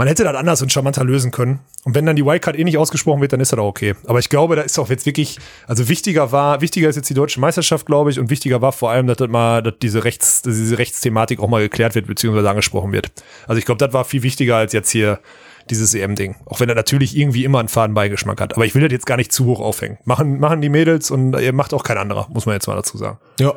[0.00, 1.60] Man hätte das anders und charmanter lösen können.
[1.84, 3.94] Und wenn dann die Wildcard eh nicht ausgesprochen wird, dann ist das auch okay.
[4.06, 5.36] Aber ich glaube, da ist auch jetzt wirklich,
[5.66, 8.90] also wichtiger war, wichtiger ist jetzt die deutsche Meisterschaft, glaube ich, und wichtiger war vor
[8.90, 12.48] allem, dass das mal, dass diese Rechts, dass diese Rechtsthematik auch mal geklärt wird, beziehungsweise
[12.48, 13.12] angesprochen wird.
[13.46, 15.20] Also ich glaube, das war viel wichtiger als jetzt hier
[15.68, 16.36] dieses EM-Ding.
[16.46, 18.54] Auch wenn er natürlich irgendwie immer einen Fadenbeigeschmack hat.
[18.54, 19.98] Aber ich will das jetzt gar nicht zu hoch aufhängen.
[20.06, 22.96] Machen, machen die Mädels und ihr macht auch kein anderer, muss man jetzt mal dazu
[22.96, 23.18] sagen.
[23.38, 23.52] Ja.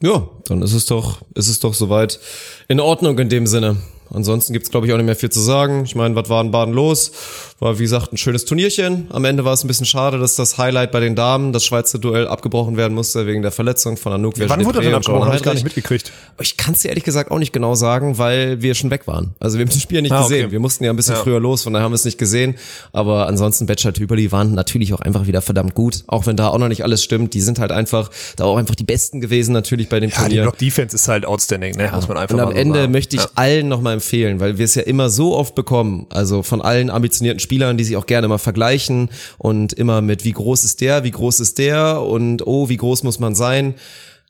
[0.00, 2.20] Ja, dann ist es doch, ist es doch soweit
[2.68, 3.78] in Ordnung in dem Sinne.
[4.10, 5.84] Ansonsten gibt's glaube ich, auch nicht mehr viel zu sagen.
[5.84, 7.12] Ich meine, was war in Baden los?
[7.60, 9.08] War, wie gesagt, ein schönes Turnierchen.
[9.10, 11.98] Am Ende war es ein bisschen schade, dass das Highlight bei den Damen, das Schweizer
[11.98, 15.26] Duell, abgebrochen werden musste wegen der Verletzung von Anouk Wann wurde denn abgebrochen?
[15.28, 16.12] Hab ich gar nicht mitgekriegt.
[16.40, 19.34] Ich kann es dir ehrlich gesagt auch nicht genau sagen, weil wir schon weg waren.
[19.40, 20.34] Also wir haben das Spiel ja nicht Ah, okay.
[20.36, 20.50] gesehen.
[20.52, 21.20] Wir mussten ja ein bisschen Ja.
[21.20, 22.54] früher los, von daher haben wir es nicht gesehen.
[22.92, 26.04] Aber ansonsten Bachelor Tüberli waren natürlich auch einfach wieder verdammt gut.
[26.06, 27.34] Auch wenn da auch noch nicht alles stimmt.
[27.34, 30.22] Die sind halt einfach, da auch einfach die Besten gewesen natürlich bei dem Ja, die
[30.22, 30.42] Turnier.
[30.42, 31.90] Block Defense ist halt outstanding, ne?
[31.92, 32.92] Muss man einfach Und am so Ende sagen.
[32.92, 33.28] möchte ich Ja.
[33.34, 37.40] allen nochmal empfehlen, weil wir es ja immer so oft bekommen, also von allen ambitionierten
[37.48, 41.10] Spielern, die sich auch gerne mal vergleichen und immer mit wie groß ist der, wie
[41.10, 43.74] groß ist der und oh, wie groß muss man sein.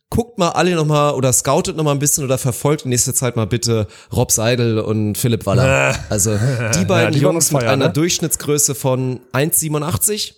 [0.08, 3.48] Guckt mal alle nochmal oder scoutet nochmal ein bisschen oder verfolgt in nächster Zeit mal
[3.48, 5.96] bitte Rob Seidel und Philipp Waller.
[6.08, 6.30] Also
[6.78, 7.92] die beiden die waren Jungs mit einer ne?
[7.92, 10.34] Durchschnittsgröße von 1,87.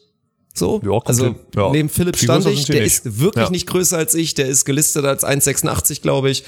[0.53, 1.37] So, Ja, also.
[1.55, 1.71] Ja.
[1.71, 3.05] neben Philipp stand ich, der nicht.
[3.05, 3.51] ist wirklich Ja.
[3.51, 6.43] nicht größer als ich, der ist gelistet als 1,86, glaube ich.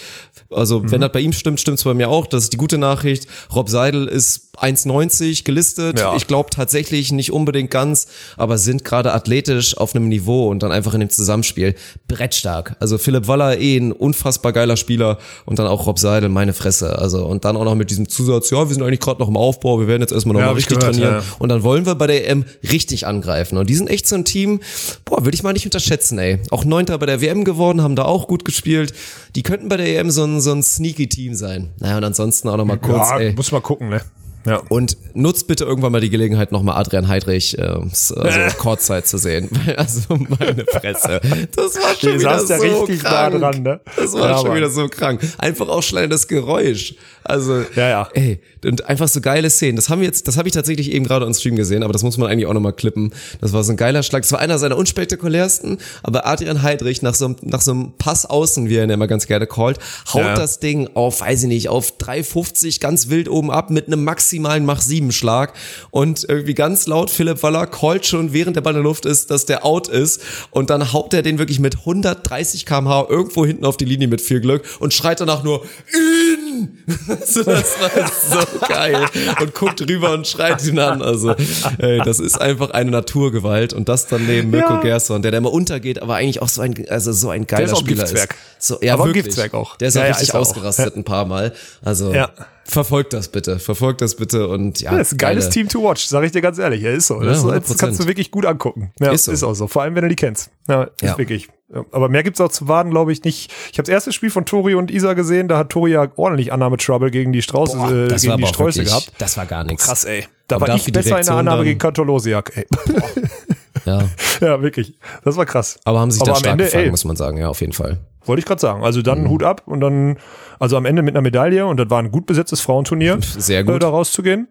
[0.51, 0.91] Also, Mhm.
[0.91, 2.27] wenn das bei ihm stimmt, stimmt's bei mir auch.
[2.27, 3.27] Das ist die gute Nachricht.
[3.55, 6.03] Rob Seidel ist 1,90 gelistet.
[6.17, 10.73] Ich glaube tatsächlich nicht unbedingt ganz, aber sind gerade athletisch auf einem Niveau und dann
[10.73, 11.75] einfach in dem Zusammenspiel
[12.09, 12.77] brettstark.
[12.81, 16.99] Also Philipp Waller eh ein unfassbar geiler Spieler und dann auch Rob Seidel, meine Fresse.
[16.99, 19.37] Also und dann auch noch mit diesem Zusatz, ja, wir sind eigentlich gerade noch im
[19.37, 21.23] Aufbau, wir werden jetzt erstmal noch Ja, mal hab ich richtig gehört, trainieren.
[21.39, 23.57] Und dann wollen wir bei der EM richtig angreifen.
[23.57, 24.61] Und die sind echt so ein Team,
[25.05, 26.39] boah, würde ich mal nicht unterschätzen, ey.
[26.51, 28.93] Auch Neunter bei der WM geworden, haben da auch gut gespielt.
[29.35, 31.71] Die könnten bei der EM so ein, so ein sneaky Team sein.
[31.79, 33.33] Naja, und ansonsten auch noch mal kurz, ja, ey.
[33.35, 34.03] muss mal gucken, ne?
[34.45, 34.63] Ja.
[34.69, 38.15] Und nutzt bitte irgendwann mal die Gelegenheit, nochmal Adrian Heidrich äh, also
[38.59, 39.49] Kurzzeit zu sehen.
[39.77, 41.21] Also meine Fresse.
[41.57, 43.41] Das war schon Du wieder saßt ja so richtig nah krank.
[43.41, 43.81] dran, ne?
[43.97, 44.57] Das war Ja, schon Mann.
[44.57, 45.21] wieder so krank.
[45.39, 46.95] Einfach auch das Geräusch.
[47.25, 48.09] Also, Ja, ja.
[48.15, 49.77] ey, und einfach so geile Szenen.
[49.77, 52.03] Das haben wir jetzt, das habe ich tatsächlich eben gerade on Stream gesehen, aber das
[52.03, 53.13] muss man eigentlich auch nochmal klippen.
[53.41, 54.23] Das war so ein geiler Schlag.
[54.23, 58.27] Das war einer seiner unspektakulärsten, aber Adrian Heidrich nach so, einem- nach so einem Pass
[58.27, 59.79] außen, wie er ihn immer ganz gerne callt,
[60.13, 60.35] haut Ja.
[60.35, 64.05] das Ding auf, weiß ich nicht, auf 3,50 ganz wild oben ab mit einem
[64.41, 65.53] maximalen Mach 7 Schlag
[65.91, 69.31] und irgendwie ganz laut Philipp Waller callt schon, während der Ball in der Luft ist,
[69.31, 73.65] dass der out ist und dann haut er den wirklich mit 130 kmh irgendwo hinten
[73.65, 76.85] auf die Linie mit viel Glück und schreit danach nur in!
[77.09, 79.07] Das war so geil
[79.41, 81.03] und guckt rüber und schreit ihn an.
[81.03, 81.35] Also
[81.79, 84.81] ey, das ist einfach eine Naturgewalt und das dann neben Mirko Ja.
[84.81, 87.73] Gerson, der da immer untergeht, aber eigentlich auch so ein also so ein geiler ist
[87.73, 88.31] auch Spieler Giftzwerg.
[88.59, 88.67] ist.
[88.69, 89.25] So, ja, Aber ein wirklich.
[89.25, 89.77] Giftzwerg auch.
[89.77, 90.47] Der ist Ja, auch ja, richtig ist er auch.
[90.47, 91.53] ausgerastet ein paar Mal.
[91.83, 92.31] Also Ja.
[92.65, 94.93] Verfolgt das bitte, verfolgt das bitte und ja.
[94.93, 96.83] Ja, das ist ein geiles geile- Team to watch, sag ich dir ganz ehrlich.
[96.83, 97.21] Ja, ist so.
[97.21, 98.09] Das, Ja, ist, das kannst du 100%.
[98.09, 98.93] wirklich gut angucken.
[99.01, 99.49] Ja, Ist ist, so.
[99.49, 99.67] auch so.
[99.67, 100.51] Vor allem, wenn du die kennst.
[100.69, 101.19] Ja, ist Ja.
[101.19, 101.49] wirklich.
[101.91, 103.51] Aber mehr gibt's auch zu warten, glaube ich, nicht.
[103.73, 106.53] Ich habe das erste Spiel von Tori und Isa gesehen, da hat Tori ja ordentlich
[106.53, 109.13] Annahme-Trouble gegen die Strauße, Boah, äh, gegen die Sträuße wirklich, gehabt.
[109.17, 109.87] Das war gar nichts.
[109.87, 110.27] Krass, ey.
[110.49, 112.67] Da Aber war ich besser in der Annahme gegen Katolosiak, ey.
[113.85, 114.03] Ja.
[114.41, 114.99] ja, wirklich.
[115.25, 115.79] Das war krass.
[115.85, 117.73] Aber haben sich da am stark Ende, gefangen, ey, muss man sagen, ja, auf jeden
[117.73, 117.99] Fall.
[118.25, 118.85] Wollte ich gerade sagen.
[118.85, 119.05] Also Mhm.
[119.05, 120.19] dann Hut ab und dann,
[120.59, 123.19] also am Ende mit einer Medaille und das war ein gut besetztes Frauenturnier.
[123.21, 123.75] Sehr gut.
[123.75, 124.49] Äh, da rauszugehen.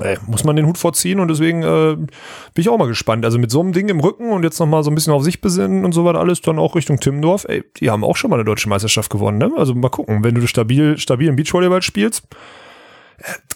[0.00, 2.08] Ey, muss man den Hut vorziehen und deswegen äh, bin
[2.56, 3.26] ich auch mal gespannt.
[3.26, 5.42] Also mit so einem Ding im Rücken und jetzt nochmal so ein bisschen auf sich
[5.42, 7.44] besinnen und so was alles, dann auch Richtung Timmendorf.
[7.46, 9.50] Ey, die haben auch schon mal eine deutsche Meisterschaft gewonnen, ne?
[9.54, 12.22] Also mal gucken, wenn du stabil, stabilen Beachvolleyball spielst,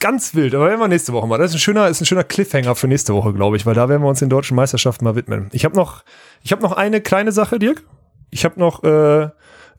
[0.01, 1.39] Ganz wild, aber werden wir nächste Woche mal.
[1.39, 3.89] Das ist ein schöner, ist ein schöner Cliffhanger für nächste Woche, glaube ich, weil da
[3.89, 5.49] werden wir uns den deutschen Meisterschaften mal widmen.
[5.53, 6.05] Ich habe noch,
[6.43, 7.83] ich habe noch eine kleine Sache, Dirk.
[8.31, 9.29] Ich habe noch äh,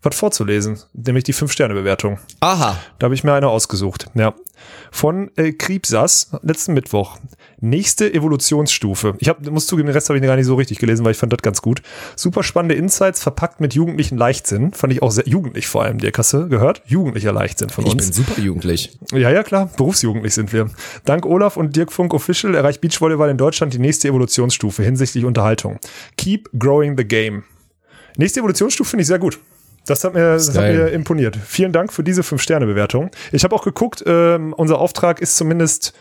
[0.02, 2.19] was vorzulesen, nämlich die Fünf-Sterne-Bewertung.
[2.40, 2.78] Aha.
[2.99, 4.07] Da habe ich mir eine ausgesucht.
[4.14, 4.34] Ja.
[4.91, 7.18] Von äh, Kriebsas, letzten Mittwoch.
[7.60, 9.15] Nächste Evolutionsstufe.
[9.19, 11.18] Ich hab, muss zugeben, den Rest habe ich gar nicht so richtig gelesen, weil ich
[11.18, 11.82] fand das ganz gut.
[12.15, 14.74] Super spannende Insights, verpackt mit jugendlichen Leichtsinn.
[14.74, 16.82] Fand ich auch sehr jugendlich vor allem, Dirk, hast du gehört?
[16.86, 18.06] Jugendlicher Leichtsinn von Ich uns.
[18.06, 18.98] bin super jugendlich.
[19.11, 19.69] Ja, ja, klar.
[19.78, 20.69] Berufsjugendlich sind wir.
[21.06, 25.80] Dank Olaf und Dirk Funk Official erreicht Beachvolleyball in Deutschland die nächste Evolutionsstufe hinsichtlich Unterhaltung.
[26.18, 27.44] Keep growing the game.
[28.18, 29.40] Nächste Evolutionsstufe finde ich sehr gut.
[29.88, 31.38] Das hat mir, das hat mir imponiert.
[31.45, 33.09] Vielen Dank für diese 5-Sterne-Bewertung.
[33.31, 35.93] Ich habe auch geguckt, ähm, unser Auftrag ist zumindest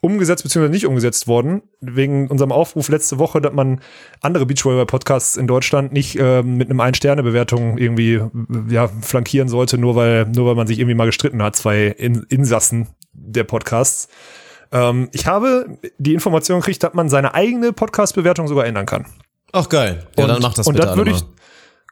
[0.00, 0.68] umgesetzt bzw.
[0.68, 3.80] nicht umgesetzt worden, wegen unserem Aufruf letzte Woche, dass man
[4.20, 8.20] andere Beachvolleyball-Podcasts in Deutschland nicht ähm, mit einem Ein-Sterne-Bewertung irgendwie
[8.68, 12.24] ja, flankieren sollte, nur weil, nur weil man sich irgendwie mal gestritten hat, zwei in
[12.28, 14.08] Insassen der Podcasts.
[14.72, 19.06] Ähm, ich habe die Information gekriegt, dass man seine eigene Podcast-Bewertung sogar ändern kann.
[19.52, 20.06] Ach geil.
[20.18, 21.24] Ja, dann mach das und bitte dann würde ich.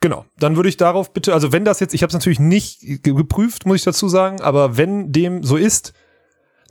[0.04, 2.80] Genau, dann würde ich darauf bitte, also wenn das jetzt, ich habe es natürlich nicht
[2.80, 5.94] ge- geprüft, muss ich dazu sagen, aber wenn dem so ist,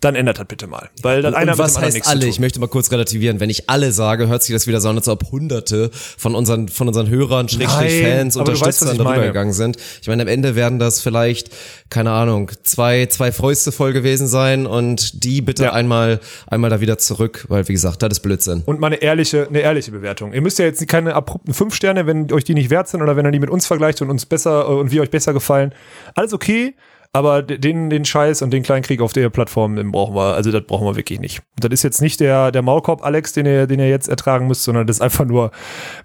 [0.04, 2.26] dann ändert das bitte mal, weil dann einer Und was heißt alle?
[2.28, 3.40] Ich möchte mal kurz relativieren.
[3.40, 6.68] Wenn ich alle sage, hört sich das wieder so an, als ob hunderte von unseren,
[6.68, 9.28] von unseren Hörern, Schrägstrich Fans, weißt, Unterstützern darüber meine.
[9.28, 9.78] gegangen sind.
[10.02, 11.50] Ich meine, am Ende werden das vielleicht,
[11.90, 15.74] keine Ahnung, zwei, zwei Fäuste voll gewesen sein und die bitte Ja.
[15.74, 18.64] einmal, einmal da wieder zurück, weil wie gesagt, das ist Blödsinn.
[18.66, 20.34] und mal eine ehrliche, eine ehrliche Bewertung.
[20.34, 23.16] Ihr müsst ja jetzt keine abrupten fünf Sterne, wenn euch die nicht wert sind oder
[23.16, 25.74] wenn ihr die mit uns vergleicht und uns besser äh, und wir euch besser gefallen.
[26.16, 26.76] Alles okay,
[27.14, 30.52] aber den, den Scheiß und den kleinen Krieg auf der Plattform, den brauchen wir, also
[30.52, 31.44] das brauchen wir wirklich nicht.
[31.58, 34.64] Das ist jetzt nicht der, der Maulkorb Alex, den ihr, den ihr jetzt ertragen müsst,
[34.64, 35.52] sondern das ist einfach nur,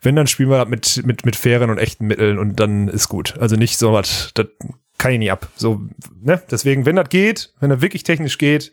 [0.03, 3.35] wenn, dann spielen wir mit, mit, mit fairen und echten Mitteln und dann ist gut.
[3.41, 4.49] Also nicht so was, das
[4.99, 5.49] kann ich nie ab.
[5.57, 5.81] So,
[6.21, 6.43] ne?
[6.51, 8.73] Deswegen, wenn das geht, wenn das wirklich technisch geht,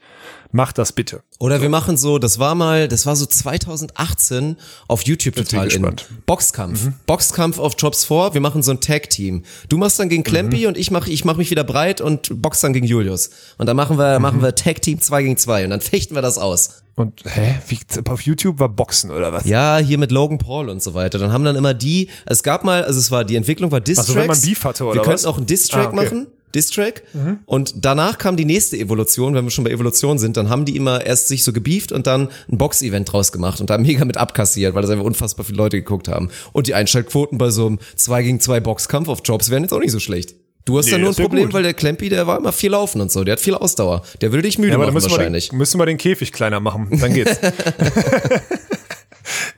[0.52, 1.22] macht das bitte.
[1.38, 4.58] Oder wir machen so, das war mal, das war so 2018
[4.88, 5.96] auf YouTube Jetzt total in.
[6.26, 6.90] Boxkampf.
[7.06, 8.34] Boxkampf auf Jobs 4.
[8.34, 9.44] Wir machen so ein Tag-Team.
[9.70, 12.62] Du machst dann gegen Klempi und ich mache ich mach mich wieder breit und box
[12.62, 13.30] dann gegen Julius.
[13.58, 16.38] Und dann machen wir, machen wir Tag-Team 2 gegen 2 und dann fechten wir das
[16.38, 16.82] aus.
[16.96, 17.56] Und, hä?
[17.68, 17.78] Wie,
[18.10, 19.46] auf YouTube war Boxen oder was?
[19.46, 21.18] Ja, hier mit Logan Paul und so weiter.
[21.20, 24.08] Dann haben dann immer die, es gab mal, also es war, die Entwicklung war Distracks.
[24.08, 25.96] so, wenn man Beef hatte, oder Wir könnten auch einen Distrack Ah, okay.
[25.96, 26.28] machen.
[26.56, 27.04] Distrack.
[27.48, 30.78] Und danach kam die nächste Evolution, wenn wir schon bei Evolution sind, dann haben die
[30.78, 34.16] immer erst sich so gebieft und dann ein Box-Event draus gemacht und da mega mit
[34.16, 36.30] abkassiert, weil das einfach unfassbar viele Leute geguckt haben.
[36.54, 39.80] Und die Einschaltquoten bei so einem 2 gegen 2 Boxkampf auf Jobs wären jetzt auch
[39.82, 40.36] nicht so schlecht.
[40.66, 43.00] Du hast Nee, ja nur ein Problem, weil der Klempi, der war immer viel laufen
[43.00, 44.02] und so, der hat viel Ausdauer.
[44.22, 45.50] Der würde dich müde Ja, aber machen müssen wir, wahrscheinlich.
[45.50, 46.88] den, müssen wir den Käfig kleiner machen.
[47.00, 47.40] Dann geht's.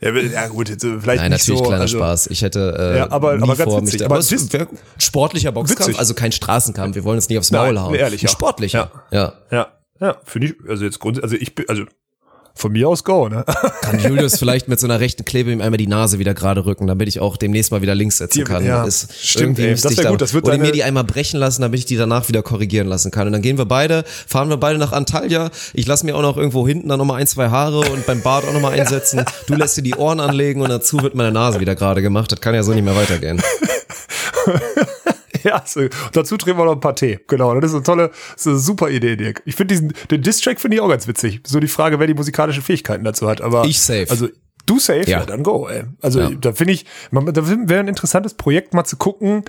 [0.02, 2.28] ja, ja, gut, jetzt, äh, vielleicht Nein, nicht natürlich so, kleiner also, Spaß.
[2.28, 4.00] Ich hätte äh, Ja, aber- nie aber ganz vor, witzig.
[4.02, 4.68] mich Aber es wisst- wär
[4.98, 6.00] sportlicher Boxkampf, Witzig.
[6.00, 6.96] also kein Straßenkampf.
[6.96, 7.94] Wir wollen uns nicht aufs Nein, Maul hauen.
[7.94, 8.28] ein ehrlicher.
[8.28, 8.92] Ein sportlicher.
[9.12, 9.34] Ja.
[9.52, 9.68] Ja,
[10.00, 11.84] ja, finde ich, also jetzt Grund, also ich bin, also
[12.58, 13.46] von mir aus go, ne?
[13.82, 16.88] Kann Julius vielleicht mit so einer rechten Klebe ihm einmal die Nase wieder gerade rücken,
[16.88, 18.66] damit ich auch demnächst mal wieder links setzen kann.
[18.66, 19.72] ja, ist stimmt, ey.
[19.72, 21.86] Das ich wär da, gut, das wird oder mir die einmal brechen lassen, damit ich
[21.86, 23.28] die danach wieder korrigieren lassen kann.
[23.28, 25.50] Und dann gehen wir beide, fahren wir beide nach Antalya.
[25.74, 28.46] Ich lasse mir auch noch irgendwo hinten dann nochmal ein, zwei Haare und beim Bart
[28.46, 29.24] auch nochmal einsetzen.
[29.48, 32.32] Du lässt dir die Ohren anlegen und dazu wird meine Nase wieder gerade gemacht.
[32.32, 33.42] Das kann ja so nicht mehr weitergehen.
[35.48, 35.82] ja, so.
[36.14, 37.20] Dazu drehen wir noch ein paar Tee.
[37.28, 39.42] Genau, das ist eine tolle, ist eine super Idee, Dirk.
[39.46, 41.42] Ich finde diesen, den Distrack finde ich auch ganz witzig.
[41.46, 43.66] So die Frage, wer die musikalischen Fähigkeiten dazu hat, aber.
[43.66, 44.08] Ich safe.
[44.10, 44.28] Also,
[44.66, 45.02] du safe?
[45.10, 45.26] Ja, Ja.
[45.26, 45.84] dann go, ey.
[46.02, 46.30] Also, Ja.
[46.30, 49.44] da finde ich, man, da wäre ein interessantes Projekt mal zu gucken,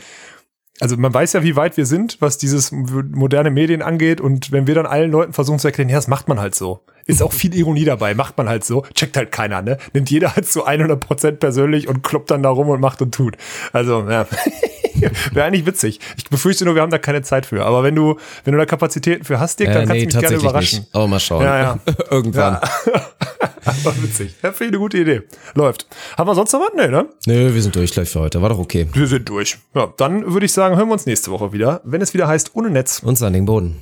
[0.81, 4.21] also man weiß ja, wie weit wir sind, was dieses moderne Medien angeht.
[4.21, 6.81] Und wenn wir dann allen Leuten versuchen zu erklären, ja, das macht man halt so.
[7.07, 8.85] Ist auch viel Ironie dabei, macht man halt so.
[8.95, 9.79] Checkt halt keiner, ne?
[9.95, 13.37] Nimmt jeder halt zu 100% persönlich und kloppt dann da rum und macht und tut.
[13.73, 14.27] Also, ja.
[15.33, 16.01] Wäre eigentlich witzig.
[16.17, 17.65] Ich befürchte nur, wir haben da keine Zeit für.
[17.65, 20.17] Aber wenn du, wenn du da Kapazitäten für hast, Dirk, dann Äh, kannst nee, du
[20.17, 20.79] mich gerne überraschen.
[20.81, 20.95] nicht.
[20.95, 21.45] Aber mal schauen.
[21.45, 21.79] Ja, ja.
[22.11, 22.59] Irgendwann.
[23.85, 24.35] War witzig.
[24.43, 25.23] Ja, finde ich eine gute Idee.
[25.55, 25.87] Läuft.
[26.17, 26.73] Haben wir sonst noch was?
[26.75, 27.09] Nee, ne?
[27.27, 28.41] Nö, wir sind durch gleich für heute.
[28.43, 28.89] War doch okay.
[28.93, 29.59] Wir sind durch.
[29.75, 32.53] Ja, dann würde ich sagen, hören wir uns nächste Woche wieder, wenn es wieder heißt,
[32.55, 33.01] ohne Netz.
[33.01, 33.77] Und Sanding Boden.